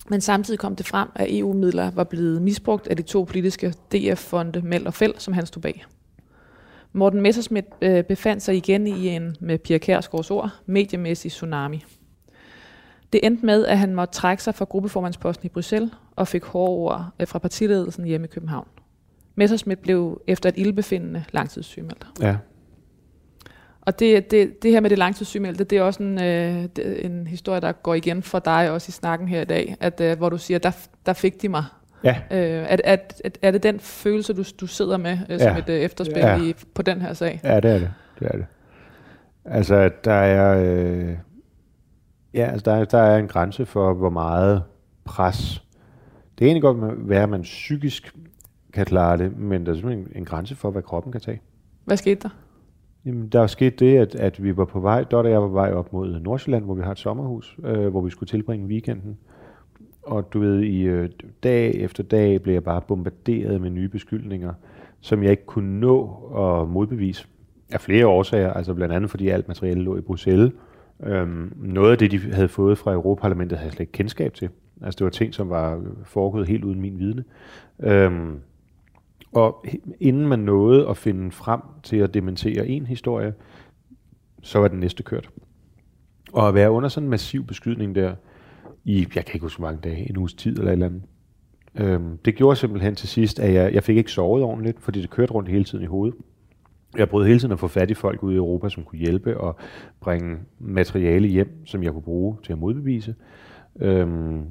men 0.09 0.21
samtidig 0.21 0.61
kom 0.61 0.77
det 0.77 0.87
frem, 0.87 1.09
at 1.15 1.39
EU-midler 1.39 1.91
var 1.91 2.05
blevet 2.05 2.43
misbrugt 2.43 2.89
af 2.89 2.97
de 2.97 3.03
to 3.03 3.25
politiske 3.25 3.75
DF-fonde 3.93 4.63
Meld 4.63 4.87
og 4.87 4.95
Fæld, 4.95 5.15
som 5.19 5.35
han 5.35 5.47
stod 5.47 5.63
bag. 5.63 5.85
Morten 6.93 7.21
Messerschmidt 7.21 7.67
øh, 7.83 8.05
befandt 8.05 8.43
sig 8.43 8.57
igen 8.57 8.87
i 8.87 9.09
en, 9.09 9.37
med 9.41 9.59
Pia 9.59 9.79
Kærsgaards 9.79 10.31
ord, 10.31 10.51
mediemæssig 10.67 11.31
tsunami. 11.31 11.85
Det 13.17 13.27
endte 13.27 13.47
med, 13.47 13.67
at 13.67 13.79
han 13.79 13.95
måtte 13.95 14.15
trække 14.15 14.43
sig 14.43 14.55
fra 14.55 14.65
gruppeformandsposten 14.65 15.47
i 15.47 15.49
Bruxelles 15.49 15.91
og 16.17 16.29
fik 16.29 16.45
hårde 16.45 16.71
ord 16.71 17.05
øh, 17.21 17.27
fra 17.29 17.39
partiledelsen 17.39 18.05
hjemme 18.05 18.27
i 18.27 18.31
København. 18.31 18.67
Messerschmidt 19.35 19.83
blev 19.83 20.21
efter 20.27 20.49
et 20.49 20.55
ildbefindende 20.59 21.25
langtidssygemeldt. 21.33 22.07
Ja. 22.21 22.37
Og 23.81 23.99
det, 23.99 24.31
det, 24.31 24.63
det 24.63 24.71
her 24.71 24.81
med 24.81 24.91
det 24.91 24.99
langtidssygemeldte, 24.99 25.65
det 25.65 25.79
er 25.79 25.83
også 25.83 26.03
en, 26.03 26.23
øh, 26.23 26.65
en 26.99 27.27
historie, 27.27 27.61
der 27.61 27.73
går 27.73 27.95
igen 27.95 28.23
for 28.23 28.39
dig 28.39 28.71
også 28.71 28.89
i 28.89 28.93
snakken 28.93 29.29
her 29.29 29.41
i 29.41 29.45
dag, 29.45 29.77
at, 29.81 30.01
øh, 30.01 30.19
hvor 30.19 30.29
du 30.29 30.39
siger, 30.39 30.59
der, 30.59 30.71
der 31.07 31.13
fik 31.13 31.43
de 31.43 31.49
mig. 31.49 31.65
Ja. 32.05 32.17
Øh, 32.31 32.67
er, 32.69 32.77
er, 32.85 32.97
er 33.43 33.51
det 33.51 33.63
den 33.63 33.81
følelse, 33.81 34.33
du, 34.33 34.45
du 34.61 34.67
sidder 34.67 34.97
med 34.97 35.19
øh, 35.29 35.41
som 35.41 35.53
Ja. 35.53 35.59
et 35.59 35.69
øh, 35.69 35.81
efterspil 35.81 36.17
Ja. 36.19 36.43
i, 36.43 36.55
på 36.75 36.83
den 36.83 37.01
her 37.01 37.13
sag? 37.15 37.41
Ja, 37.45 37.61
det 37.61 37.71
er 37.71 37.79
det. 37.79 37.91
Det 38.19 38.27
er 38.29 38.37
det. 38.37 38.47
Altså, 39.45 39.91
der 40.05 40.13
er... 40.13 40.59
Øh, 40.65 41.17
ja, 42.37 42.47
altså, 42.51 42.71
der, 42.71 42.77
er, 42.77 42.85
der 42.85 42.99
er 42.99 43.19
en 43.19 43.29
grænse 43.29 43.67
for, 43.67 43.95
hvor 43.95 44.11
meget 44.11 44.63
pres... 45.05 45.63
Det 46.39 46.45
er 46.45 46.49
egentlig 46.49 46.63
godt 46.63 47.09
være, 47.09 47.23
at 47.23 47.29
man 47.29 47.43
psykisk 47.43 48.17
kan 48.73 48.87
klare 48.87 49.19
det, 49.19 49.39
men 49.39 49.67
der 49.67 49.73
er 49.73 49.77
simpelthen 49.77 50.07
en, 50.07 50.17
en 50.17 50.25
grænse 50.25 50.55
for, 50.55 50.71
hvad 50.71 50.83
kroppen 50.83 51.13
kan 51.13 51.21
tage. 51.21 51.41
Hvad 51.85 51.97
skete 51.97 52.21
der? 52.23 52.29
Jamen, 53.05 53.29
der 53.29 53.41
er 53.41 53.47
sket 53.47 53.81
det, 53.81 53.99
at, 53.99 54.15
at 54.15 54.43
vi 54.43 54.57
var 54.57 54.65
på 54.65 54.81
vej, 54.81 55.05
Dot 55.05 55.25
og 55.25 55.31
jeg 55.31 55.43
var 55.43 55.49
på 55.49 55.53
vej 55.53 55.73
op 55.73 55.93
mod 55.93 56.21
Nordsjælland, 56.21 56.65
hvor 56.65 56.75
vi 56.75 56.83
har 56.83 56.91
et 56.91 56.99
sommerhus, 56.99 57.57
øh, 57.65 57.89
hvor 57.89 58.01
vi 58.01 58.11
skulle 58.11 58.29
tilbringe 58.29 58.67
weekenden. 58.67 59.19
Og 60.03 60.33
du 60.33 60.41
ved, 60.41 60.61
i 60.61 60.83
øh, 60.83 61.09
dag 61.43 61.75
efter 61.75 62.03
dag 62.03 62.43
blev 62.43 62.55
jeg 62.55 62.65
bare 62.65 62.81
bombarderet 62.81 63.61
med 63.61 63.71
nye 63.71 63.89
beskyldninger, 63.89 64.53
som 65.01 65.23
jeg 65.23 65.31
ikke 65.31 65.47
kunne 65.47 65.81
nå 65.81 66.09
at 66.37 66.69
modbevise 66.69 67.27
af 67.71 67.81
flere 67.81 68.07
årsager, 68.07 68.53
altså 68.53 68.75
blandt 68.75 68.95
andet 68.95 69.11
fordi 69.11 69.29
alt 69.29 69.49
materiale 69.49 69.83
lå 69.83 69.97
i 69.97 70.01
Bruxelles. 70.01 70.53
Øhm, 71.03 71.53
noget 71.57 71.93
af 71.93 71.99
det, 71.99 72.11
de 72.11 72.19
havde 72.19 72.49
fået 72.49 72.79
fra 72.79 72.93
Europaparlamentet, 72.93 73.59
havde 73.59 73.67
jeg 73.67 73.73
slet 73.73 73.81
ikke 73.81 73.93
kendskab 73.93 74.35
til. 74.35 74.49
Altså 74.83 74.99
det 74.99 75.05
var 75.05 75.11
ting, 75.11 75.35
som 75.35 75.51
var 75.51 75.83
foregået 76.05 76.49
helt 76.49 76.65
uden 76.65 76.81
min 76.81 76.99
vidne. 76.99 77.25
Øhm, 77.81 78.41
og 79.33 79.65
inden 80.01 80.29
man 80.29 80.39
nåede 80.39 80.89
at 80.89 80.97
finde 80.97 81.31
frem 81.31 81.61
til 81.83 81.97
at 81.97 82.15
dementere 82.15 82.67
en 82.67 82.87
historie, 82.87 83.35
så 84.43 84.59
var 84.59 84.69
den 84.69 84.81
næste 84.81 85.03
kørt. 85.03 85.31
Og 86.33 86.49
at 86.49 86.55
være 86.55 86.71
under 86.71 86.89
sådan 86.89 87.07
en 87.07 87.11
massiv 87.11 87.45
beskydning 87.45 87.95
der, 87.95 88.15
i, 88.85 88.99
jeg 89.15 89.25
kan 89.25 89.35
ikke 89.35 89.45
huske 89.45 89.59
hvor 89.59 89.69
mange 89.69 89.81
dage, 89.81 90.11
en 90.11 90.17
uges 90.17 90.35
tid 90.35 90.59
eller 90.59 90.67
et 90.67 90.73
eller 90.73 90.87
andet, 90.87 91.03
øhm, 91.75 92.19
det 92.19 92.35
gjorde 92.35 92.57
simpelthen 92.57 92.95
til 92.95 93.09
sidst, 93.09 93.39
at 93.39 93.55
jeg, 93.55 93.75
jeg 93.75 93.85
fik 93.85 93.97
ikke 93.97 94.13
sovet 94.13 94.43
ordentligt, 94.43 94.81
fordi 94.81 95.03
det 95.03 95.11
kørte 95.11 95.33
rundt 95.33 95.49
hele 95.49 95.65
tiden 95.65 95.85
i 95.85 95.87
hovedet. 95.87 96.17
Jeg 96.99 97.09
prøvede 97.09 97.29
hele 97.29 97.41
tiden 97.41 97.53
at 97.53 97.59
få 97.59 97.69
fat 97.69 97.91
i 97.91 97.95
folk 97.95 98.23
ude 98.23 98.35
i 98.35 98.37
Europa, 98.37 98.69
som 98.69 98.85
kunne 98.85 98.99
hjælpe 98.99 99.41
og 99.41 99.57
bringe 100.01 100.39
materiale 100.59 101.29
hjem, 101.29 101.67
som 101.67 101.83
jeg 101.83 101.93
kunne 101.93 102.03
bruge 102.03 102.37
til 102.43 102.53
at 102.53 102.59
modbevise. 102.59 103.15
Øhm, 103.81 104.45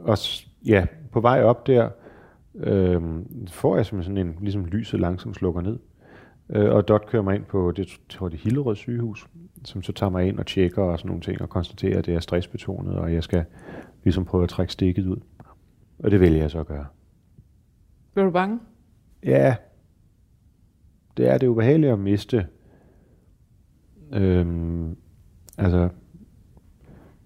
og 0.00 0.18
ja, 0.66 0.86
på 1.12 1.20
vej 1.20 1.42
op 1.42 1.66
der, 1.66 1.88
øhm, 2.54 3.46
får 3.48 3.76
jeg 3.76 3.86
simpelthen 3.86 4.16
sådan 4.16 4.28
en, 4.28 4.36
ligesom 4.40 4.64
lyset 4.64 5.00
langsomt 5.00 5.36
slukker 5.36 5.60
ned. 5.60 5.78
Øh, 6.50 6.74
og 6.74 6.88
Dot 6.88 7.06
kører 7.06 7.22
mig 7.22 7.34
ind 7.34 7.44
på, 7.44 7.72
det 7.76 8.00
tror 8.08 8.28
det 8.28 8.38
er 8.38 8.42
Hillerød 8.42 8.76
sygehus, 8.76 9.26
som 9.64 9.82
så 9.82 9.92
tager 9.92 10.10
mig 10.10 10.28
ind 10.28 10.38
og 10.38 10.46
tjekker 10.46 10.82
og 10.82 10.98
sådan 10.98 11.08
nogle 11.08 11.22
ting, 11.22 11.42
og 11.42 11.48
konstaterer, 11.48 11.98
at 11.98 12.06
det 12.06 12.14
er 12.14 12.20
stressbetonet, 12.20 12.96
og 12.96 13.14
jeg 13.14 13.22
skal 13.22 13.44
ligesom 14.04 14.24
prøve 14.24 14.42
at 14.42 14.48
trække 14.48 14.72
stikket 14.72 15.06
ud. 15.06 15.20
Og 15.98 16.10
det 16.10 16.20
vælger 16.20 16.40
jeg 16.40 16.50
så 16.50 16.60
at 16.60 16.66
gøre. 16.66 16.86
Bliver 18.12 18.26
du 18.26 18.32
bange? 18.32 18.60
Ja, 19.24 19.56
det 21.16 21.28
er 21.28 21.38
det 21.38 21.46
ubehageligt 21.46 21.92
at 21.92 21.98
miste, 21.98 22.46
øhm, 24.12 24.96
altså, 25.58 25.88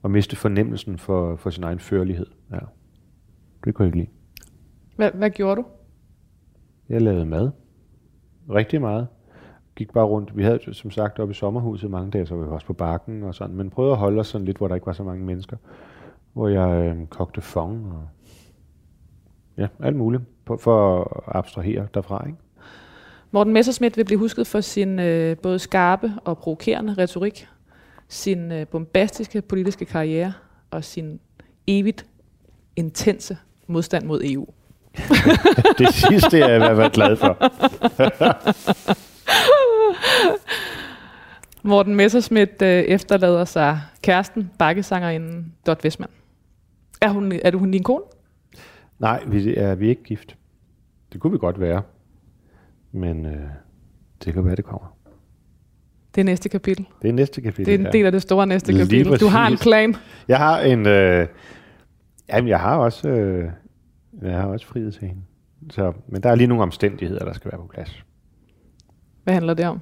at 0.05 0.11
miste 0.11 0.37
fornemmelsen 0.37 0.99
for, 0.99 1.37
for 1.37 1.51
sin 1.51 1.65
egen 1.65 1.79
førlighed. 1.79 2.27
Ja. 2.51 2.59
Det 3.65 3.75
kunne 3.75 3.85
jeg 3.85 3.97
ikke 3.97 3.99
lide. 3.99 4.11
Hvad, 4.97 5.11
hvad 5.15 5.31
gjorde 5.31 5.57
du? 5.63 5.67
Jeg 6.89 7.03
lavede 7.03 7.27
mad. 7.27 7.51
Rigtig 8.51 8.81
meget. 8.81 9.09
Gik 9.77 9.93
bare 9.93 10.05
rundt. 10.05 10.37
Vi 10.37 10.43
havde 10.43 10.75
som 10.75 10.91
sagt 10.91 11.19
oppe 11.19 11.33
i 11.33 11.35
sommerhuset 11.35 11.91
mange 11.91 12.11
dage, 12.11 12.27
så 12.27 12.35
var 12.35 12.45
vi 12.45 12.51
også 12.51 12.67
på 12.67 12.73
bakken 12.73 13.23
og 13.23 13.35
sådan. 13.35 13.57
Men 13.57 13.71
prøvede 13.71 13.93
at 13.93 13.99
holde 13.99 14.21
os 14.21 14.27
sådan 14.27 14.45
lidt, 14.45 14.57
hvor 14.57 14.69
der 14.69 14.75
ikke 14.75 14.87
var 14.87 14.93
så 14.93 15.05
mange 15.05 15.25
mennesker. 15.25 15.57
Hvor 16.33 16.49
jeg 16.49 16.97
øh, 16.97 17.07
kogte 17.07 17.41
fong 17.41 17.93
og 17.93 18.09
ja, 19.59 19.69
alt 19.81 19.97
muligt. 19.97 20.23
For, 20.47 20.57
for 20.57 21.01
at 21.01 21.37
abstrahere 21.37 21.89
derfra, 21.95 22.27
ikke? 22.27 22.39
Morten 23.37 23.53
Messerschmidt 23.53 23.97
vil 23.97 24.05
blive 24.05 24.19
husket 24.19 24.47
for 24.47 24.61
sin 24.61 24.99
øh, 24.99 25.37
både 25.37 25.59
skarpe 25.59 26.13
og 26.25 26.39
provokerende 26.39 26.95
retorik, 26.95 27.49
sin 28.09 28.53
øh, 28.53 28.67
bombastiske 28.67 29.43
politiske 29.43 29.85
karriere 29.85 30.33
og 30.71 30.85
sin 30.85 31.21
evigt 31.67 32.07
intense 32.77 33.39
modstand 33.67 34.05
mod 34.05 34.23
EU. 34.25 34.47
det 35.79 35.89
sidste 35.95 36.39
er 36.39 36.49
jeg 36.49 36.57
i 36.57 36.59
hvert 36.59 36.77
fald 36.77 36.93
glad 36.93 37.17
for. 37.17 37.39
Morten 41.69 41.95
Messerschmidt 41.95 42.63
øh, 42.63 42.69
efterlader 42.69 43.45
sig 43.45 43.81
kæresten, 44.03 44.51
bakkesangerinden 44.59 45.53
Dot 45.67 45.85
Westman. 45.85 46.11
Er, 47.01 47.09
hun, 47.09 47.33
er 47.33 47.51
du 47.51 47.59
hun 47.59 47.71
din 47.71 47.83
kone? 47.83 48.05
Nej, 48.99 49.25
vi 49.27 49.57
er, 49.57 49.75
vi 49.75 49.87
er 49.87 49.91
ikke 49.91 50.03
gift. 50.03 50.37
Det 51.13 51.21
kunne 51.21 51.33
vi 51.33 51.39
godt 51.39 51.61
være. 51.61 51.83
Men 52.97 53.27
øh, 53.27 53.41
det 54.25 54.35
kan 54.35 54.45
være, 54.45 54.57
det 54.57 54.65
kommer. 54.65 54.97
Det 56.15 56.21
er 56.21 56.25
næste 56.25 56.49
kapitel. 56.49 56.87
Det 57.03 57.09
er 57.09 57.13
næste 57.13 57.41
kapitel. 57.41 57.67
Det 57.67 57.75
er 57.81 57.87
en 57.87 57.93
del 57.93 58.07
af 58.07 58.13
det 58.13 58.23
store 58.23 58.47
næste 58.47 58.73
Lige 58.73 58.85
kapitel. 58.85 59.21
Du 59.21 59.27
har 59.27 59.47
en 59.47 59.53
præcis. 59.53 59.63
plan. 59.63 59.97
Jeg 60.29 60.39
har 60.39 60.61
en... 60.61 60.87
Øh, 60.87 61.27
jamen, 62.29 62.49
jeg 62.49 62.61
har 62.61 62.77
også... 62.77 63.09
Øh, 63.09 63.51
jeg 64.23 64.37
har 64.37 64.47
også 64.47 64.67
frihed 64.67 64.93
til 64.93 65.09
hende. 65.09 65.23
Så, 65.71 65.93
men 66.09 66.23
der 66.23 66.31
er 66.31 66.35
lige 66.35 66.47
nogle 66.47 66.63
omstændigheder, 66.63 67.25
der 67.25 67.33
skal 67.33 67.51
være 67.53 67.61
på 67.61 67.67
plads. 67.75 68.05
Hvad 69.25 69.35
handler 69.35 69.55
det 69.55 69.67
om? 69.67 69.81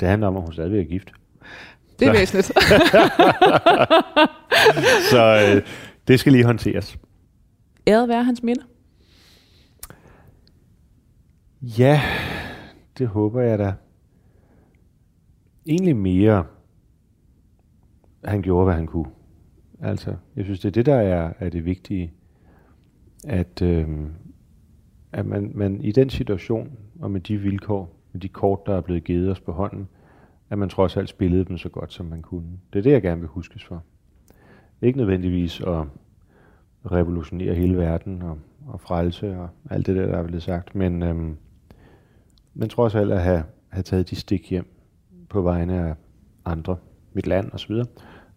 Det 0.00 0.08
handler 0.08 0.28
om, 0.28 0.36
at 0.36 0.42
hun 0.42 0.52
stadigvæk 0.52 0.86
er 0.86 0.90
gift. 0.90 1.12
Det 1.98 2.08
er 2.08 2.12
Så- 2.12 2.18
væsentligt. 2.18 2.46
Så 5.10 5.52
øh, 5.56 5.62
det 6.08 6.20
skal 6.20 6.32
lige 6.32 6.44
håndteres. 6.44 6.98
Æret 7.86 8.08
være 8.08 8.24
hans 8.24 8.42
minde. 8.42 8.62
Ja, 11.62 12.00
det 12.98 13.08
håber 13.08 13.40
jeg 13.40 13.58
da. 13.58 13.74
Egentlig 15.66 15.96
mere, 15.96 16.46
han 18.24 18.42
gjorde, 18.42 18.64
hvad 18.64 18.74
han 18.74 18.86
kunne. 18.86 19.10
Altså, 19.80 20.16
jeg 20.36 20.44
synes, 20.44 20.60
det 20.60 20.68
er 20.68 20.72
det, 20.72 20.86
der 20.86 20.94
er, 20.94 21.32
er 21.38 21.48
det 21.48 21.64
vigtige. 21.64 22.12
At, 23.24 23.62
øh, 23.62 23.88
at 25.12 25.26
man, 25.26 25.52
man 25.54 25.80
i 25.80 25.92
den 25.92 26.10
situation, 26.10 26.72
og 27.00 27.10
med 27.10 27.20
de 27.20 27.36
vilkår, 27.36 27.96
med 28.12 28.20
de 28.20 28.28
kort, 28.28 28.66
der 28.66 28.74
er 28.74 28.80
blevet 28.80 29.04
givet 29.04 29.30
os 29.30 29.40
på 29.40 29.52
hånden, 29.52 29.88
at 30.50 30.58
man 30.58 30.68
trods 30.68 30.96
alt 30.96 31.08
spillede 31.08 31.44
dem 31.44 31.58
så 31.58 31.68
godt, 31.68 31.92
som 31.92 32.06
man 32.06 32.22
kunne. 32.22 32.58
Det 32.72 32.78
er 32.78 32.82
det, 32.82 32.92
jeg 32.92 33.02
gerne 33.02 33.20
vil 33.20 33.28
huskes 33.28 33.64
for. 33.64 33.82
Ikke 34.82 34.98
nødvendigvis 34.98 35.60
at 35.60 35.84
revolutionere 36.92 37.54
hele 37.54 37.76
verden 37.76 38.22
og, 38.22 38.38
og 38.66 38.80
frelse 38.80 39.38
og 39.38 39.48
alt 39.70 39.86
det 39.86 39.96
der, 39.96 40.06
der 40.06 40.18
er 40.18 40.22
blevet 40.22 40.42
sagt, 40.42 40.74
men, 40.74 41.02
øhm, 41.02 41.36
men 42.56 42.68
trods 42.68 42.94
alt 42.94 43.12
at 43.12 43.22
have, 43.22 43.44
have 43.68 43.82
taget 43.82 44.10
de 44.10 44.16
stik 44.16 44.50
hjem 44.50 44.66
på 45.28 45.42
vegne 45.42 45.88
af 45.88 45.94
andre, 46.44 46.76
mit 47.12 47.26
land 47.26 47.52
osv., 47.52 47.72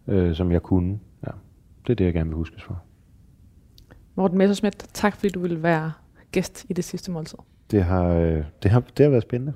øh, 0.07 0.35
som 0.35 0.51
jeg 0.51 0.61
kunne. 0.61 0.99
Ja, 1.27 1.31
det 1.83 1.89
er 1.89 1.95
det, 1.95 2.05
jeg 2.05 2.13
gerne 2.13 2.29
vil 2.29 2.35
huskes 2.35 2.63
for. 2.63 2.83
Morten 4.15 4.37
Messerschmidt, 4.37 4.87
tak 4.93 5.15
fordi 5.15 5.29
du 5.29 5.39
ville 5.39 5.63
være 5.63 5.91
gæst 6.31 6.65
i 6.69 6.73
det 6.73 6.83
sidste 6.83 7.11
måltid. 7.11 7.37
Det 7.71 7.83
har, 7.83 8.05
øh, 8.05 8.43
det 8.63 8.71
har, 8.71 8.79
det 8.79 9.03
har 9.03 9.09
været 9.09 9.23
spændende. 9.23 9.53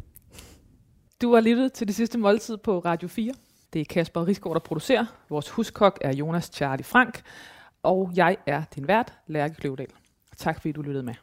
Du 1.22 1.34
har 1.34 1.42
lyttet 1.42 1.74
til 1.74 1.88
det 1.88 1.96
sidste 1.96 2.18
måltid 2.18 2.58
på 2.58 2.80
Radio 2.80 3.08
4. 3.08 3.34
Det 3.74 3.82
er 3.82 3.86
Kasper 3.90 4.28
Risgaard, 4.28 4.54
der 4.56 4.60
producerer. 4.60 5.06
Vores 5.30 5.50
huskok 5.50 5.98
er 6.02 6.16
Jonas 6.16 6.52
Charlie 6.54 6.84
Frank. 6.84 7.22
Og 7.84 8.12
jeg 8.16 8.38
er 8.46 8.64
din 8.76 8.88
vært, 8.88 9.14
Lærke 9.28 9.56
Kløvedal. 9.56 9.88
Tak 10.38 10.56
fordi 10.56 10.72
du 10.72 10.82
lyttede 10.82 11.04
med. 11.04 11.14